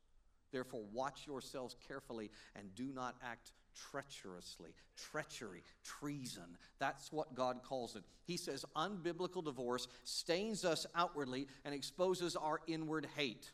Therefore, 0.51 0.83
watch 0.93 1.25
yourselves 1.25 1.75
carefully 1.87 2.29
and 2.55 2.73
do 2.75 2.93
not 2.93 3.15
act 3.23 3.51
treacherously. 3.91 4.75
Treachery, 4.95 5.63
treason. 5.83 6.55
That's 6.79 7.11
what 7.11 7.33
God 7.33 7.61
calls 7.63 7.95
it. 7.95 8.03
He 8.25 8.37
says 8.37 8.63
unbiblical 8.75 9.43
divorce 9.43 9.87
stains 10.03 10.63
us 10.63 10.85
outwardly 10.95 11.47
and 11.65 11.73
exposes 11.73 12.35
our 12.35 12.61
inward 12.67 13.07
hate. 13.17 13.51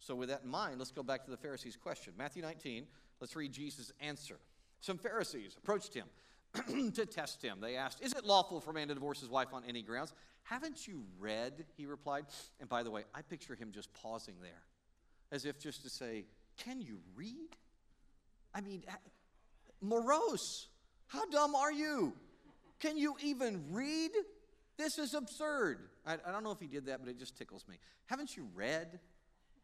So, 0.00 0.14
with 0.14 0.30
that 0.30 0.42
in 0.44 0.50
mind, 0.50 0.78
let's 0.78 0.90
go 0.90 1.02
back 1.02 1.24
to 1.24 1.30
the 1.30 1.36
Pharisees' 1.36 1.76
question. 1.76 2.14
Matthew 2.16 2.42
19, 2.42 2.86
let's 3.20 3.36
read 3.36 3.52
Jesus' 3.52 3.92
answer. 4.00 4.38
Some 4.80 4.98
Pharisees 4.98 5.56
approached 5.56 5.94
him 5.94 6.06
to 6.94 7.06
test 7.06 7.42
him. 7.42 7.58
They 7.60 7.76
asked, 7.76 8.02
Is 8.02 8.14
it 8.14 8.24
lawful 8.24 8.60
for 8.60 8.70
a 8.70 8.74
man 8.74 8.88
to 8.88 8.94
divorce 8.94 9.20
his 9.20 9.28
wife 9.28 9.48
on 9.52 9.62
any 9.68 9.82
grounds? 9.82 10.12
Haven't 10.44 10.86
you 10.88 11.04
read? 11.18 11.66
He 11.76 11.86
replied. 11.86 12.24
And 12.60 12.68
by 12.68 12.82
the 12.82 12.90
way, 12.90 13.04
I 13.14 13.22
picture 13.22 13.54
him 13.54 13.72
just 13.72 13.92
pausing 13.92 14.36
there. 14.40 14.62
as 15.30 15.44
if 15.44 15.60
just 15.60 15.82
to 15.84 15.90
say, 15.90 16.24
Can 16.56 16.80
you 16.80 17.00
read? 17.14 17.56
I 18.54 18.62
mean, 18.62 18.82
moros. 19.80 20.68
How 21.06 21.26
dumb 21.26 21.54
are 21.54 21.72
you? 21.72 22.14
Can 22.80 22.96
you 22.96 23.16
even 23.22 23.64
read? 23.70 24.10
This 24.78 24.98
is 24.98 25.14
absurd. 25.14 25.78
I, 26.06 26.14
I, 26.14 26.32
don't 26.32 26.42
know 26.42 26.52
if 26.52 26.60
he 26.60 26.66
did 26.66 26.86
that, 26.86 27.00
but 27.00 27.10
it 27.10 27.18
just 27.18 27.36
tickles 27.36 27.66
me. 27.68 27.76
Haven't 28.06 28.36
you 28.36 28.48
read? 28.54 28.98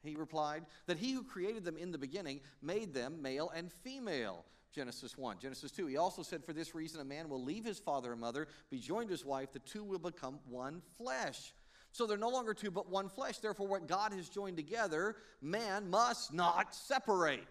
He 0.06 0.16
replied, 0.16 0.64
that 0.86 0.98
he 0.98 1.12
who 1.12 1.22
created 1.22 1.64
them 1.64 1.76
in 1.76 1.92
the 1.92 1.98
beginning 1.98 2.40
made 2.62 2.94
them 2.94 3.20
male 3.22 3.50
and 3.54 3.72
female. 3.72 4.44
Genesis 4.72 5.16
1. 5.16 5.38
Genesis 5.40 5.70
2. 5.70 5.86
He 5.86 5.96
also 5.96 6.22
said, 6.22 6.44
For 6.44 6.52
this 6.52 6.74
reason, 6.74 7.00
a 7.00 7.04
man 7.04 7.28
will 7.28 7.42
leave 7.42 7.64
his 7.64 7.78
father 7.78 8.12
and 8.12 8.20
mother, 8.20 8.46
be 8.70 8.78
joined 8.78 9.08
to 9.08 9.12
his 9.12 9.24
wife, 9.24 9.52
the 9.52 9.58
two 9.60 9.82
will 9.82 9.98
become 9.98 10.38
one 10.48 10.82
flesh. 10.98 11.54
So 11.92 12.06
they're 12.06 12.18
no 12.18 12.28
longer 12.28 12.52
two, 12.52 12.70
but 12.70 12.90
one 12.90 13.08
flesh. 13.08 13.38
Therefore, 13.38 13.66
what 13.66 13.88
God 13.88 14.12
has 14.12 14.28
joined 14.28 14.58
together, 14.58 15.16
man 15.40 15.88
must 15.88 16.34
not 16.34 16.74
separate. 16.74 17.48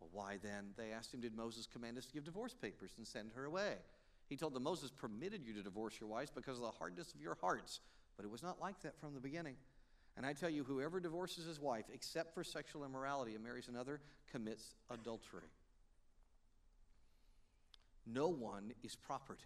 Well, 0.00 0.08
why 0.12 0.38
then? 0.42 0.70
They 0.78 0.92
asked 0.92 1.12
him, 1.12 1.20
Did 1.20 1.36
Moses 1.36 1.66
command 1.66 1.98
us 1.98 2.06
to 2.06 2.12
give 2.14 2.24
divorce 2.24 2.54
papers 2.54 2.92
and 2.96 3.06
send 3.06 3.32
her 3.34 3.44
away? 3.44 3.74
He 4.30 4.36
told 4.36 4.54
them, 4.54 4.62
Moses 4.62 4.90
permitted 4.90 5.44
you 5.44 5.52
to 5.52 5.62
divorce 5.62 6.00
your 6.00 6.08
wives 6.08 6.30
because 6.34 6.56
of 6.56 6.62
the 6.62 6.70
hardness 6.70 7.12
of 7.12 7.20
your 7.20 7.36
hearts. 7.38 7.80
But 8.16 8.24
it 8.24 8.30
was 8.30 8.42
not 8.42 8.60
like 8.60 8.80
that 8.80 8.98
from 8.98 9.12
the 9.12 9.20
beginning. 9.20 9.56
And 10.16 10.24
I 10.24 10.32
tell 10.32 10.50
you, 10.50 10.62
whoever 10.64 11.00
divorces 11.00 11.46
his 11.46 11.60
wife, 11.60 11.86
except 11.92 12.34
for 12.34 12.44
sexual 12.44 12.84
immorality, 12.84 13.34
and 13.34 13.42
marries 13.42 13.68
another, 13.68 14.00
commits 14.30 14.74
adultery. 14.90 15.48
No 18.06 18.28
one 18.28 18.72
is 18.82 18.94
property. 18.94 19.42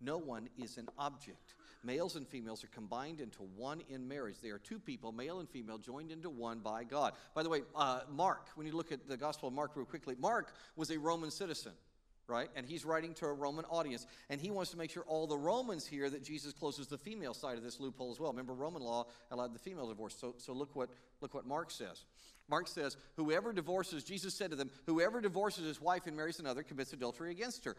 No 0.00 0.18
one 0.18 0.48
is 0.58 0.76
an 0.76 0.88
object. 0.98 1.54
Males 1.82 2.16
and 2.16 2.26
females 2.28 2.62
are 2.64 2.68
combined 2.68 3.20
into 3.20 3.42
one 3.56 3.82
in 3.88 4.06
marriage. 4.06 4.36
They 4.42 4.50
are 4.50 4.58
two 4.58 4.78
people, 4.78 5.12
male 5.12 5.40
and 5.40 5.48
female, 5.48 5.78
joined 5.78 6.10
into 6.10 6.30
one 6.30 6.60
by 6.60 6.84
God. 6.84 7.14
By 7.34 7.42
the 7.42 7.48
way, 7.48 7.62
uh, 7.74 8.00
Mark, 8.10 8.48
when 8.54 8.66
you 8.66 8.72
look 8.74 8.92
at 8.92 9.08
the 9.08 9.16
Gospel 9.16 9.48
of 9.48 9.54
Mark 9.54 9.72
real 9.74 9.86
quickly, 9.86 10.14
Mark 10.18 10.54
was 10.76 10.90
a 10.90 10.98
Roman 10.98 11.30
citizen 11.30 11.72
right? 12.26 12.48
And 12.56 12.66
he's 12.66 12.84
writing 12.84 13.14
to 13.14 13.26
a 13.26 13.32
Roman 13.32 13.64
audience. 13.66 14.06
And 14.30 14.40
he 14.40 14.50
wants 14.50 14.70
to 14.70 14.78
make 14.78 14.90
sure 14.90 15.04
all 15.06 15.26
the 15.26 15.36
Romans 15.36 15.86
hear 15.86 16.08
that 16.10 16.22
Jesus 16.22 16.52
closes 16.52 16.86
the 16.86 16.98
female 16.98 17.34
side 17.34 17.56
of 17.56 17.62
this 17.62 17.80
loophole 17.80 18.10
as 18.10 18.20
well. 18.20 18.30
Remember, 18.30 18.54
Roman 18.54 18.82
law 18.82 19.06
allowed 19.30 19.54
the 19.54 19.58
female 19.58 19.88
divorce. 19.88 20.16
So, 20.18 20.34
so 20.38 20.52
look, 20.52 20.74
what, 20.74 20.90
look 21.20 21.34
what 21.34 21.46
Mark 21.46 21.70
says. 21.70 22.04
Mark 22.48 22.68
says, 22.68 22.96
Whoever 23.16 23.52
divorces, 23.52 24.04
Jesus 24.04 24.34
said 24.34 24.50
to 24.50 24.56
them, 24.56 24.70
Whoever 24.86 25.20
divorces 25.20 25.66
his 25.66 25.80
wife 25.80 26.06
and 26.06 26.16
marries 26.16 26.40
another 26.40 26.62
commits 26.62 26.92
adultery 26.92 27.30
against 27.30 27.64
her. 27.64 27.76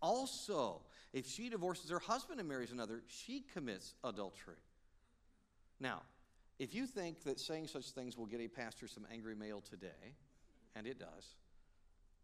Also, 0.00 0.82
if 1.12 1.26
she 1.28 1.48
divorces 1.48 1.90
her 1.90 2.00
husband 2.00 2.40
and 2.40 2.48
marries 2.48 2.72
another, 2.72 3.02
she 3.06 3.44
commits 3.52 3.94
adultery. 4.02 4.56
Now, 5.78 6.02
if 6.58 6.74
you 6.74 6.86
think 6.86 7.24
that 7.24 7.40
saying 7.40 7.68
such 7.68 7.90
things 7.90 8.16
will 8.16 8.26
get 8.26 8.40
a 8.40 8.48
pastor 8.48 8.86
some 8.86 9.06
angry 9.12 9.34
mail 9.34 9.60
today, 9.60 10.16
and 10.74 10.86
it 10.86 10.98
does, 10.98 11.36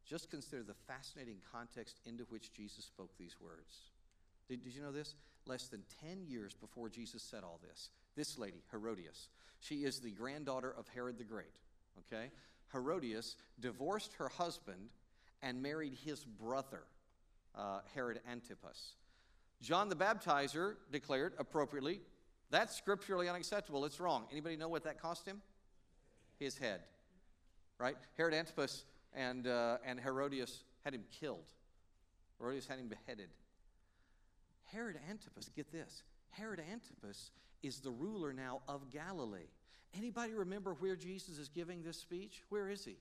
just 0.08 0.30
consider 0.30 0.62
the 0.62 0.74
fascinating 0.86 1.36
context 1.52 2.00
into 2.06 2.24
which 2.24 2.52
Jesus 2.52 2.84
spoke 2.84 3.10
these 3.18 3.36
words. 3.40 3.90
Did, 4.48 4.64
did, 4.64 4.74
you 4.74 4.80
know 4.80 4.92
this? 4.92 5.14
Less 5.46 5.68
than 5.68 5.82
10 6.02 6.24
years 6.26 6.54
before 6.54 6.88
Jesus 6.88 7.22
said 7.22 7.44
all 7.44 7.60
this, 7.68 7.90
this 8.16 8.38
lady, 8.38 8.62
Herodias, 8.70 9.28
she 9.60 9.84
is 9.84 10.00
the 10.00 10.10
granddaughter 10.10 10.74
of 10.76 10.88
Herod 10.88 11.18
the 11.18 11.24
Great, 11.24 11.58
okay? 11.98 12.30
Herodias 12.72 13.36
divorced 13.60 14.14
her 14.14 14.28
husband 14.28 14.88
and 15.42 15.62
married 15.62 15.94
his 16.04 16.24
brother 16.24 16.82
uh, 17.54 17.80
Herod 17.94 18.20
Antipas. 18.30 18.94
John 19.60 19.88
the 19.88 19.96
Baptizer 19.96 20.76
declared 20.90 21.34
appropriately, 21.38 22.00
that's 22.50 22.76
scripturally 22.76 23.28
unacceptable. 23.28 23.84
It's 23.84 24.00
wrong. 24.00 24.24
Anybody 24.30 24.56
know 24.56 24.68
what 24.68 24.84
that 24.84 25.00
cost 25.00 25.26
him? 25.26 25.42
His 26.38 26.56
head. 26.56 26.80
Right? 27.78 27.96
Herod 28.16 28.34
Antipas 28.34 28.84
and, 29.14 29.46
uh, 29.46 29.78
and 29.84 29.98
Herodias 30.00 30.64
had 30.84 30.94
him 30.94 31.04
killed. 31.20 31.46
Herodias 32.38 32.66
had 32.66 32.78
him 32.78 32.88
beheaded. 32.88 33.28
Herod 34.72 34.98
Antipas, 35.08 35.48
get 35.54 35.72
this. 35.72 36.02
Herod 36.30 36.60
Antipas 36.60 37.30
is 37.62 37.80
the 37.80 37.90
ruler 37.90 38.32
now 38.32 38.60
of 38.68 38.90
Galilee. 38.90 39.48
Anybody 39.96 40.34
remember 40.34 40.74
where 40.74 40.96
Jesus 40.96 41.38
is 41.38 41.48
giving 41.48 41.82
this 41.82 41.98
speech? 41.98 42.42
Where 42.50 42.68
is 42.68 42.84
he? 42.84 42.96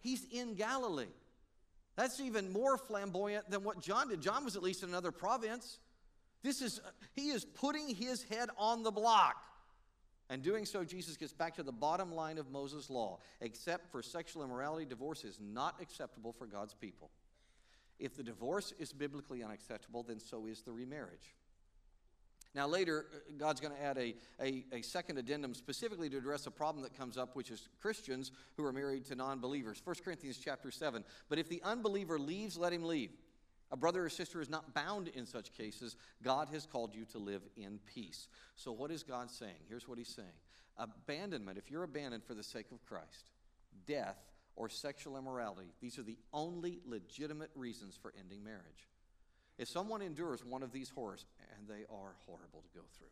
He's 0.00 0.24
in 0.32 0.54
Galilee. 0.54 1.06
That's 1.96 2.20
even 2.20 2.52
more 2.52 2.78
flamboyant 2.78 3.50
than 3.50 3.64
what 3.64 3.80
John 3.80 4.08
did. 4.08 4.20
John 4.20 4.44
was 4.44 4.54
at 4.54 4.62
least 4.62 4.84
in 4.84 4.88
another 4.88 5.10
province. 5.10 5.80
This 6.44 6.62
is, 6.62 6.80
he 7.14 7.30
is 7.30 7.44
putting 7.44 7.92
his 7.92 8.22
head 8.22 8.48
on 8.56 8.84
the 8.84 8.92
block. 8.92 9.42
And 10.30 10.42
doing 10.42 10.66
so, 10.66 10.84
Jesus 10.84 11.16
gets 11.16 11.32
back 11.32 11.54
to 11.56 11.62
the 11.62 11.72
bottom 11.72 12.12
line 12.12 12.36
of 12.36 12.50
Moses' 12.50 12.90
law. 12.90 13.18
Except 13.40 13.90
for 13.90 14.02
sexual 14.02 14.44
immorality, 14.44 14.84
divorce 14.84 15.24
is 15.24 15.38
not 15.40 15.76
acceptable 15.80 16.32
for 16.32 16.46
God's 16.46 16.74
people. 16.74 17.10
If 17.98 18.16
the 18.16 18.22
divorce 18.22 18.72
is 18.78 18.92
biblically 18.92 19.42
unacceptable, 19.42 20.02
then 20.02 20.20
so 20.20 20.46
is 20.46 20.62
the 20.62 20.72
remarriage. 20.72 21.34
Now, 22.54 22.66
later, 22.66 23.06
uh, 23.12 23.18
God's 23.36 23.60
going 23.60 23.74
to 23.74 23.82
add 23.82 23.98
a, 23.98 24.14
a, 24.40 24.64
a, 24.72 24.82
second 24.82 25.18
addendum 25.18 25.54
specifically 25.54 26.08
to 26.08 26.16
address 26.16 26.46
a 26.46 26.50
problem 26.50 26.82
that 26.82 26.96
comes 26.96 27.18
up, 27.18 27.36
which 27.36 27.50
is 27.50 27.68
Christians 27.80 28.32
who 28.56 28.64
are 28.64 28.72
married 28.72 29.04
to 29.06 29.14
non 29.14 29.38
believers. 29.38 29.80
1 29.84 29.96
Corinthians 30.04 30.40
chapter 30.42 30.70
7. 30.70 31.04
But 31.28 31.38
if 31.38 31.48
the 31.48 31.62
unbeliever 31.62 32.18
leaves, 32.18 32.56
let 32.56 32.72
him 32.72 32.84
leave. 32.84 33.10
A 33.70 33.76
brother 33.76 34.04
or 34.04 34.08
sister 34.08 34.40
is 34.40 34.48
not 34.48 34.74
bound 34.74 35.08
in 35.08 35.26
such 35.26 35.52
cases. 35.52 35.96
God 36.22 36.48
has 36.52 36.64
called 36.64 36.94
you 36.94 37.04
to 37.06 37.18
live 37.18 37.42
in 37.56 37.78
peace. 37.86 38.28
So, 38.56 38.72
what 38.72 38.90
is 38.90 39.02
God 39.02 39.30
saying? 39.30 39.60
Here's 39.68 39.86
what 39.86 39.98
He's 39.98 40.08
saying 40.08 40.28
Abandonment, 40.76 41.58
if 41.58 41.70
you're 41.70 41.82
abandoned 41.82 42.24
for 42.24 42.34
the 42.34 42.42
sake 42.42 42.72
of 42.72 42.84
Christ, 42.86 43.30
death, 43.86 44.16
or 44.56 44.68
sexual 44.68 45.18
immorality, 45.18 45.72
these 45.80 45.98
are 45.98 46.02
the 46.02 46.18
only 46.32 46.80
legitimate 46.86 47.50
reasons 47.54 47.98
for 48.00 48.12
ending 48.18 48.42
marriage. 48.42 48.88
If 49.58 49.68
someone 49.68 50.02
endures 50.02 50.44
one 50.44 50.62
of 50.62 50.72
these 50.72 50.88
horrors, 50.88 51.26
and 51.56 51.68
they 51.68 51.84
are 51.84 52.14
horrible 52.26 52.62
to 52.62 52.78
go 52.78 52.84
through, 52.96 53.08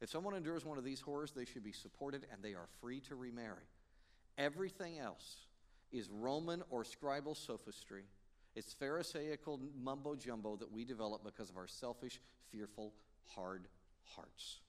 if 0.00 0.10
someone 0.10 0.34
endures 0.34 0.64
one 0.64 0.78
of 0.78 0.84
these 0.84 1.00
horrors, 1.00 1.32
they 1.32 1.44
should 1.44 1.64
be 1.64 1.72
supported 1.72 2.26
and 2.30 2.42
they 2.42 2.54
are 2.54 2.68
free 2.80 3.00
to 3.00 3.14
remarry. 3.14 3.64
Everything 4.36 4.98
else 4.98 5.46
is 5.92 6.10
Roman 6.10 6.62
or 6.70 6.84
scribal 6.84 7.36
sophistry. 7.36 8.04
It's 8.54 8.72
Pharisaical 8.72 9.60
mumbo 9.82 10.14
jumbo 10.14 10.56
that 10.56 10.70
we 10.70 10.84
develop 10.84 11.24
because 11.24 11.50
of 11.50 11.56
our 11.56 11.66
selfish, 11.66 12.20
fearful, 12.50 12.92
hard 13.34 13.66
hearts. 14.04 14.60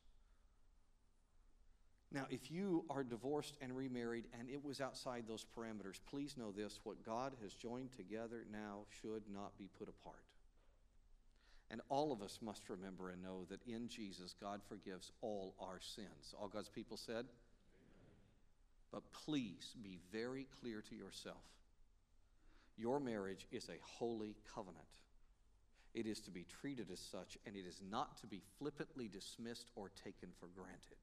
Now, 2.12 2.26
if 2.30 2.50
you 2.50 2.86
are 2.90 3.04
divorced 3.04 3.58
and 3.62 3.76
remarried 3.76 4.26
and 4.40 4.50
it 4.50 4.64
was 4.64 4.80
outside 4.80 5.26
those 5.28 5.46
parameters, 5.58 6.00
please 6.10 6.38
know 6.38 6.52
this 6.52 6.80
what 6.84 7.06
God 7.06 7.34
has 7.44 7.54
joined 7.54 7.92
together 7.92 8.46
now 8.52 8.86
should 9.02 9.24
not 9.34 9.58
be 9.58 9.70
put 9.78 9.90
apart. 9.90 10.24
And 11.70 11.82
all 11.90 12.12
of 12.12 12.22
us 12.22 12.40
must 12.42 12.70
remember 12.70 13.10
and 13.10 13.22
know 13.22 13.46
that 13.50 13.60
in 13.68 13.88
Jesus, 13.88 14.36
God 14.40 14.62
forgives 14.70 15.12
all 15.22 15.56
our 15.60 15.80
sins. 15.80 16.34
All 16.40 16.48
God's 16.48 16.70
people 16.70 16.96
said? 16.96 17.26
Amen. 17.26 17.26
But 18.92 19.12
please 19.12 19.76
be 19.84 20.00
very 20.12 20.48
clear 20.62 20.82
to 20.90 20.96
yourself. 20.96 21.44
Your 22.78 23.00
marriage 23.00 23.48
is 23.52 23.70
a 23.70 23.80
holy 23.82 24.36
covenant. 24.54 24.86
It 25.94 26.06
is 26.06 26.20
to 26.22 26.32
be 26.32 26.46
treated 26.62 26.92
as 26.92 27.00
such, 27.00 27.38
and 27.46 27.56
it 27.56 27.66
is 27.66 27.80
not 27.90 28.18
to 28.18 28.28
be 28.28 28.42
flippantly 28.60 29.08
dismissed 29.08 29.72
or 29.76 29.90
taken 30.04 30.30
for 30.40 30.48
granted. 30.48 30.98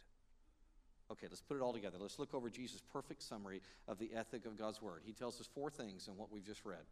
Okay, 1.10 1.26
let's 1.28 1.40
put 1.40 1.56
it 1.56 1.62
all 1.62 1.72
together. 1.72 1.96
Let's 1.98 2.18
look 2.18 2.34
over 2.34 2.50
Jesus' 2.50 2.82
perfect 2.92 3.22
summary 3.22 3.62
of 3.88 3.98
the 3.98 4.10
ethic 4.14 4.44
of 4.44 4.58
God's 4.58 4.82
Word. 4.82 5.02
He 5.04 5.12
tells 5.12 5.40
us 5.40 5.48
four 5.54 5.70
things 5.70 6.08
in 6.08 6.16
what 6.16 6.30
we've 6.30 6.44
just 6.44 6.64
read. 6.64 6.84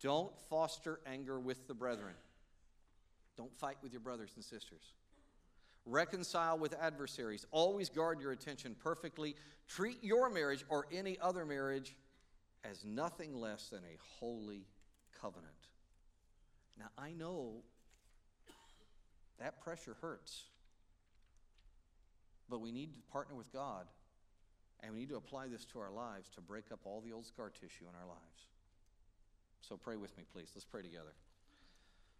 Don't 0.00 0.32
foster 0.50 1.00
anger 1.06 1.38
with 1.38 1.68
the 1.68 1.74
brethren. 1.74 2.14
Don't 3.36 3.56
fight 3.58 3.76
with 3.82 3.92
your 3.92 4.00
brothers 4.00 4.32
and 4.34 4.44
sisters. 4.44 4.92
Reconcile 5.86 6.58
with 6.58 6.74
adversaries. 6.80 7.46
Always 7.50 7.88
guard 7.90 8.20
your 8.20 8.32
attention 8.32 8.74
perfectly. 8.82 9.36
Treat 9.68 10.02
your 10.02 10.30
marriage 10.30 10.64
or 10.68 10.86
any 10.92 11.18
other 11.20 11.44
marriage 11.44 11.94
as 12.64 12.84
nothing 12.84 13.34
less 13.34 13.68
than 13.68 13.80
a 13.80 13.98
holy 14.18 14.66
covenant. 15.20 15.52
Now, 16.78 16.86
I 16.98 17.12
know 17.12 17.62
that 19.38 19.60
pressure 19.62 19.96
hurts, 20.00 20.44
but 22.48 22.60
we 22.60 22.72
need 22.72 22.94
to 22.94 23.00
partner 23.12 23.34
with 23.34 23.52
God 23.52 23.86
and 24.80 24.92
we 24.92 25.00
need 25.00 25.08
to 25.08 25.16
apply 25.16 25.48
this 25.48 25.64
to 25.66 25.78
our 25.78 25.90
lives 25.90 26.28
to 26.30 26.40
break 26.40 26.64
up 26.72 26.80
all 26.84 27.00
the 27.00 27.12
old 27.12 27.26
scar 27.26 27.50
tissue 27.50 27.84
in 27.84 27.94
our 28.00 28.06
lives. 28.06 28.48
So, 29.62 29.76
pray 29.76 29.96
with 29.96 30.16
me, 30.18 30.24
please. 30.30 30.50
Let's 30.54 30.66
pray 30.66 30.82
together. 30.82 31.14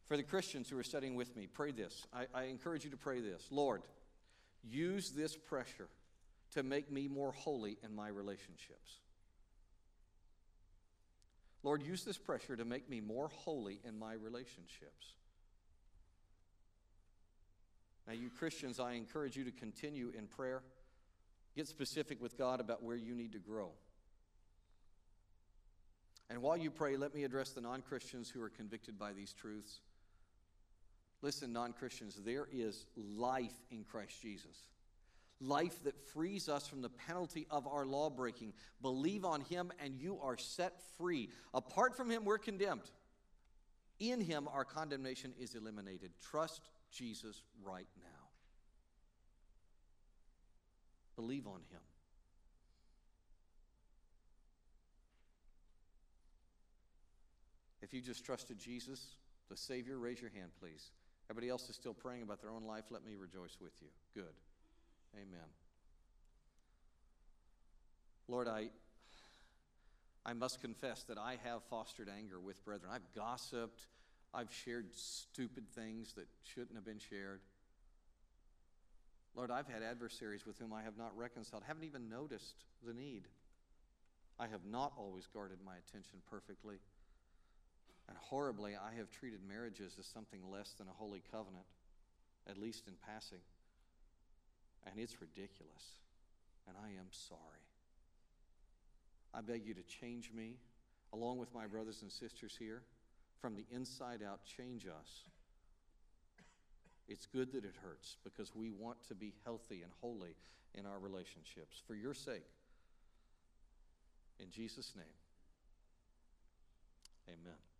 For 0.06 0.16
the 0.16 0.22
Christians 0.22 0.68
who 0.68 0.78
are 0.78 0.82
studying 0.82 1.14
with 1.14 1.36
me, 1.36 1.46
pray 1.46 1.72
this. 1.72 2.06
I, 2.12 2.26
I, 2.34 2.44
encourage 2.44 2.84
you 2.84 2.90
to 2.90 2.96
pray 2.96 3.20
this 3.20 3.46
Lord, 3.50 3.82
use 4.62 5.10
this 5.10 5.36
pressure 5.36 5.88
to 6.54 6.62
make 6.62 6.90
me 6.90 7.08
more 7.08 7.32
holy 7.32 7.78
in 7.82 7.94
my 7.94 8.08
relationships. 8.08 9.00
Lord, 11.64 11.82
use 11.82 12.04
this 12.04 12.18
pressure 12.18 12.54
to 12.54 12.64
make 12.64 12.88
me 12.90 13.00
more 13.00 13.28
holy 13.28 13.80
in 13.84 13.98
my 13.98 14.12
relationships. 14.12 15.14
Now, 18.06 18.12
you 18.12 18.28
Christians, 18.28 18.78
I 18.78 18.92
encourage 18.92 19.34
you 19.34 19.44
to 19.44 19.50
continue 19.50 20.12
in 20.16 20.26
prayer. 20.26 20.62
Get 21.56 21.66
specific 21.66 22.20
with 22.20 22.36
God 22.36 22.60
about 22.60 22.82
where 22.82 22.96
you 22.96 23.14
need 23.14 23.32
to 23.32 23.38
grow. 23.38 23.70
And 26.28 26.42
while 26.42 26.56
you 26.56 26.70
pray, 26.70 26.98
let 26.98 27.14
me 27.14 27.24
address 27.24 27.50
the 27.50 27.62
non 27.62 27.80
Christians 27.80 28.28
who 28.28 28.42
are 28.42 28.50
convicted 28.50 28.98
by 28.98 29.14
these 29.14 29.32
truths. 29.32 29.80
Listen, 31.22 31.50
non 31.52 31.72
Christians, 31.72 32.20
there 32.24 32.46
is 32.52 32.84
life 32.96 33.54
in 33.70 33.84
Christ 33.84 34.20
Jesus. 34.20 34.58
Life 35.46 35.82
that 35.84 35.98
frees 36.12 36.48
us 36.48 36.66
from 36.66 36.80
the 36.80 36.88
penalty 36.88 37.46
of 37.50 37.66
our 37.66 37.84
law 37.84 38.08
breaking. 38.08 38.54
Believe 38.80 39.24
on 39.24 39.42
Him 39.42 39.72
and 39.82 39.94
you 39.94 40.18
are 40.22 40.38
set 40.38 40.80
free. 40.96 41.28
Apart 41.52 41.96
from 41.96 42.10
Him, 42.10 42.24
we're 42.24 42.38
condemned. 42.38 42.90
In 44.00 44.20
Him, 44.20 44.48
our 44.52 44.64
condemnation 44.64 45.34
is 45.38 45.54
eliminated. 45.54 46.12
Trust 46.20 46.70
Jesus 46.90 47.42
right 47.62 47.86
now. 47.96 48.28
Believe 51.16 51.46
on 51.46 51.60
Him. 51.70 51.80
If 57.82 57.92
you 57.92 58.00
just 58.00 58.24
trusted 58.24 58.58
Jesus, 58.58 59.16
the 59.50 59.56
Savior, 59.56 59.98
raise 59.98 60.20
your 60.20 60.30
hand, 60.30 60.52
please. 60.58 60.90
Everybody 61.30 61.50
else 61.50 61.68
is 61.68 61.76
still 61.76 61.92
praying 61.92 62.22
about 62.22 62.40
their 62.40 62.50
own 62.50 62.64
life. 62.64 62.84
Let 62.90 63.04
me 63.04 63.12
rejoice 63.14 63.58
with 63.60 63.72
you. 63.82 63.88
Good. 64.14 64.32
Amen. 65.14 65.48
Lord, 68.26 68.48
I, 68.48 68.70
I 70.24 70.32
must 70.32 70.60
confess 70.60 71.04
that 71.04 71.18
I 71.18 71.38
have 71.44 71.62
fostered 71.64 72.08
anger 72.08 72.40
with 72.40 72.64
brethren. 72.64 72.90
I've 72.92 73.14
gossiped. 73.14 73.86
I've 74.32 74.52
shared 74.52 74.86
stupid 74.92 75.68
things 75.74 76.14
that 76.14 76.26
shouldn't 76.42 76.74
have 76.74 76.84
been 76.84 76.98
shared. 76.98 77.40
Lord, 79.36 79.50
I've 79.50 79.68
had 79.68 79.82
adversaries 79.82 80.46
with 80.46 80.58
whom 80.58 80.72
I 80.72 80.82
have 80.82 80.96
not 80.96 81.16
reconciled, 81.16 81.62
haven't 81.66 81.84
even 81.84 82.08
noticed 82.08 82.64
the 82.86 82.94
need. 82.94 83.24
I 84.38 84.46
have 84.46 84.64
not 84.64 84.92
always 84.96 85.26
guarded 85.26 85.58
my 85.64 85.74
attention 85.76 86.18
perfectly. 86.28 86.76
And 88.08 88.16
horribly, 88.18 88.72
I 88.74 88.96
have 88.96 89.10
treated 89.10 89.40
marriages 89.48 89.96
as 89.98 90.06
something 90.06 90.40
less 90.50 90.74
than 90.78 90.88
a 90.88 90.92
holy 90.92 91.22
covenant, 91.30 91.64
at 92.48 92.58
least 92.58 92.86
in 92.86 92.94
passing 93.06 93.38
and 94.86 94.98
it's 94.98 95.20
ridiculous. 95.20 96.00
And 96.66 96.76
I 96.82 96.88
am 96.88 97.08
sorry. 97.10 97.40
I 99.34 99.40
beg 99.40 99.66
you 99.66 99.74
to 99.74 99.82
change 99.82 100.30
me, 100.34 100.54
along 101.12 101.38
with 101.38 101.52
my 101.52 101.66
brothers 101.66 102.02
and 102.02 102.10
sisters 102.10 102.56
here, 102.58 102.82
from 103.40 103.56
the 103.56 103.64
inside 103.70 104.20
out, 104.26 104.40
change 104.44 104.86
us. 104.86 105.24
It's 107.08 107.26
good 107.26 107.52
that 107.52 107.64
it 107.64 107.74
hurts 107.82 108.16
because 108.24 108.54
we 108.54 108.70
want 108.70 108.96
to 109.08 109.14
be 109.14 109.34
healthy 109.44 109.82
and 109.82 109.92
holy 110.00 110.36
in 110.74 110.86
our 110.86 110.98
relationships 110.98 111.82
for 111.86 111.94
your 111.94 112.14
sake. 112.14 112.46
In 114.38 114.50
Jesus' 114.50 114.94
name, 114.96 115.04
amen. 117.28 117.73